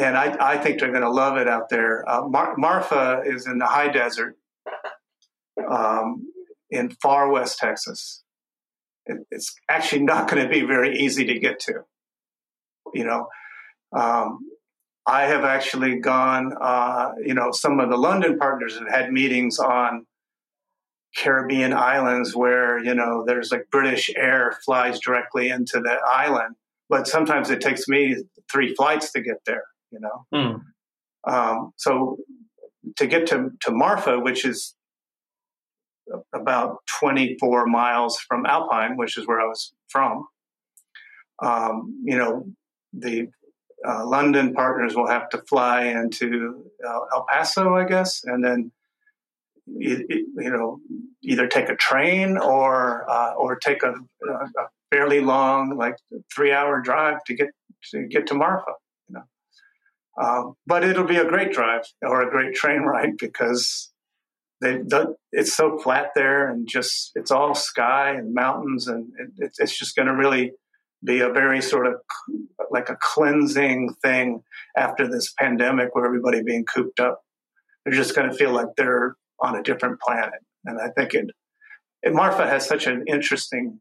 and 0.00 0.16
I, 0.16 0.54
I 0.54 0.58
think 0.58 0.80
they're 0.80 0.90
going 0.90 1.02
to 1.02 1.10
love 1.10 1.36
it 1.36 1.46
out 1.46 1.68
there. 1.68 2.08
Uh, 2.08 2.26
Mar- 2.26 2.54
Marfa 2.56 3.22
is 3.24 3.46
in 3.46 3.58
the 3.58 3.66
high 3.66 3.88
desert 3.88 4.36
um, 5.68 6.26
in 6.70 6.90
far 6.90 7.30
west 7.30 7.58
Texas. 7.58 8.22
It, 9.06 9.18
it's 9.30 9.54
actually 9.68 10.02
not 10.02 10.28
going 10.28 10.42
to 10.42 10.48
be 10.48 10.62
very 10.62 10.98
easy 10.98 11.26
to 11.26 11.38
get 11.38 11.60
to. 11.60 11.84
You 12.94 13.04
know, 13.04 13.28
um, 13.96 14.38
I 15.06 15.24
have 15.24 15.44
actually 15.44 15.98
gone. 15.98 16.54
Uh, 16.58 17.12
you 17.24 17.34
know, 17.34 17.52
some 17.52 17.78
of 17.78 17.90
the 17.90 17.96
London 17.96 18.38
partners 18.38 18.78
have 18.78 18.88
had 18.88 19.12
meetings 19.12 19.58
on 19.58 20.06
Caribbean 21.16 21.72
islands 21.72 22.34
where 22.34 22.78
you 22.78 22.94
know 22.94 23.24
there's 23.26 23.52
like 23.52 23.66
British 23.70 24.10
Air 24.16 24.58
flies 24.64 24.98
directly 24.98 25.50
into 25.50 25.78
the 25.80 25.98
island, 26.06 26.56
but 26.88 27.06
sometimes 27.06 27.50
it 27.50 27.60
takes 27.60 27.86
me 27.86 28.16
three 28.50 28.74
flights 28.74 29.12
to 29.12 29.20
get 29.20 29.44
there 29.44 29.64
you 29.90 30.00
know. 30.00 30.26
Mm. 30.34 30.62
Um, 31.26 31.72
so 31.76 32.18
to 32.96 33.06
get 33.06 33.26
to, 33.28 33.50
to 33.60 33.70
Marfa, 33.70 34.18
which 34.18 34.44
is 34.44 34.74
about 36.34 36.78
24 36.98 37.66
miles 37.66 38.18
from 38.18 38.46
Alpine, 38.46 38.96
which 38.96 39.16
is 39.16 39.26
where 39.26 39.40
I 39.40 39.46
was 39.46 39.72
from, 39.88 40.26
um, 41.42 42.02
you 42.04 42.16
know, 42.16 42.44
the 42.92 43.28
uh, 43.86 44.06
London 44.06 44.52
partners 44.52 44.94
will 44.94 45.06
have 45.06 45.28
to 45.30 45.38
fly 45.48 45.84
into 45.84 46.70
uh, 46.86 47.00
El 47.14 47.26
Paso, 47.30 47.74
I 47.74 47.84
guess, 47.84 48.22
and 48.24 48.44
then 48.44 48.72
you, 49.66 50.04
you 50.08 50.50
know 50.50 50.80
either 51.22 51.46
take 51.46 51.68
a 51.68 51.76
train 51.76 52.36
or 52.36 53.08
uh, 53.08 53.32
or 53.34 53.56
take 53.56 53.82
a, 53.82 53.92
a, 53.92 54.66
fairly 54.90 55.20
long, 55.20 55.76
like 55.76 55.96
three 56.34 56.52
hour 56.52 56.80
drive 56.80 57.22
to 57.24 57.34
get 57.34 57.48
to 57.90 58.06
get 58.06 58.26
to 58.26 58.34
Marfa. 58.34 58.72
Um, 60.20 60.54
but 60.66 60.84
it'll 60.84 61.04
be 61.04 61.16
a 61.16 61.28
great 61.28 61.52
drive 61.52 61.82
or 62.02 62.22
a 62.22 62.30
great 62.30 62.54
train 62.54 62.80
ride 62.82 63.16
because 63.18 63.90
they, 64.60 64.78
the, 64.78 65.14
it's 65.32 65.54
so 65.54 65.78
flat 65.78 66.08
there 66.14 66.48
and 66.48 66.68
just 66.68 67.12
it's 67.14 67.30
all 67.30 67.54
sky 67.54 68.10
and 68.10 68.34
mountains 68.34 68.88
and 68.88 69.10
it, 69.38 69.52
it's 69.58 69.78
just 69.78 69.96
going 69.96 70.08
to 70.08 70.14
really 70.14 70.52
be 71.02 71.20
a 71.20 71.30
very 71.30 71.62
sort 71.62 71.86
of 71.86 71.94
like 72.70 72.90
a 72.90 72.96
cleansing 73.00 73.94
thing 74.02 74.42
after 74.76 75.08
this 75.08 75.32
pandemic 75.38 75.94
where 75.94 76.04
everybody 76.04 76.42
being 76.42 76.64
cooped 76.64 77.00
up. 77.00 77.22
They're 77.84 77.94
just 77.94 78.14
going 78.14 78.30
to 78.30 78.36
feel 78.36 78.52
like 78.52 78.68
they're 78.76 79.16
on 79.40 79.56
a 79.56 79.62
different 79.62 80.00
planet. 80.00 80.40
And 80.66 80.78
I 80.78 80.88
think 80.90 81.14
it, 81.14 81.30
it 82.02 82.12
Marfa 82.12 82.46
has 82.46 82.66
such 82.66 82.86
an 82.86 83.04
interesting 83.06 83.80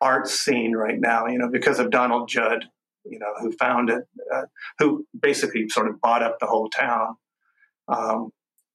art 0.00 0.26
scene 0.26 0.74
right 0.74 0.98
now, 0.98 1.26
you 1.26 1.38
know, 1.38 1.50
because 1.50 1.78
of 1.78 1.90
Donald 1.90 2.28
Judd 2.28 2.64
you 3.04 3.18
know, 3.18 3.32
who 3.40 3.52
founded, 3.52 4.02
uh, 4.34 4.42
who 4.78 5.06
basically 5.18 5.68
sort 5.68 5.88
of 5.88 6.00
bought 6.00 6.22
up 6.22 6.38
the 6.40 6.46
whole 6.46 6.68
town 6.68 7.16
um, 7.88 8.30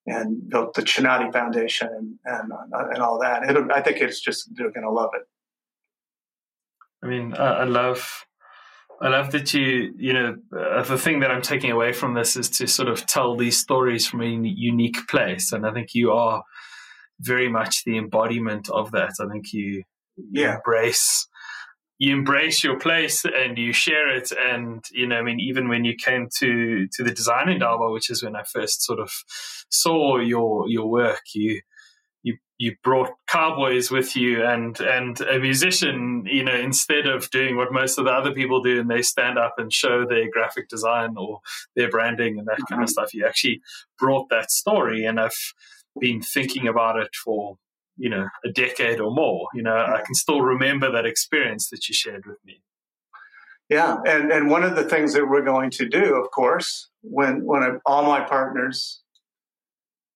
and 0.05 0.49
built 0.49 0.73
the 0.73 0.81
Chinati 0.81 1.31
Foundation 1.31 2.19
and 2.25 2.51
and, 2.51 2.73
uh, 2.73 2.89
and 2.93 3.01
all 3.01 3.19
that. 3.19 3.49
It'll, 3.49 3.71
I 3.71 3.81
think 3.81 3.97
it's 3.97 4.21
just 4.21 4.49
they're 4.53 4.71
going 4.71 4.83
to 4.85 4.91
love 4.91 5.11
it. 5.13 5.23
I 7.03 7.07
mean, 7.07 7.33
I 7.37 7.63
love. 7.63 8.25
I 8.99 9.09
love 9.09 9.31
that 9.33 9.53
you, 9.53 9.93
you 9.95 10.11
know, 10.11 10.37
uh, 10.59 10.81
the 10.81 10.97
thing 10.97 11.19
that 11.19 11.29
I'm 11.29 11.43
taking 11.43 11.69
away 11.69 11.93
from 11.93 12.15
this 12.15 12.35
is 12.35 12.49
to 12.57 12.65
sort 12.65 12.89
of 12.89 13.05
tell 13.05 13.37
these 13.37 13.59
stories 13.59 14.07
from 14.07 14.21
a 14.21 14.25
unique 14.25 15.07
place. 15.07 15.51
And 15.51 15.67
I 15.67 15.71
think 15.71 15.89
you 15.93 16.11
are 16.13 16.41
very 17.19 17.47
much 17.47 17.83
the 17.83 17.95
embodiment 17.95 18.69
of 18.69 18.89
that. 18.93 19.11
I 19.21 19.27
think 19.31 19.53
you, 19.53 19.83
you 20.15 20.41
yeah. 20.41 20.55
embrace 20.55 21.27
you 21.99 22.13
embrace 22.13 22.63
your 22.63 22.79
place 22.79 23.25
and 23.25 23.57
you 23.57 23.73
share 23.73 24.15
it. 24.15 24.31
And, 24.31 24.83
you 24.91 25.07
know, 25.07 25.17
I 25.17 25.23
mean, 25.23 25.39
even 25.39 25.67
when 25.67 25.83
you 25.83 25.95
came 25.95 26.27
to, 26.39 26.87
to 26.93 27.03
the 27.03 27.11
design 27.11 27.49
in 27.49 27.55
Indaba, 27.55 27.91
which 27.91 28.09
is 28.09 28.23
when 28.23 28.35
I 28.35 28.43
first 28.43 28.83
sort 28.83 28.99
of 28.99 29.11
saw 29.69 30.17
your, 30.19 30.69
your 30.69 30.87
work, 30.87 31.21
you, 31.33 31.61
you, 32.21 32.37
you 32.59 32.75
brought 32.83 33.09
cowboys 33.27 33.89
with 33.89 34.15
you 34.15 34.43
and, 34.43 34.79
and 34.79 35.19
a 35.21 35.39
musician, 35.39 36.23
you 36.27 36.43
know, 36.43 36.55
instead 36.55 37.07
of 37.07 37.31
doing 37.31 37.57
what 37.57 37.73
most 37.73 37.97
of 37.97 38.05
the 38.05 38.11
other 38.11 38.31
people 38.31 38.61
do 38.61 38.79
and 38.79 38.91
they 38.91 39.01
stand 39.01 39.39
up 39.39 39.55
and 39.57 39.73
show 39.73 40.05
their 40.05 40.29
graphic 40.31 40.69
design 40.69 41.15
or 41.17 41.39
their 41.75 41.89
branding 41.89 42.37
and 42.37 42.47
that 42.47 42.57
mm-hmm. 42.57 42.75
kind 42.75 42.83
of 42.83 42.89
stuff, 42.89 43.13
you 43.13 43.25
actually 43.25 43.59
brought 43.97 44.29
that 44.29 44.51
story. 44.51 45.03
And 45.03 45.19
I've 45.19 45.53
been 45.99 46.21
thinking 46.21 46.67
about 46.67 46.99
it 46.99 47.09
for 47.15 47.57
you 47.97 48.09
know 48.09 48.27
a 48.45 48.51
decade 48.51 48.99
or 48.99 49.11
more 49.11 49.47
you 49.53 49.61
know 49.61 49.75
i 49.75 50.01
can 50.05 50.15
still 50.15 50.41
remember 50.41 50.91
that 50.91 51.05
experience 51.05 51.69
that 51.69 51.87
you 51.87 51.93
shared 51.93 52.25
with 52.25 52.37
me. 52.45 52.61
Yeah 53.69 53.97
and 54.05 54.31
and 54.31 54.49
one 54.49 54.63
of 54.63 54.75
the 54.75 54.83
things 54.83 55.13
that 55.13 55.27
we're 55.27 55.43
going 55.43 55.71
to 55.71 55.87
do 55.87 56.15
of 56.15 56.31
course 56.31 56.89
when 57.01 57.45
when 57.45 57.63
I, 57.63 57.69
all 57.85 58.03
my 58.03 58.21
partners 58.21 59.01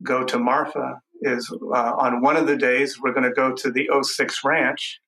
go 0.03 0.23
to 0.23 0.39
marfa 0.39 1.01
is 1.21 1.51
uh, 1.51 1.93
on 2.05 2.21
one 2.21 2.37
of 2.37 2.47
the 2.47 2.57
days 2.57 2.99
we're 2.99 3.13
going 3.13 3.29
to 3.29 3.35
go 3.35 3.53
to 3.53 3.71
the 3.71 3.89
06 4.01 4.39
ranch 4.43 5.01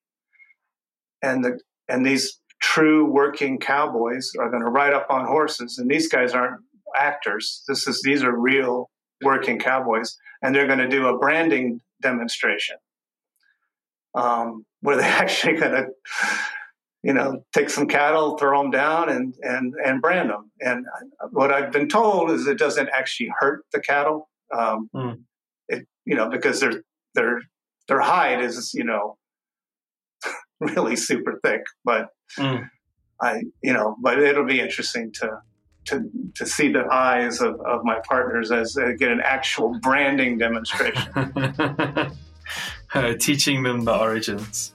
and 1.21 1.43
the 1.43 1.59
and 1.87 2.05
these 2.05 2.39
true 2.61 3.05
working 3.05 3.59
cowboys 3.59 4.31
are 4.39 4.49
going 4.49 4.63
to 4.63 4.69
ride 4.69 4.93
up 4.93 5.07
on 5.09 5.25
horses 5.25 5.77
and 5.77 5.89
these 5.89 6.07
guys 6.07 6.33
aren't 6.33 6.61
actors. 6.95 7.63
This 7.67 7.87
is 7.87 8.01
these 8.03 8.23
are 8.23 8.35
real 8.35 8.89
working 9.21 9.59
cowboys 9.59 10.15
and 10.41 10.53
they're 10.53 10.67
going 10.67 10.79
to 10.79 10.87
do 10.87 11.07
a 11.07 11.17
branding 11.17 11.81
demonstration 12.03 12.77
um, 14.15 14.65
where 14.81 14.97
they're 14.97 15.05
actually 15.21 15.57
going 15.57 15.71
to, 15.71 15.87
you 17.03 17.13
know, 17.13 17.43
take 17.53 17.69
some 17.69 17.87
cattle, 17.87 18.37
throw 18.37 18.61
them 18.61 18.71
down, 18.71 19.09
and 19.09 19.33
and 19.41 19.73
and 19.83 20.01
brand 20.01 20.29
them. 20.29 20.51
And 20.61 20.85
what 21.31 21.51
I've 21.51 21.71
been 21.71 21.89
told 21.89 22.31
is 22.31 22.47
it 22.47 22.57
doesn't 22.57 22.89
actually 22.89 23.31
hurt 23.39 23.65
the 23.71 23.79
cattle. 23.79 24.29
Um, 24.57 24.89
mm. 24.95 25.19
It 25.67 25.85
you 26.05 26.15
know 26.15 26.29
because 26.29 26.59
their 26.59 26.83
their 27.15 27.41
their 27.87 27.99
hide 27.99 28.41
is 28.41 28.73
you 28.73 28.83
know 28.83 29.17
really 30.59 30.95
super 30.95 31.39
thick, 31.43 31.63
but. 31.83 32.09
Mm. 32.37 32.69
I, 33.21 33.43
you 33.61 33.71
know, 33.71 33.95
but 34.01 34.19
it'll 34.19 34.43
be 34.43 34.59
interesting 34.59 35.13
to 35.21 35.37
to 35.85 36.09
to 36.35 36.45
see 36.45 36.71
the 36.71 36.85
eyes 36.91 37.41
of, 37.41 37.59
of 37.61 37.83
my 37.83 37.99
partners 38.07 38.51
as 38.51 38.73
they 38.73 38.95
get 38.95 39.11
an 39.11 39.21
actual 39.21 39.77
branding 39.79 40.37
demonstration. 40.37 41.11
uh, 42.93 43.13
teaching 43.19 43.63
them 43.63 43.83
the 43.83 43.95
origins. 43.95 44.73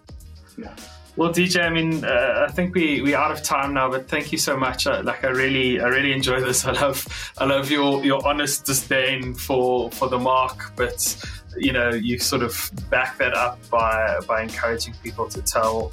Yeah. 0.57 0.75
Well, 1.17 1.33
DJ, 1.33 1.65
I 1.65 1.69
mean, 1.69 2.05
uh, 2.05 2.47
I 2.49 2.53
think 2.53 2.77
we 2.77 3.03
we 3.03 3.13
out 3.15 3.33
of 3.33 3.43
time 3.43 3.75
now, 3.75 3.91
but 3.91 4.09
thank 4.09 4.31
you 4.31 4.39
so 4.39 4.57
much. 4.57 4.87
Uh, 4.87 5.03
like, 5.05 5.25
I 5.25 5.31
really, 5.31 5.81
I 5.81 5.89
really 5.89 6.13
enjoy 6.13 6.41
this. 6.41 6.65
I 6.71 6.73
love, 6.73 7.33
I 7.39 7.45
love 7.45 7.71
your 7.71 8.05
your 8.05 8.25
honest 8.27 8.67
disdain 8.67 9.35
for 9.35 9.91
for 9.91 10.09
the 10.09 10.19
mark, 10.19 10.73
but 10.77 11.17
you 11.57 11.73
know, 11.73 11.91
you 11.91 12.21
sort 12.21 12.43
of 12.43 12.71
back 12.89 13.19
that 13.19 13.35
up 13.35 13.59
by 13.69 14.21
by 14.29 14.43
encouraging 14.43 14.95
people 15.03 15.29
to 15.31 15.43
tell 15.43 15.93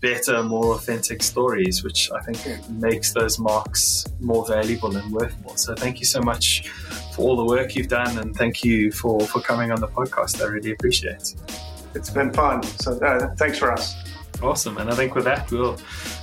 better, 0.00 0.42
more 0.42 0.74
authentic 0.74 1.22
stories, 1.22 1.82
which 1.82 2.10
I 2.12 2.20
think 2.20 2.68
makes 2.70 3.12
those 3.12 3.38
marks 3.38 4.06
more 4.20 4.46
valuable 4.46 4.96
and 4.96 5.12
worth 5.12 5.36
more. 5.42 5.56
So, 5.56 5.74
thank 5.74 6.00
you 6.00 6.06
so 6.06 6.20
much 6.20 6.68
for 7.12 7.22
all 7.22 7.36
the 7.36 7.44
work 7.44 7.74
you've 7.74 7.88
done, 7.88 8.18
and 8.18 8.34
thank 8.36 8.64
you 8.64 8.92
for 8.92 9.20
for 9.20 9.40
coming 9.40 9.70
on 9.70 9.80
the 9.80 9.88
podcast. 9.88 10.42
I 10.42 10.46
really 10.46 10.72
appreciate 10.72 11.34
it. 11.34 11.60
It's 11.94 12.10
been 12.10 12.32
fun. 12.32 12.62
So, 12.62 12.98
uh, 12.98 13.34
thanks 13.36 13.58
for 13.58 13.72
us. 13.72 13.94
Awesome. 14.42 14.78
And 14.78 14.90
I 14.90 14.94
think 14.94 15.14
with 15.14 15.24
that, 15.24 15.50
we'll 15.50 15.78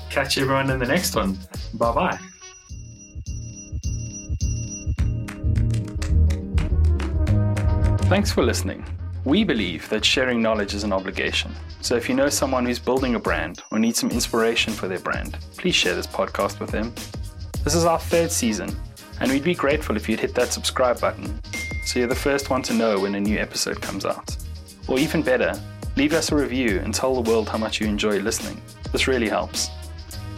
catch 0.10 0.38
everyone 0.38 0.70
in 0.70 0.80
the 0.80 0.86
next 0.86 1.16
one. 1.16 1.38
Bye 1.74 1.94
bye. 1.94 2.20
Thanks 8.10 8.32
for 8.32 8.44
listening. 8.44 8.86
We 9.26 9.44
believe 9.44 9.90
that 9.90 10.04
sharing 10.04 10.42
knowledge 10.42 10.74
is 10.74 10.84
an 10.84 10.94
obligation. 10.94 11.52
So 11.82 11.96
if 11.96 12.08
you 12.08 12.16
know 12.16 12.30
someone 12.30 12.66
who's 12.66 12.80
building 12.80 13.16
a 13.16 13.20
brand 13.20 13.64
or 13.72 13.80
needs 13.80 14.00
some 14.00 14.12
inspiration 14.12 14.74
for 14.74 14.88
their 14.88 15.00
brand, 15.00 15.38
please 15.58 15.76
share 15.76 15.96
this 15.96 16.08
podcast 16.08 16.60
with 16.60 16.72
them. 16.72 16.94
This 17.64 17.76
is 17.76 17.86
our 17.86 18.00
third 18.00 18.32
season, 18.32 18.76
and 19.20 19.32
we'd 19.32 19.44
be 19.44 19.56
grateful 19.56 19.96
if 19.96 20.10
you'd 20.10 20.20
hit 20.20 20.36
that 20.36 20.52
subscribe 20.52 21.00
button 21.00 21.42
so 21.86 22.00
you're 22.00 22.08
the 22.08 22.16
first 22.16 22.50
one 22.50 22.62
to 22.64 22.74
know 22.74 23.00
when 23.00 23.16
a 23.16 23.20
new 23.20 23.38
episode 23.38 23.82
comes 23.82 24.06
out. 24.06 24.36
Or 24.88 25.00
even 25.00 25.22
better, 25.22 25.60
Leave 25.96 26.14
us 26.14 26.32
a 26.32 26.36
review 26.36 26.80
and 26.84 26.92
tell 26.92 27.14
the 27.14 27.30
world 27.30 27.48
how 27.48 27.58
much 27.60 27.80
you 27.80 27.86
enjoy 27.86 28.18
listening. 28.18 28.60
This 28.92 29.08
really 29.08 29.30
helps. 29.30 29.70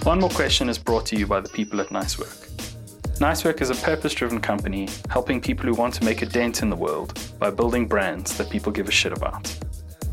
One 0.03 0.19
More 0.19 0.29
Question 0.29 0.67
is 0.67 0.77
brought 0.77 1.05
to 1.07 1.15
you 1.15 1.25
by 1.25 1.39
the 1.39 1.47
people 1.47 1.79
at 1.79 1.87
Nicework. 1.89 2.74
Nicework 3.19 3.61
is 3.61 3.69
a 3.69 3.75
purpose 3.75 4.13
driven 4.13 4.41
company 4.41 4.89
helping 5.09 5.39
people 5.39 5.65
who 5.65 5.73
want 5.73 5.93
to 5.93 6.03
make 6.03 6.21
a 6.21 6.25
dent 6.25 6.61
in 6.61 6.69
the 6.69 6.75
world 6.75 7.17
by 7.39 7.49
building 7.49 7.87
brands 7.87 8.37
that 8.37 8.49
people 8.49 8.73
give 8.73 8.89
a 8.89 8.91
shit 8.91 9.13
about. 9.13 9.57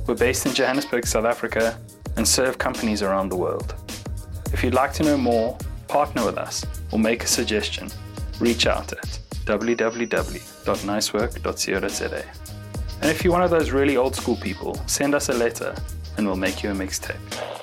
We're 0.06 0.14
based 0.14 0.46
in 0.46 0.54
Johannesburg, 0.54 1.04
South 1.04 1.24
Africa, 1.24 1.76
and 2.16 2.26
serve 2.26 2.58
companies 2.58 3.02
around 3.02 3.28
the 3.28 3.36
world. 3.36 3.74
If 4.52 4.62
you'd 4.62 4.74
like 4.74 4.92
to 4.94 5.02
know 5.02 5.16
more, 5.16 5.58
partner 5.88 6.24
with 6.24 6.38
us, 6.38 6.64
or 6.92 7.00
make 7.00 7.24
a 7.24 7.26
suggestion, 7.26 7.90
reach 8.38 8.68
out 8.68 8.92
at 8.92 9.18
www.nicework.co.za. 9.46 12.24
And 13.00 13.10
if 13.10 13.24
you're 13.24 13.32
one 13.32 13.42
of 13.42 13.50
those 13.50 13.72
really 13.72 13.96
old 13.96 14.14
school 14.14 14.36
people, 14.36 14.80
send 14.86 15.16
us 15.16 15.28
a 15.28 15.34
letter 15.34 15.74
and 16.16 16.24
we'll 16.24 16.36
make 16.36 16.62
you 16.62 16.70
a 16.70 16.74
mixtape. 16.74 17.61